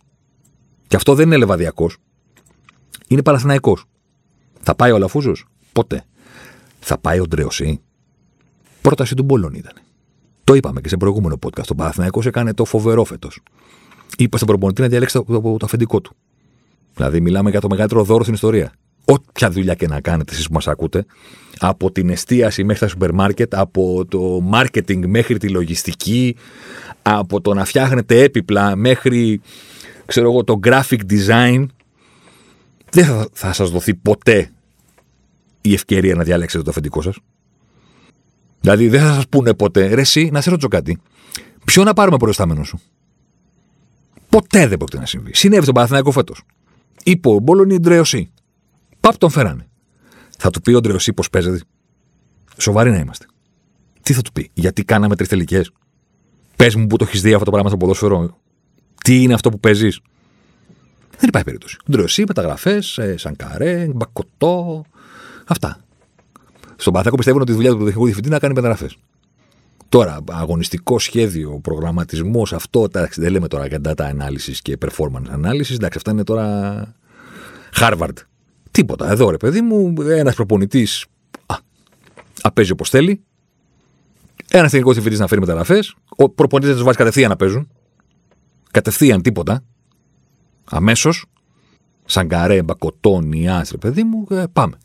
Και 0.87 0.95
αυτό 0.95 1.15
δεν 1.15 1.25
είναι 1.25 1.37
λεβαδιακός. 1.37 1.97
Είναι 3.07 3.21
παραθυναϊκός. 3.21 3.83
Θα 4.61 4.75
πάει 4.75 4.91
ο 4.91 4.95
Αλαφούζος; 4.95 5.45
Ποτέ. 5.73 6.05
Θα 6.81 6.97
πάει 6.97 7.19
ο 7.19 7.27
Ντρεωσή. 7.27 7.81
Πρόταση 8.81 9.15
του 9.15 9.23
Μπολόν 9.23 9.53
ήταν. 9.53 9.73
Το 10.43 10.53
είπαμε 10.53 10.81
και 10.81 10.89
σε 10.89 10.97
προηγούμενο 10.97 11.39
podcast. 11.45 11.69
Ο 11.71 11.75
Παναθηναϊκός 11.75 12.25
έκανε 12.25 12.53
το 12.53 12.65
φοβερό 12.65 13.03
φέτος. 13.03 13.41
Είπα 14.17 14.37
στον 14.37 14.47
προπονητή 14.49 14.81
να 14.81 14.87
διαλέξει 14.87 15.15
το, 15.15 15.23
το, 15.23 15.41
το 15.41 15.65
αφεντικό 15.65 16.01
του. 16.01 16.15
Δηλαδή, 16.95 17.21
μιλάμε 17.21 17.49
για 17.49 17.61
το 17.61 17.69
μεγαλύτερο 17.69 18.03
δώρο 18.03 18.21
στην 18.21 18.33
ιστορία. 18.33 18.71
Όποια 19.05 19.49
δουλειά 19.51 19.73
και 19.73 19.87
να 19.87 20.01
κάνετε 20.01 20.33
εσείς 20.33 20.47
που 20.47 20.53
μας 20.53 20.67
ακούτε, 20.67 21.05
από 21.59 21.91
την 21.91 22.09
εστίαση 22.09 22.63
μέχρι 22.63 22.81
τα 22.81 22.87
σούπερ 22.87 23.13
μάρκετ, 23.13 23.55
από 23.55 24.05
το 24.05 24.49
marketing 24.53 25.05
μέχρι 25.07 25.37
τη 25.37 25.49
λογιστική, 25.49 26.35
από 27.01 27.41
το 27.41 27.53
να 27.53 27.65
φτιάχνετε 27.65 28.23
έπιπλα 28.23 28.75
μέχρι 28.75 29.41
ξέρω 30.05 30.31
εγώ, 30.31 30.43
το 30.43 30.59
graphic 30.63 30.99
design, 31.09 31.65
δεν 32.91 33.05
θα, 33.05 33.27
θα 33.33 33.53
σας 33.53 33.69
δοθεί 33.69 33.93
ποτέ 33.93 34.51
η 35.61 35.73
ευκαιρία 35.73 36.15
να 36.15 36.23
διαλέξετε 36.23 36.63
το 36.63 36.69
αφεντικό 36.69 37.01
σας. 37.01 37.17
Δηλαδή 38.61 38.87
δεν 38.87 39.01
θα 39.01 39.13
σας 39.13 39.27
πούνε 39.27 39.53
ποτέ, 39.53 39.93
ρε 39.93 40.01
εσύ, 40.01 40.29
να 40.31 40.41
σε 40.41 40.49
ρωτήσω 40.49 40.67
κάτι. 40.67 40.99
Ποιο 41.65 41.83
να 41.83 41.93
πάρουμε 41.93 42.17
προϊστάμενο 42.17 42.63
σου; 42.63 42.79
Ποτέ 44.29 44.67
δεν 44.67 44.77
πρόκειται 44.77 44.99
να 44.99 45.05
συμβεί. 45.05 45.33
Συνέβη 45.33 45.61
στον 45.61 45.73
Παναθηναϊκό 45.73 46.11
φέτος. 46.11 46.43
Είπε 47.03 47.29
ο 47.29 47.39
Μπόλωνη 47.39 47.77
Ντρεωσή. 47.77 48.31
Παπ 48.99 49.17
τον 49.17 49.29
φέρανε. 49.29 49.67
Θα 50.37 50.49
του 50.49 50.61
πει 50.61 50.73
ο 50.73 50.79
Ντρεωσή 50.79 51.13
πώς 51.13 51.29
παίζεται. 51.29 51.61
Σοβαροί 52.57 52.89
να 52.89 52.97
είμαστε. 52.97 53.25
Τι 54.01 54.13
θα 54.13 54.21
του 54.21 54.31
πει, 54.31 54.49
Γιατί 54.53 54.83
κάναμε 54.83 55.15
τρεις 55.15 55.27
τελικές; 55.27 55.71
Πες 56.55 56.75
μου 56.75 56.87
που 56.87 56.97
το 56.97 57.05
έχεις 57.07 57.21
δει 57.21 57.33
αυτό 57.33 57.45
το 57.45 57.51
πράγμα 57.51 57.69
στο 57.69 57.77
ποδόσφαιρο. 57.77 58.37
Τι 59.03 59.21
είναι 59.21 59.33
αυτό 59.33 59.49
που 59.49 59.59
παίζεις; 59.59 59.99
Δεν 61.09 61.27
υπάρχει 61.27 61.45
περίπτωση. 61.45 61.77
Ντρεωσή, 61.91 62.23
μεταγραφές, 62.27 62.97
ε, 62.97 63.17
Σανκαρέ, 63.17 63.87
Μπακοτό. 63.93 64.83
Αυτά. 65.51 65.77
Στον 66.75 66.93
Παθέκο 66.93 67.15
πιστεύουν 67.15 67.41
ότι 67.41 67.51
η 67.51 67.55
δουλειά 67.55 67.71
του 67.71 67.77
τεχνικού 67.77 68.03
διευθυντή 68.03 68.27
είναι 68.27 68.35
να 68.35 68.41
κάνει 68.41 68.53
μεταγραφές. 68.53 68.97
Τώρα, 69.89 70.19
αγωνιστικό 70.29 70.99
σχέδιο, 70.99 71.59
προγραμματισμός, 71.59 72.53
αυτό. 72.53 72.83
Εντάξει, 72.83 73.21
δεν 73.21 73.31
λέμε 73.31 73.47
τώρα 73.47 73.65
για 73.65 73.79
data 73.83 74.03
analysis 74.03 74.55
και 74.61 74.77
performance 74.85 75.45
analysis. 75.45 75.71
Εντάξει, 75.71 75.97
αυτά 75.97 76.11
είναι 76.11 76.23
τώρα 76.23 76.95
Harvard. 77.79 78.13
Τίποτα. 78.71 79.11
Εδώ 79.11 79.29
ρε 79.29 79.37
παιδί 79.37 79.61
μου, 79.61 79.93
ένας 80.01 80.35
προπονητής 80.35 81.05
απέζει 82.41 82.71
όπως 82.71 82.89
θέλει. 82.89 83.23
Ένας 84.49 84.69
τεχνικός 84.69 84.93
διευθυντής 84.93 85.19
να 85.19 85.27
φέρει 85.27 85.41
μεταγραφές. 85.41 85.95
Ο 86.15 86.29
προπονητής 86.29 86.69
δεν 86.69 86.77
τους 86.77 86.85
βάζει 86.85 86.97
κατευθείαν 86.97 87.29
να 87.29 87.35
παίζουν. 87.35 87.67
Κατευθείαν 88.71 89.21
τίποτα. 89.21 89.63
Αμέσως. 90.63 91.25
Σαν 92.05 92.27
καρέ, 92.27 92.63
μπακοτό, 92.63 93.19
νιά, 93.19 93.65
ρε 93.71 93.77
παιδί 93.77 94.03
μου, 94.03 94.27
ε, 94.29 94.43
πάμε. 94.53 94.77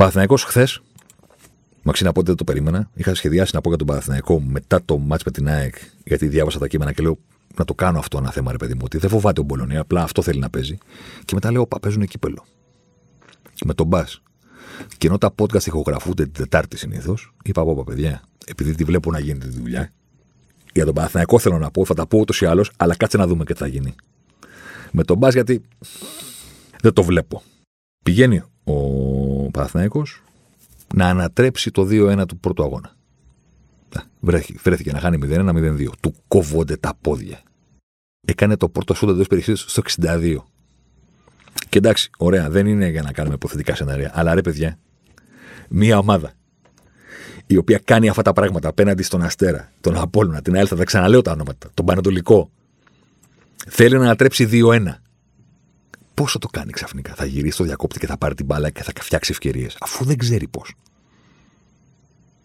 Ο 0.00 0.02
Παναθυναϊκό 0.02 0.36
χθες 0.36 0.82
Μαξίνα, 1.82 2.08
να 2.08 2.14
πω 2.14 2.20
ότι 2.20 2.28
δεν 2.28 2.38
το 2.38 2.44
περίμενα. 2.44 2.90
Είχα 2.94 3.14
σχεδιάσει 3.14 3.50
να 3.54 3.60
πω 3.60 3.68
για 3.68 3.78
τον 3.78 3.86
Παναθηναϊκό 3.86 4.40
μετά 4.40 4.80
το 4.84 4.98
μάτς 4.98 5.24
με 5.24 5.30
την 5.30 5.48
ΑΕΚ, 5.48 5.74
γιατί 6.04 6.28
διάβασα 6.28 6.58
τα 6.58 6.66
κείμενα 6.66 6.92
και 6.92 7.02
λέω 7.02 7.18
να 7.56 7.64
το 7.64 7.74
κάνω 7.74 7.98
αυτό 7.98 8.18
ένα 8.18 8.30
θέμα, 8.30 8.50
ρε 8.50 8.56
παιδί 8.56 8.74
μου, 8.74 8.80
ότι 8.84 8.98
δεν 8.98 9.10
φοβάται 9.10 9.40
ο 9.40 9.42
Μπολονία, 9.42 9.80
απλά 9.80 10.02
αυτό 10.02 10.22
θέλει 10.22 10.38
να 10.38 10.50
παίζει. 10.50 10.78
Και 11.24 11.34
μετά 11.34 11.52
λέω, 11.52 11.66
Πα, 11.66 11.80
παίζουν 11.80 12.06
κύπελο. 12.06 12.44
Με 13.64 13.74
τον 13.74 13.86
Μπα. 13.86 14.04
Και 14.98 15.06
ενώ 15.06 15.18
τα 15.18 15.34
podcast 15.38 15.66
ηχογραφούνται 15.66 16.22
την 16.22 16.32
Τετάρτη 16.32 16.76
συνήθως, 16.76 17.34
είπα 17.44 17.60
από 17.60 17.84
παιδιά, 17.84 18.22
επειδή 18.46 18.74
τη 18.74 18.84
βλέπω 18.84 19.10
να 19.10 19.18
γίνεται 19.18 19.46
τη 19.46 19.58
δουλειά, 19.58 19.92
για 20.72 20.84
τον 20.84 20.94
Παναθηναϊκό 20.94 21.38
θέλω 21.38 21.58
να 21.58 21.70
πω, 21.70 21.84
θα 21.84 21.94
τα 21.94 22.06
πω 22.06 22.18
ούτως 22.18 22.40
ή 22.40 22.46
άλλως, 22.46 22.70
αλλά 22.76 22.96
κάτσε 22.96 23.16
να 23.16 23.26
δούμε 23.26 23.44
και 23.44 23.52
τι 23.52 23.58
θα 23.58 23.66
γίνει. 23.66 23.94
Με 24.92 25.04
τον 25.04 25.16
Μπα 25.16 25.28
γιατί 25.28 25.62
δεν 26.80 26.92
το 26.92 27.02
βλέπω. 27.02 27.42
Πηγαίνει 28.04 28.42
ο 28.64 28.74
Παναθηναϊκός 29.50 30.22
να 30.94 31.06
ανατρέψει 31.06 31.70
το 31.70 31.86
2-1 31.90 32.24
του 32.28 32.38
πρώτου 32.38 32.62
αγώνα. 32.62 32.96
Βρέθηκε, 34.20 34.58
βρέθηκε 34.62 34.92
να 34.92 35.00
χάνει 35.00 35.18
0-1-0-2. 35.22 35.86
Του 36.00 36.14
κόβονται 36.28 36.76
τα 36.76 36.98
πόδια. 37.00 37.42
Έκανε 38.26 38.56
το 38.56 38.68
πρώτο 38.68 38.94
σούτ 38.94 39.08
εντός 39.08 39.26
περιοχής 39.26 39.64
στο 39.68 39.82
62. 40.02 40.36
Και 41.68 41.78
εντάξει, 41.78 42.10
ωραία, 42.18 42.50
δεν 42.50 42.66
είναι 42.66 42.88
για 42.88 43.02
να 43.02 43.12
κάνουμε 43.12 43.34
υποθετικά 43.34 43.74
σενάρια. 43.74 44.10
Αλλά 44.14 44.34
ρε, 44.34 44.40
παιδιά, 44.40 44.78
μία 45.68 45.98
ομάδα 45.98 46.32
η 47.46 47.56
οποία 47.56 47.80
κάνει 47.84 48.08
αυτά 48.08 48.22
τα 48.22 48.32
πράγματα 48.32 48.68
απέναντι 48.68 49.02
στον 49.02 49.22
Αστέρα, 49.22 49.72
τον 49.80 49.96
Απόλλωνα, 49.96 50.42
την 50.42 50.54
Έλθα, 50.54 50.76
θα 50.76 50.84
ξαναλέω 50.84 51.22
τα 51.22 51.32
ονόματα, 51.32 51.70
τον 51.74 51.84
Πανατολικό, 51.84 52.50
θέλει 53.68 53.96
να 53.96 54.04
ανατρέψει 54.04 54.48
2-1. 54.52 54.82
Πόσο 56.20 56.38
το 56.38 56.48
κάνει 56.48 56.72
ξαφνικά; 56.72 57.14
Θα 57.14 57.24
γυρίσει 57.24 57.56
το 57.56 57.64
διακόπτη 57.64 57.98
και 57.98 58.06
θα 58.06 58.16
πάρει 58.18 58.34
την 58.34 58.46
μπάλα 58.46 58.70
και 58.70 58.82
θα 58.82 58.92
φτιάξει 59.00 59.30
ευκαιρίες. 59.32 59.76
Αφού 59.80 60.04
δεν 60.04 60.16
ξέρει 60.16 60.48
πώς. 60.48 60.74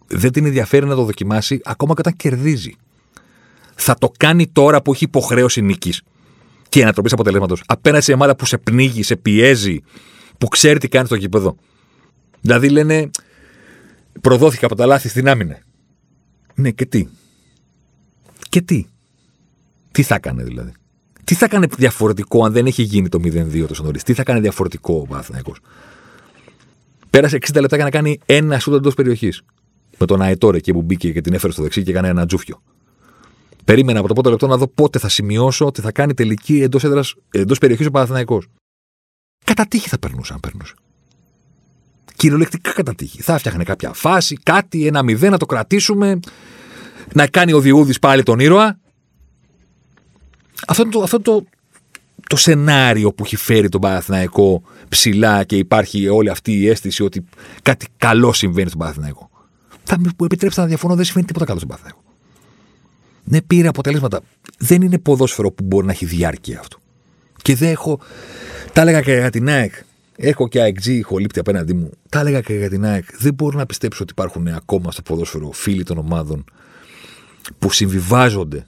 Δεν 0.07 0.31
την 0.31 0.45
ενδιαφέρει 0.45 0.85
να 0.85 0.95
το 0.95 1.03
δοκιμάσει 1.03 1.61
ακόμα 1.63 1.93
και 1.93 1.99
όταν 1.99 2.15
κερδίζει. 2.15 2.75
Θα 3.75 3.95
το 3.95 4.11
κάνει 4.17 4.47
τώρα 4.47 4.81
που 4.81 4.93
έχει 4.93 5.03
υποχρέωση 5.03 5.61
νίκης 5.61 6.01
και 6.69 6.81
ανατροπή 6.81 7.13
αποτελέσματος. 7.13 7.63
Απέναντι 7.65 8.03
σε 8.03 8.13
ομάδα 8.13 8.35
που 8.35 8.45
σε 8.45 8.57
πνίγει, 8.57 9.03
σε 9.03 9.15
πιέζει, 9.15 9.81
που 10.37 10.47
ξέρει 10.47 10.79
τι 10.79 10.87
κάνει 10.87 11.05
στο 11.05 11.15
γήπεδο. 11.15 11.55
Δηλαδή 12.41 12.69
λένε, 12.69 13.09
προδόθηκα 14.21 14.65
από 14.65 14.75
τα 14.75 14.85
λάθη 14.85 15.09
στην 15.09 15.27
άμυνα. 15.29 15.59
Ναι, 16.55 16.71
και 16.71 16.85
τι; 16.85 17.07
Και 18.49 18.61
τι; 18.61 18.85
Τι 19.91 20.03
θα 20.03 20.15
έκανε 20.15 20.43
δηλαδή; 20.43 20.71
Τι 21.25 21.35
θα 21.35 21.47
κάνει 21.47 21.67
διαφορετικό 21.77 22.45
αν 22.45 22.51
δεν 22.51 22.65
έχει 22.65 22.81
γίνει 22.81 23.09
το 23.09 23.19
0-2 23.23 23.65
τόσο 23.67 23.83
νωρίς; 23.83 24.03
Τι 24.03 24.13
θα 24.13 24.23
κάνει 24.23 24.39
διαφορετικό 24.39 24.93
ο 24.93 25.07
Παναθυναϊκό. 25.07 25.55
Πέρασε 27.09 27.37
60 27.41 27.59
λεπτά 27.59 27.75
για 27.75 27.85
να 27.85 27.91
κάνει 27.91 28.19
ένα 28.25 28.59
σούτ 28.59 28.73
εντός 28.73 28.93
περιοχής. 28.93 29.41
Με 29.97 30.05
τον 30.05 30.21
Αετόρε 30.21 30.57
εκεί 30.57 30.73
που 30.73 30.81
μπήκε 30.81 31.11
και 31.11 31.21
την 31.21 31.33
έφερε 31.33 31.53
στο 31.53 31.61
δεξί 31.61 31.83
και 31.83 31.91
έκανε 31.91 32.07
ένα 32.07 32.25
τζούφιο. 32.25 32.61
Περίμενα 33.65 33.99
από 33.99 34.07
το 34.07 34.13
πρώτο 34.13 34.29
λεπτό 34.29 34.47
να 34.47 34.57
δω 34.57 34.67
πότε 34.67 34.99
θα 34.99 35.09
σημειώσω 35.09 35.65
ότι 35.65 35.81
θα 35.81 35.91
κάνει 35.91 36.13
τελική 36.13 36.61
εντός 36.61 36.83
εντός 37.29 37.57
περιοχής 37.59 37.87
ο 37.87 37.91
Παναθυναϊκό. 37.91 38.41
Κατά 39.45 39.65
τύχη 39.65 39.89
θα 39.89 39.99
περνούσε 39.99 40.33
αν 40.33 40.39
περνούσε. 40.39 40.73
Κυριολεκτικά 42.15 42.71
κατά 42.73 42.95
τύχη. 42.95 43.21
Θα 43.21 43.37
φτιάχνε 43.37 43.63
κάποια 43.63 43.93
φάση, 43.93 44.35
κάτι, 44.43 44.87
ένα 44.87 45.03
μηδέν 45.03 45.31
να 45.31 45.37
το 45.37 45.45
κρατήσουμε. 45.45 46.19
Να 47.13 47.27
κάνει 47.27 47.53
ο 47.53 47.59
Διούδης 47.59 47.99
πάλι 47.99 48.23
τον 48.23 48.39
ήρωα. 48.39 48.79
Αυτό 50.67 50.81
είναι 50.83 50.91
το, 50.91 51.01
αυτό 51.01 51.19
το, 51.19 51.45
το 52.27 52.35
σενάριο 52.35 53.13
που 53.13 53.23
έχει 53.25 53.35
φέρει 53.35 53.69
τον 53.69 53.81
Παναθηναϊκό 53.81 54.61
ψηλά 54.89 55.43
και 55.43 55.57
υπάρχει 55.57 56.07
όλη 56.07 56.29
αυτή 56.29 56.51
η 56.51 56.69
αίσθηση 56.69 57.03
ότι 57.03 57.25
κάτι 57.61 57.87
καλό 57.97 58.33
συμβαίνει 58.33 58.67
στον 58.67 58.79
Παναθηναϊκό. 58.79 59.29
Θα 59.83 59.99
μου 59.99 60.09
επιτρέψετε 60.23 60.61
να 60.61 60.67
διαφωνώ, 60.67 60.95
δεν 60.95 61.05
συμβαίνει 61.05 61.27
τίποτα 61.27 61.45
καλό 61.45 61.57
στον 61.57 61.69
Παναθηναϊκό. 61.69 62.03
Ναι, 63.23 63.41
πήρε 63.41 63.67
αποτελέσματα. 63.67 64.21
Δεν 64.57 64.81
είναι 64.81 64.99
ποδόσφαιρο 64.99 65.51
που 65.51 65.63
μπορεί 65.63 65.85
να 65.85 65.91
έχει 65.91 66.05
διάρκεια 66.05 66.59
αυτό. 66.59 66.77
Και 67.41 67.55
δεν 67.55 67.69
έχω. 67.69 67.99
Τα 68.73 68.81
έλεγα 68.81 69.01
και 69.01 69.13
για 69.13 69.29
την 69.29 69.49
ΑΕΚ. 69.49 69.73
Έχω 70.15 70.47
και 70.47 70.61
ΑΕΚ 70.61 70.77
χολύπτη 71.03 71.39
απέναντί 71.39 71.73
μου. 71.73 71.89
Τα 72.09 72.19
έλεγα 72.19 72.41
και 72.41 72.53
για 72.53 72.69
την 72.69 72.85
ΑΕΚ. 72.85 73.05
Δεν 73.17 73.33
μπορώ 73.33 73.57
να 73.57 73.65
πιστέψω 73.65 74.03
ότι 74.03 74.11
υπάρχουν 74.11 74.47
ακόμα 74.47 74.91
στο 74.91 75.01
ποδόσφαιρο 75.01 75.51
φίλοι 75.51 75.83
των 75.83 75.97
ομάδων 75.97 76.43
που 77.59 77.71
συμβιβάζονται. 77.71 78.67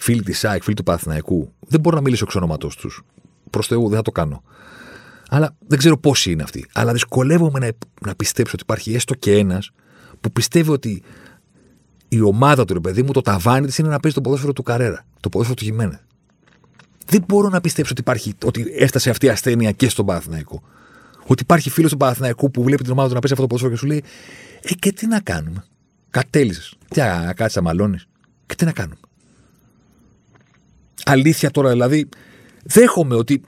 Φίλοι 0.00 0.22
της 0.22 0.44
ΑΕΚ, 0.44 0.62
φίλοι 0.62 0.76
του 0.76 0.82
Παναθηναϊκού. 0.82 1.52
Δεν 1.60 1.80
μπορώ 1.80 1.96
να 1.96 2.02
μιλήσω 2.02 2.24
εξ 2.24 2.34
ονόματό 2.34 2.68
τους. 2.68 3.02
Προς 3.50 3.66
Θεού, 3.66 3.88
δεν 3.88 3.96
θα 3.96 4.02
το 4.02 4.10
κάνω. 4.10 4.42
Αλλά 5.28 5.56
δεν 5.66 5.78
ξέρω 5.78 5.98
πόσοι 5.98 6.30
είναι 6.30 6.42
αυτοί. 6.42 6.66
Αλλά 6.72 6.92
δυσκολεύομαι 6.92 7.58
να, 7.58 7.68
να 8.06 8.14
πιστέψω 8.14 8.52
ότι 8.54 8.62
υπάρχει 8.62 8.94
έστω 8.94 9.14
και 9.14 9.36
ένας 9.36 9.70
που 10.20 10.32
πιστεύει 10.32 10.70
ότι 10.70 11.02
η 12.08 12.20
ομάδα 12.20 12.64
του, 12.64 12.72
ρε 12.74 12.80
παιδί 12.80 13.02
μου, 13.02 13.12
το 13.12 13.20
ταβάνι 13.20 13.66
της 13.66 13.78
είναι 13.78 13.88
να 13.88 14.00
παίζει 14.00 14.16
το 14.16 14.22
ποδόσφαιρο 14.22 14.52
του 14.52 14.62
Καρέρα. 14.62 15.04
Το 15.20 15.28
ποδόσφαιρο 15.28 15.58
του 15.58 15.64
Γιμένε. 15.64 16.00
Δεν 17.06 17.24
μπορώ 17.28 17.48
να 17.48 17.60
πιστέψω 17.60 17.92
ότι, 17.92 18.00
υπάρχει, 18.00 18.34
ότι 18.44 18.72
έφτασε 18.78 19.10
αυτή 19.10 19.26
η 19.26 19.28
ασθένεια 19.28 19.72
και 19.72 19.88
στον 19.88 20.06
Παναθηναϊκό. 20.06 20.62
Ότι 21.26 21.42
υπάρχει 21.42 21.70
φίλος 21.70 21.90
του 21.90 21.96
Παναθηναϊκού 21.96 22.50
που 22.50 22.62
βλέπει 22.62 22.82
την 22.82 22.92
ομάδα 22.92 23.08
του 23.08 23.14
να 23.14 23.20
παίζει 23.20 23.34
αυτό 23.34 23.46
το 23.46 23.54
ποδόσφαιρο 23.54 23.72
και 23.72 23.78
σου 23.78 23.86
λέει: 23.86 24.04
Ε, 24.62 24.74
και 24.74 24.92
τι 24.92 25.06
να 25.06 25.20
κάνουμε; 25.20 25.64
Κατέλησες. 26.10 26.76
Τι 26.88 27.00
να 27.00 27.32
κάτσει 27.32 27.56
να 27.56 27.62
μαλώνεις. 27.62 28.08
Και 28.46 28.54
τι 28.54 28.64
να 28.64 28.72
κάνουμε; 28.72 29.00
Αλήθεια 31.10 31.50
τώρα 31.50 31.70
δηλαδή, 31.70 32.08
δέχομαι 32.64 33.14
ότι 33.14 33.42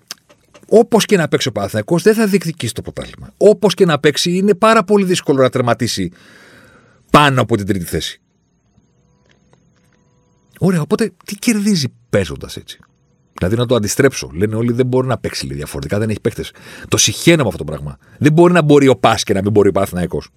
όπως 0.69 1.05
και 1.05 1.17
να 1.17 1.29
παίξει 1.29 1.49
ο 1.49 1.53
Παναθηναϊκός 1.53 2.03
δεν 2.03 2.15
θα 2.15 2.27
διεκδικήσει 2.27 2.75
το 2.75 2.83
πρωτάθλημα. 2.83 3.33
Όπως 3.37 3.75
και 3.75 3.85
να 3.85 3.99
παίξει, 3.99 4.37
είναι 4.37 4.55
πάρα 4.55 4.85
πολύ 4.85 5.05
δύσκολο 5.05 5.43
να 5.43 5.49
τερματίσει 5.49 6.13
πάνω 7.11 7.41
από 7.41 7.57
την 7.57 7.67
τρίτη 7.67 7.85
θέση. 7.85 8.21
Ωραία, 10.59 10.81
οπότε 10.81 11.13
τι 11.25 11.35
κερδίζει 11.35 11.87
παίζοντας 12.11 12.57
έτσι; 12.57 12.79
Δηλαδή 13.39 13.57
να 13.57 13.67
το 13.67 13.75
αντιστρέψω. 13.75 14.31
Λένε 14.35 14.55
όλοι 14.55 14.73
δεν 14.73 14.87
μπορεί 14.87 15.07
να 15.07 15.19
παίξει 15.19 15.47
λέει, 15.47 15.57
διαφορετικά, 15.57 15.99
δεν 15.99 16.11
έχει 16.11 16.21
παίχτε. 16.21 16.45
Το 16.89 16.97
συχαίνω 16.97 17.43
με 17.43 17.49
αυτό 17.49 17.59
το 17.59 17.65
πράγμα. 17.65 17.99
Δεν 18.19 18.33
μπορεί 18.33 18.53
να 18.53 18.63
μπορεί 18.63 18.89
ο 18.89 18.97
Πας 18.97 19.23
και 19.23 19.33
να 19.33 19.43
μην 19.43 19.53
μπορεί 19.53 19.69
ο 19.69 19.73
Παναθηναϊκός. 19.73 20.29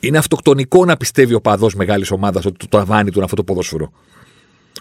Είναι 0.00 0.18
αυτοκτονικό 0.18 0.84
να 0.84 0.96
πιστεύει 0.96 1.34
ο 1.34 1.40
παδός 1.40 1.74
μεγάλης 1.74 2.10
ομάδας 2.10 2.44
ότι 2.44 2.56
το 2.56 2.78
ταβάνι 2.78 3.08
του 3.10 3.14
είναι 3.14 3.24
αυτό 3.24 3.36
το 3.36 3.44
ποδόσφαιρο. 3.44 3.92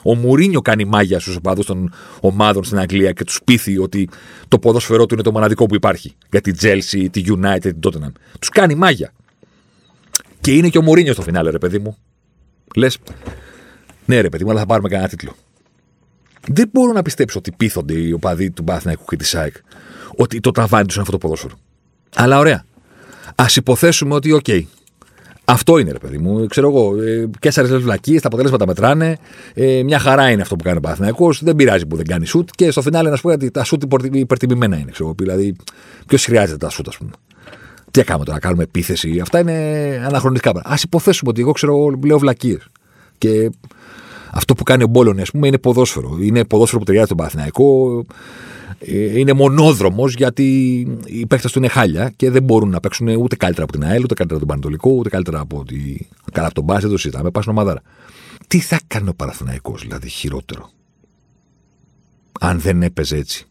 Ο 0.04 0.16
Μουρίνιο 0.16 0.62
κάνει 0.62 0.86
μάγια 0.86 1.20
στους 1.20 1.36
οπαδούς 1.36 1.66
των 1.66 1.94
ομάδων 2.20 2.64
στην 2.64 2.80
Αγγλία 2.80 3.12
και 3.12 3.24
τους 3.24 3.40
πείθει 3.44 3.78
ότι 3.78 4.10
το 4.48 4.60
ποδόσφαιρό 4.60 5.06
του 5.06 5.14
είναι 5.14 5.24
το 5.24 5.32
μοναδικό 5.32 5.66
που 5.66 5.76
υπάρχει. 5.76 6.16
Για 6.32 6.42
τη 6.42 6.52
Chelsea, 6.62 7.08
τη 7.12 7.24
United, 7.28 7.60
την 7.62 7.80
Tottenham. 7.84 8.12
Τους 8.40 8.50
κάνει 8.50 8.76
μάγια. 8.76 9.12
Και 10.42 10.54
είναι 10.54 10.70
και 10.70 10.78
ο 10.78 10.82
Μουρίνιο 10.82 11.14
στο 11.14 11.22
φινάλε, 11.22 11.50
ρε 11.50 11.58
παιδί 11.58 11.80
μου. 11.80 11.98
Λες, 12.76 12.98
ναι, 14.06 14.22
ρε 14.22 14.30
παιδί 14.30 14.44
μου, 14.44 14.50
αλλά 14.50 14.60
θα 14.60 14.66
πάρουμε 14.66 14.90
κανένα 14.90 15.10
τίτλο. 15.10 15.36
Δεν 16.48 16.70
μπορώ 16.74 16.92
να 16.92 17.02
πιστέψω 17.02 17.40
ότι 17.40 17.52
πείθονται 17.52 17.94
οι 17.94 18.12
οπαδοί 18.12 18.52
του 18.52 18.64
Παναθηναϊκού 18.64 19.06
και 19.06 19.16
της 19.16 19.30
ΑΕΚ 19.30 19.56
ότι 20.16 20.40
το 20.40 20.52
ταβάνι 20.52 20.86
τους 20.86 20.94
είναι 20.94 21.04
αυτό 21.04 21.18
το 21.18 21.28
ποδόσφαιρο. 21.28 21.56
Αλλά 22.16 22.40
ωραία. 22.40 22.66
Ας 23.36 23.46
υποθέσουμε 23.56 24.16
ότι, 24.16 24.32
OK, 24.32 24.44
okay, 24.48 24.64
αυτό 25.46 25.78
είναι, 25.78 25.92
ρε 25.92 25.98
παιδί 25.98 26.18
μου. 26.18 26.46
Ξέρω 26.48 26.70
εγώ, 26.70 27.02
ε, 27.02 27.30
κέσσερι 27.40 27.78
βλακείες, 27.78 28.22
τα 28.22 28.28
αποτελέσματα 28.28 28.68
μετράνε. 28.68 29.18
Ε, 29.54 29.84
μια 29.84 30.00
χαρά 30.00 30.30
είναι 30.30 30.42
αυτό 30.42 30.56
που 30.56 30.64
κάνει 30.64 30.78
ο 30.78 30.80
Παναθηναϊκός. 30.80 31.34
Δεν 31.42 31.56
πειράζει 31.56 31.86
που 31.86 31.96
δεν 31.96 32.06
κάνει 32.06 32.26
σουτ. 32.26 32.50
Και 32.56 32.72
στο 32.72 32.82
φινάλε 32.82 33.10
να 33.10 33.16
σου 33.16 33.22
πω 33.22 33.32
ότι 33.32 33.52
τα 33.52 33.64
σουτ 33.64 33.84
υπερτιμημένα 34.12 34.78
είναι. 34.78 34.92
Ξέρω, 34.92 35.14
δηλαδή, 35.18 35.56
ποιος 36.08 36.26
χρειάζεται 36.26 36.58
τα 36.58 36.70
σουτ, 36.70 36.88
ας 36.88 36.98
πούμε. 36.98 37.12
Τι 37.92 38.00
να 38.00 38.06
κάνουμε 38.06 38.26
τώρα, 38.26 38.38
να 38.38 38.44
κάνουμε 38.44 38.64
επίθεση. 38.64 39.20
Αυτά 39.22 39.40
είναι 39.40 39.54
αναχρονιστικά. 40.06 40.50
Ας 40.64 40.76
υποθέσουμε 40.84 41.30
ότι 41.30 41.42
εγώ 41.42 41.52
ξέρω, 41.52 42.00
λέω 42.06 42.20
βλακείες. 42.20 42.68
Και 43.18 43.50
αυτό 44.32 44.54
που 44.54 44.64
κάνει 44.64 44.84
ο 44.84 44.88
Μπόλωνη, 44.88 45.22
ας 45.22 45.32
πούμε, 45.32 45.48
είναι 45.48 45.58
ποδόσφαιρο. 45.58 46.18
Είναι 46.22 46.46
ποδόσφαιρο 46.46 46.80
που 46.80 46.86
ταιριάζει 46.86 47.06
στον 47.06 47.18
Παναθηναϊκό. 47.18 48.06
Ε, 48.80 49.20
είναι 49.20 49.34
μονόδρομος 49.34 50.14
γιατί 50.14 50.80
οι 51.06 51.26
παίχτε 51.26 51.50
του 51.52 51.58
είναι 51.58 51.68
χάλια 51.68 52.14
και 52.16 52.30
δεν 52.30 52.44
μπορούν 52.44 52.70
να 52.70 52.80
παίξουν 52.80 53.08
ούτε 53.08 53.36
καλύτερα 53.36 53.64
από 53.64 53.72
την 53.72 53.84
ΑΕΛ, 53.84 54.04
ούτε 54.04 54.14
καλύτερα 54.14 54.40
από 54.40 54.48
τον 54.48 54.48
Πανατολικό, 54.48 54.92
ούτε 55.00 55.10
καλύτερα 55.10 55.40
από, 55.40 55.66
τη... 55.66 55.98
Καλά 56.32 56.46
από 56.46 56.56
τον 56.56 56.64
Μπάσε, 56.64 56.88
το 56.88 56.98
συζητάμε. 56.98 57.32
Πας 57.32 57.48
ομαδάρα. 57.48 57.82
Τι 58.48 58.60
θα 58.60 58.80
κάνει 58.88 59.10
ο 59.10 59.14
Παναθηναϊκός 59.14 59.82
δηλαδή 59.82 60.10
χειρότερο, 60.10 60.70
αν 62.40 62.60
δεν 62.60 62.84
έπαιζε 62.84 63.18
έτσι; 63.18 63.46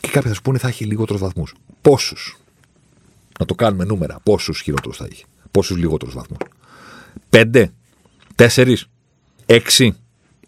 Και 0.00 0.08
κάποιοι 0.08 0.28
θα 0.28 0.34
σου 0.34 0.42
πούνε 0.42 0.58
θα 0.58 0.68
έχει 0.68 0.84
λιγότερους 0.84 1.20
βαθμούς. 1.20 1.54
Πόσους; 1.80 2.38
Να 3.38 3.46
το 3.46 3.54
κάνουμε 3.54 3.84
νούμερα. 3.84 4.20
Πόσους 4.22 4.60
χειρότερους 4.60 4.96
θα 4.96 5.06
έχει; 5.10 5.24
Πόσους 5.50 5.76
λιγότερους 5.76 6.14
βαθμούς; 6.14 6.38
Πέντε; 7.30 7.72
Τέσσερις; 8.34 8.86
Έξι; 9.46 9.96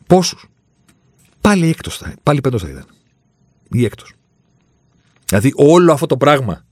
Πόσους; 0.07 0.47
Πάλι 1.41 1.69
έκτος 1.69 1.97
θα 1.97 2.15
Πάλι 2.23 2.41
πέντος 2.41 2.63
θα 2.63 2.69
ήταν. 2.69 2.87
Ή 3.77 3.85
έκτος. 3.85 4.13
Δηλαδή 5.29 5.53
όλο 5.55 5.93
αυτό 5.93 6.07
το 6.07 6.17
πράγμα 6.17 6.65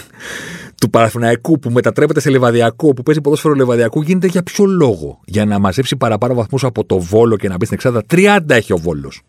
του 0.80 0.90
Παραθυναϊκού 0.90 1.58
που 1.58 1.70
μετατρέπεται 1.70 2.20
σε 2.20 2.30
λεβαδιακό, 2.30 2.94
που 2.94 3.02
παίζει 3.02 3.20
ποδόσφαιρο 3.20 3.54
λεβαδιακού, 3.54 4.02
γίνεται 4.02 4.26
για 4.26 4.42
ποιο 4.42 4.64
λόγο; 4.64 5.20
Για 5.24 5.44
να 5.44 5.58
μαζέψει 5.58 5.96
παραπάνω 5.96 6.34
βαθμούς 6.34 6.64
από 6.64 6.84
το 6.84 6.98
βόλο 6.98 7.36
και 7.36 7.48
να 7.48 7.56
μπει 7.56 7.64
στην 7.64 7.76
εξάδα. 7.76 8.02
30 8.10 8.38
έχει 8.46 8.72
ο 8.72 8.76
βόλος. 8.76 9.22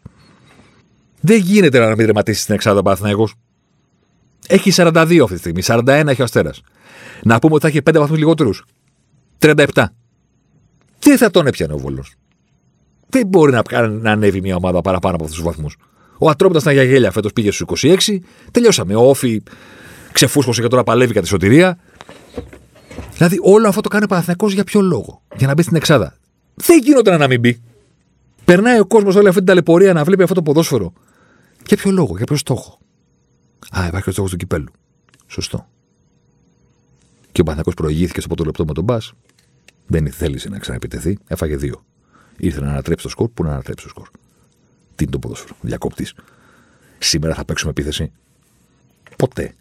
Δεν 1.19 1.39
γίνεται 1.39 1.79
να 1.79 1.87
μην 1.87 1.97
τερματίσει 1.97 2.41
στην 2.41 2.53
εξάδα 2.53 2.79
ο 2.79 2.81
Παραθυναϊκό. 2.81 3.29
Έχει 4.47 4.71
42 4.75 5.19
αυτή 5.23 5.33
τη 5.33 5.39
στιγμή. 5.39 5.61
41 5.65 6.07
έχει 6.07 6.21
ο 6.21 6.23
Αστέρας. 6.23 6.61
Να 7.23 7.39
πούμε 7.39 7.53
ότι 7.53 7.63
θα 7.63 7.67
έχει 7.67 7.81
5 7.89 7.93
βαθμούς 7.99 8.17
λιγότερους. 8.17 8.65
37. 9.39 9.65
Τι 10.99 11.17
θα 11.17 11.31
τον 11.31 11.47
έπιανε 11.47 11.73
ο 11.73 11.77
βόλος. 11.77 12.15
Δεν 13.09 13.27
μπορεί 13.27 13.51
να, 13.51 13.87
να 13.87 14.11
ανέβει 14.11 14.41
μια 14.41 14.55
ομάδα 14.55 14.81
παραπάνω 14.81 15.15
από 15.15 15.23
αυτούς 15.23 15.39
τους 15.39 15.47
βαθμούς. 15.47 15.77
Ο 16.17 16.29
Ατρόμητας 16.29 16.61
ήταν 16.61 16.73
για 16.73 16.83
γέλια 16.83 17.11
φέτος 17.11 17.33
πήγε 17.33 17.51
στους 17.51 17.83
26. 17.83 18.19
Τελειώσαμε. 18.51 18.95
Ο 18.95 19.09
Όφη 19.09 19.43
ξεφούσκωσε 20.11 20.61
και 20.61 20.67
τώρα 20.67 20.83
παλεύει 20.83 21.11
για 21.11 21.21
τη 21.21 21.27
σωτηρία. 21.27 21.77
Δηλαδή 23.13 23.37
όλο 23.41 23.67
αυτό 23.67 23.81
το 23.81 23.89
κάνει 23.89 24.03
ο 24.03 24.07
Παναθυνακό 24.07 24.49
για 24.49 24.63
ποιο 24.63 24.81
λόγο; 24.81 25.21
Για 25.35 25.47
να 25.47 25.53
μπει 25.53 25.61
στην 25.61 25.75
Εξάδα. 25.75 26.17
Δεν 26.53 26.79
γίνονταν 26.83 27.19
να 27.19 27.27
μην 27.27 27.39
μπει. 27.39 27.61
Περνάει 28.45 28.79
ο 28.79 28.85
κόσμος 28.85 29.15
όλη 29.15 29.27
αυτή 29.27 29.37
την 29.37 29.47
ταλαιπωρία 29.47 29.93
να 29.93 30.03
βλέπει 30.03 30.23
αυτό 30.23 30.35
το 30.35 30.41
ποδόσφαιρο. 30.41 30.93
Για 31.65 31.77
ποιο 31.77 31.91
λόγο, 31.91 32.17
για 32.17 32.25
ποιο 32.25 32.35
στόχο; 32.35 32.79
Α, 33.77 33.87
υπάρχει 33.87 34.09
ο 34.09 34.11
στόχος 34.11 34.31
του 34.31 34.37
κυπέλου. 34.37 34.71
Σωστό. 35.27 35.67
Και 37.31 37.41
ο 37.41 37.43
Παναθυνακό 37.43 37.81
προηγήθηκε 37.81 38.19
στο 38.19 38.27
πρώτο 38.27 38.43
λεπτό 38.43 38.65
με 38.65 38.73
τον 38.73 38.83
Μπα. 38.83 38.97
Δεν 39.87 40.11
θέλησε 40.11 40.49
να 40.49 40.59
ξαναεπιτεθεί. 40.59 41.17
Έφαγε 41.27 41.55
δύο. 41.55 41.83
Ήρθε 42.37 42.61
να 42.61 42.69
ανατρέψει 42.69 43.03
το 43.03 43.09
σκορ. 43.09 43.29
Πού 43.29 43.43
να 43.43 43.51
ανατρέψει 43.51 43.83
το 43.83 43.89
σκορ; 43.89 44.07
Τι 44.95 45.03
είναι 45.03 45.11
το 45.11 45.19
ποδόσφαιρο. 45.19 45.55
Διακόπτης. 45.61 46.13
Σήμερα 46.99 47.33
θα 47.33 47.45
παίξουμε 47.45 47.71
επίθεση. 47.71 48.11
Ποτέ. 49.17 49.53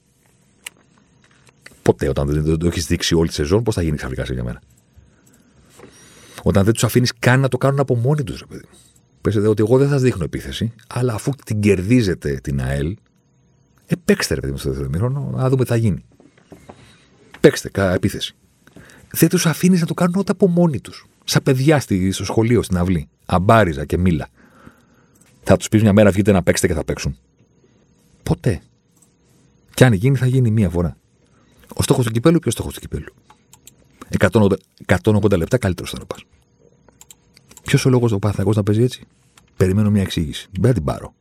Ποτέ 1.82 2.08
όταν 2.08 2.28
δεν 2.28 2.58
το 2.58 2.66
έχεις 2.66 2.86
δείξει 2.86 3.14
όλη 3.14 3.28
τη 3.28 3.34
σεζόν, 3.34 3.62
πώς 3.62 3.74
θα 3.74 3.82
γίνει 3.82 3.96
ξαφνικά 3.96 4.24
σε 4.24 4.32
μια 4.32 4.44
μέρα. 4.44 4.60
Όταν 6.42 6.64
δεν 6.64 6.72
τους 6.72 6.84
αφήνεις 6.84 7.12
καν 7.18 7.40
να 7.40 7.48
το 7.48 7.58
κάνουν 7.58 7.80
από 7.80 7.96
μόνοι 7.96 8.24
τους, 8.24 8.38
ρε 8.38 8.46
παιδί. 8.46 8.64
Πέσετε 9.20 9.46
ότι 9.46 9.62
εγώ 9.62 9.78
δεν 9.78 9.88
θα 9.88 9.98
σα 9.98 10.02
δείχνω 10.02 10.24
επίθεση, 10.24 10.72
αλλά 10.86 11.14
αφού 11.14 11.32
την 11.44 11.60
κερδίζετε 11.60 12.34
την 12.34 12.62
ΑΕΛ, 12.62 12.96
ε, 13.86 13.94
παίξτε 14.04 14.34
ρε 14.34 14.40
παιδί 14.40 14.52
μου 14.52 14.58
στο 14.58 14.68
δεύτερο 14.68 14.90
μήχρονο, 14.90 15.30
να 15.34 15.48
δούμε 15.48 15.64
τι 15.64 15.70
θα 15.70 15.76
γίνει. 15.76 16.04
Παίξτε 17.40 17.68
κα, 17.68 17.92
επίθεση. 17.92 18.34
Δεν 19.10 19.28
τους 19.28 19.46
αφήνεις 19.46 19.80
να 19.80 19.86
το 19.86 19.94
κάνουν 19.94 20.14
ό,τι 20.18 20.30
από 20.30 20.48
μόνοι 20.48 20.80
τους. 20.80 21.06
Σαν 21.24 21.42
παιδιά 21.42 21.80
στο 22.10 22.24
σχολείο, 22.24 22.62
στην 22.62 22.76
αυλή. 22.76 23.08
Αμπάριζα 23.26 23.84
και 23.84 23.98
μίλα. 23.98 24.28
Θα 25.42 25.56
τους 25.56 25.68
πεις 25.68 25.82
μια 25.82 25.92
μέρα 25.92 26.10
βγείτε 26.10 26.32
να 26.32 26.42
παίξετε 26.42 26.66
και 26.66 26.74
θα 26.74 26.84
παίξουν. 26.84 27.18
Ποτέ. 28.22 28.62
Και 29.74 29.84
αν 29.84 29.92
γίνει, 29.92 30.16
θα 30.16 30.26
γίνει 30.26 30.50
μία 30.50 30.68
φορά. 30.68 30.96
Ο 31.74 31.82
στόχος 31.82 32.04
του 32.04 32.10
κυπέλου, 32.10 32.38
ποιος 32.38 32.54
στόχος 32.54 32.74
του 32.74 32.80
κυπέλου. 32.80 33.14
180, 34.18 34.56
180 34.86 35.36
λεπτά 35.36 35.58
καλύτερος 35.58 35.90
θα 35.90 36.06
πας. 36.06 36.24
Ποιος 37.62 37.84
ο 37.84 37.88
λόγος 37.88 38.12
ο 38.12 38.18
Παναθηναϊκός 38.18 38.52
να 38.54 38.62
παίζει 38.62 38.82
έτσι; 38.82 39.06
περιμένω 39.56 39.90
μια 39.90 40.02
εξήγηση. 40.02 40.48
Δεν 40.52 40.68
θα 40.70 40.72
την 40.72 40.84
πάρω. 40.84 41.14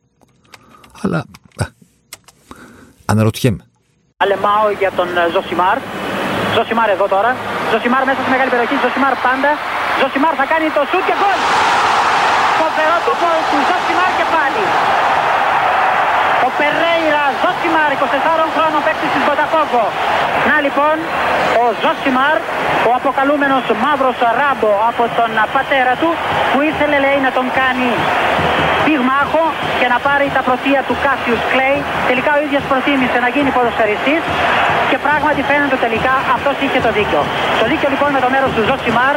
Αλλά 1.02 1.24
α, 1.56 1.66
αναρωτιέμαι. 3.04 3.64
Αλεμάο 4.16 4.70
για 4.78 4.92
τον 4.92 5.08
ε, 5.16 5.30
Ζωσιμάρ. 5.32 5.78
Ζωσιμάρ 6.54 6.88
εδώ 6.90 7.08
τώρα. 7.08 7.36
Ζωσιμάρ 7.72 8.04
μέσα 8.04 8.20
στη 8.20 8.30
μεγάλη 8.30 8.50
περιοχή. 8.50 8.74
Ζωσιμάρ 8.84 9.14
πάντα. 9.26 9.50
Ζωσιμάρ 10.00 10.34
θα 10.36 10.46
κάνει 10.52 10.66
το 10.76 10.82
σουτ 10.90 11.04
και 11.08 11.14
γκολ. 11.20 11.38
Φοβερό 12.82 13.00
το 13.10 13.14
γκολ 13.20 13.40
του 13.50 13.58
Ζωσιμάρ 13.68 14.10
και 14.18 14.26
πάλι. 14.34 14.62
Ο 16.46 16.48
Περέιρα 16.58 17.24
Ζωσιμάρ, 17.42 17.90
24 17.96 18.46
χρόνων 18.54 18.80
παίκτης 18.86 19.10
της 19.14 19.22
Μποταφόγκο. 19.28 19.84
Να 20.48 20.56
λοιπόν, 20.64 20.96
ο 21.62 21.64
Ζωσιμάρ, 21.82 22.36
ο 22.88 22.90
αποκαλούμενος 22.98 23.64
μαύρος 23.84 24.18
ράμπο 24.38 24.72
από 24.90 25.04
τον 25.18 25.30
πατέρα 25.54 25.94
του, 26.00 26.10
που 26.50 26.58
ήθελε 26.70 26.96
λέει 27.06 27.18
να 27.26 27.30
τον 27.36 27.46
κάνει 27.60 27.90
πυγμάχο 28.84 29.44
και 29.80 29.86
να 29.92 29.98
πάρει 30.06 30.26
τα 30.36 30.42
πρωτεία 30.46 30.80
του 30.88 30.94
Κάσιους 31.04 31.42
Κλέη. 31.52 31.78
Τελικά 32.10 32.30
ο 32.36 32.40
ίδιος 32.46 32.62
προτίμησε 32.70 33.18
να 33.24 33.28
γίνει 33.34 33.50
ποδοσφαιριστής 33.56 34.22
και 34.90 34.98
πράγματι 35.06 35.40
φαίνεται 35.48 35.76
τελικά 35.84 36.14
αυτός 36.36 36.54
είχε 36.64 36.78
το 36.86 36.90
δίκιο. 36.98 37.20
Το 37.60 37.64
δίκιο 37.70 37.88
λοιπόν 37.94 38.10
με 38.16 38.20
το 38.24 38.28
μέρος 38.34 38.50
του 38.54 38.62
Ζωσιμάρ. 38.68 39.16